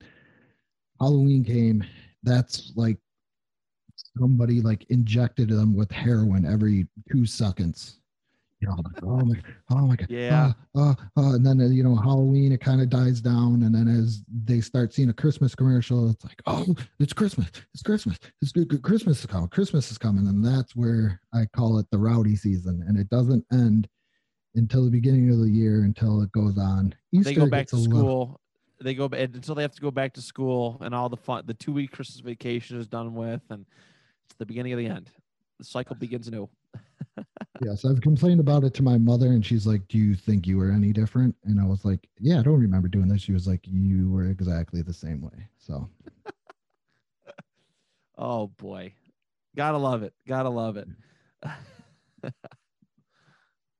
Halloween 1.00 1.44
came, 1.44 1.84
that's 2.22 2.72
like 2.76 2.98
somebody 4.18 4.60
like 4.60 4.86
injected 4.90 5.50
them 5.50 5.74
with 5.74 5.90
heroin 5.90 6.46
every 6.46 6.86
two 7.10 7.26
seconds. 7.26 7.98
You're 8.60 8.72
all 8.72 8.84
like, 8.84 9.02
oh 9.02 9.24
my, 9.26 9.36
oh 9.72 9.86
my 9.86 9.96
god, 9.96 10.08
yeah. 10.08 10.52
Uh, 10.74 10.80
uh, 10.80 10.94
uh, 11.18 11.34
and 11.34 11.44
then 11.44 11.60
you 11.72 11.82
know 11.82 11.96
Halloween, 11.96 12.52
it 12.52 12.60
kind 12.60 12.80
of 12.80 12.88
dies 12.88 13.20
down, 13.20 13.62
and 13.62 13.74
then 13.74 13.88
as 13.88 14.22
they 14.44 14.60
start 14.60 14.94
seeing 14.94 15.10
a 15.10 15.14
Christmas 15.14 15.54
commercial, 15.54 16.08
it's 16.08 16.24
like, 16.24 16.40
oh, 16.46 16.74
it's 16.98 17.12
Christmas, 17.12 17.48
it's 17.74 17.82
Christmas, 17.82 18.18
it's 18.40 18.52
good, 18.52 18.68
good 18.68 18.82
Christmas 18.82 19.20
is 19.20 19.26
coming, 19.26 19.48
Christmas 19.48 19.90
is 19.90 19.98
coming, 19.98 20.26
and 20.28 20.42
that's 20.42 20.74
where 20.74 21.20
I 21.34 21.44
call 21.54 21.78
it 21.78 21.86
the 21.90 21.98
rowdy 21.98 22.36
season, 22.36 22.82
and 22.88 22.96
it 22.96 23.10
doesn't 23.10 23.44
end 23.52 23.86
until 24.54 24.84
the 24.84 24.90
beginning 24.90 25.30
of 25.30 25.38
the 25.40 25.50
year 25.50 25.82
until 25.82 26.22
it 26.22 26.32
goes 26.32 26.58
on. 26.58 26.94
Easter 27.12 27.30
they 27.30 27.34
go 27.34 27.46
back 27.46 27.66
to 27.68 27.76
school. 27.76 27.96
Little, 27.96 28.40
they 28.80 28.94
go 28.94 29.06
until 29.06 29.54
they 29.54 29.62
have 29.62 29.74
to 29.74 29.80
go 29.80 29.90
back 29.90 30.14
to 30.14 30.22
school, 30.22 30.78
and 30.80 30.94
all 30.94 31.08
the 31.08 31.16
fun, 31.16 31.44
the 31.46 31.54
two 31.54 31.72
week 31.72 31.92
Christmas 31.92 32.20
vacation 32.20 32.78
is 32.78 32.86
done 32.86 33.14
with, 33.14 33.42
and 33.50 33.66
it's 34.26 34.36
the 34.36 34.46
beginning 34.46 34.72
of 34.72 34.78
the 34.78 34.86
end. 34.86 35.10
The 35.58 35.64
cycle 35.64 35.96
begins 35.96 36.28
anew. 36.28 36.48
yes, 37.64 37.84
I've 37.84 38.00
complained 38.00 38.40
about 38.40 38.64
it 38.64 38.74
to 38.74 38.82
my 38.82 38.98
mother, 38.98 39.28
and 39.28 39.44
she's 39.44 39.66
like, 39.66 39.86
"Do 39.88 39.98
you 39.98 40.14
think 40.14 40.46
you 40.46 40.58
were 40.58 40.70
any 40.70 40.92
different?" 40.92 41.34
And 41.44 41.60
I 41.60 41.64
was 41.64 41.84
like, 41.84 42.08
"Yeah, 42.18 42.40
I 42.40 42.42
don't 42.42 42.60
remember 42.60 42.88
doing 42.88 43.08
this." 43.08 43.22
She 43.22 43.32
was 43.32 43.46
like, 43.46 43.60
"You 43.64 44.10
were 44.10 44.28
exactly 44.28 44.82
the 44.82 44.92
same 44.92 45.20
way." 45.20 45.48
So, 45.58 45.88
oh 48.18 48.48
boy, 48.48 48.92
gotta 49.56 49.78
love 49.78 50.02
it, 50.02 50.14
gotta 50.26 50.50
love 50.50 50.76
it. 50.76 50.88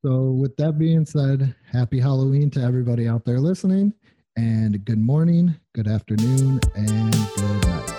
so, 0.05 0.33
with 0.33 0.55
that 0.59 0.79
being 0.79 1.07
said, 1.07 1.55
happy 1.73 1.99
Halloween 1.99 2.51
to 2.51 2.61
everybody 2.61 3.09
out 3.09 3.25
there 3.25 3.41
listening, 3.41 3.95
and 4.37 4.85
good 4.85 4.99
morning, 4.99 5.55
good 5.73 5.89
afternoon, 5.89 6.61
and 6.75 7.13
good 7.37 7.67
night. 7.67 7.91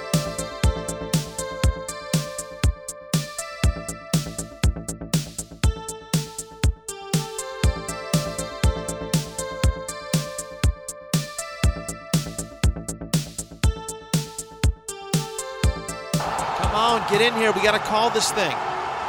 Come 16.59 16.75
on, 16.75 17.09
get 17.09 17.21
in 17.21 17.33
here. 17.33 17.51
We 17.51 17.63
got 17.63 17.71
to 17.71 17.79
call 17.79 18.11
this 18.11 18.31
thing. 18.31 18.55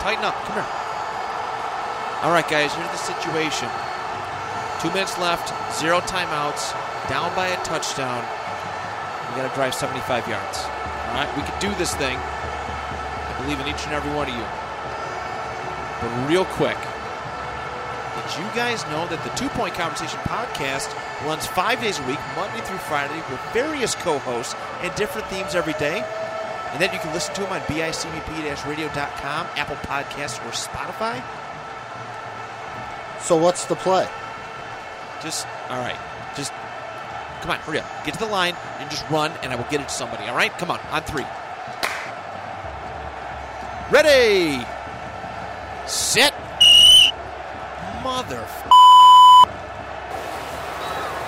Tighten 0.01 0.25
up. 0.25 0.35
Come 0.47 0.65
here. 0.65 0.86
All 2.27 2.33
right, 2.33 2.49
guys, 2.51 2.75
here's 2.75 2.91
the 2.91 2.97
situation. 2.97 3.71
Two 4.83 4.91
minutes 4.91 5.17
left, 5.17 5.55
zero 5.79 6.01
timeouts, 6.01 6.75
down 7.09 7.33
by 7.37 7.47
a 7.47 7.57
touchdown. 7.63 8.19
We 9.31 9.39
got 9.39 9.49
to 9.49 9.55
drive 9.55 9.73
75 9.73 10.27
yards. 10.27 10.59
All 10.59 11.23
right, 11.23 11.31
we 11.37 11.45
can 11.45 11.55
do 11.61 11.73
this 11.79 11.95
thing. 11.95 12.19
I 12.19 13.39
believe 13.41 13.61
in 13.61 13.69
each 13.69 13.87
and 13.87 13.95
every 13.95 14.11
one 14.11 14.27
of 14.27 14.35
you. 14.35 14.43
But 16.03 16.11
real 16.29 16.45
quick, 16.59 16.75
did 18.19 18.43
you 18.43 18.51
guys 18.59 18.83
know 18.91 19.07
that 19.07 19.23
the 19.23 19.31
Two 19.39 19.49
Point 19.51 19.75
Conversation 19.75 20.19
podcast 20.27 20.91
runs 21.25 21.47
five 21.47 21.81
days 21.81 22.01
a 22.01 22.07
week, 22.09 22.19
Monday 22.35 22.61
through 22.67 22.83
Friday, 22.91 23.23
with 23.31 23.39
various 23.53 23.95
co 23.95 24.19
hosts 24.19 24.57
and 24.83 24.93
different 24.97 25.29
themes 25.29 25.55
every 25.55 25.75
day? 25.75 26.03
And 26.73 26.83
then 26.83 26.93
you 26.93 26.99
can 26.99 27.15
listen 27.15 27.37
to 27.37 27.43
them 27.43 27.53
on 27.53 27.61
bicbp-radio.com, 27.71 29.47
Apple 29.55 29.77
Podcasts, 29.87 30.43
or 30.43 30.51
Spotify. 30.51 31.23
So 33.27 33.37
what's 33.37 33.65
the 33.65 33.75
play? 33.75 34.07
Just, 35.21 35.49
all 35.69 35.81
right. 35.81 35.99
Just, 36.37 36.53
come 37.41 37.51
on, 37.51 37.59
hurry 37.59 37.81
up. 37.81 38.05
Get 38.05 38.15
to 38.15 38.21
the 38.21 38.27
line 38.27 38.55
and 38.79 38.89
just 38.89 39.05
run, 39.11 39.33
and 39.43 39.53
I 39.53 39.57
will 39.57 39.67
get 39.69 39.81
it 39.81 39.89
to 39.89 39.93
somebody, 39.93 40.29
all 40.29 40.37
right? 40.37 40.57
Come 40.59 40.71
on, 40.71 40.79
on 40.93 41.03
three. 41.03 41.27
Ready! 43.91 44.65
Set! 45.89 46.35
Mother. 48.05 48.47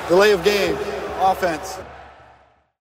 Delay 0.07 0.31
of 0.31 0.45
game. 0.45 0.77
Offense. 1.19 1.81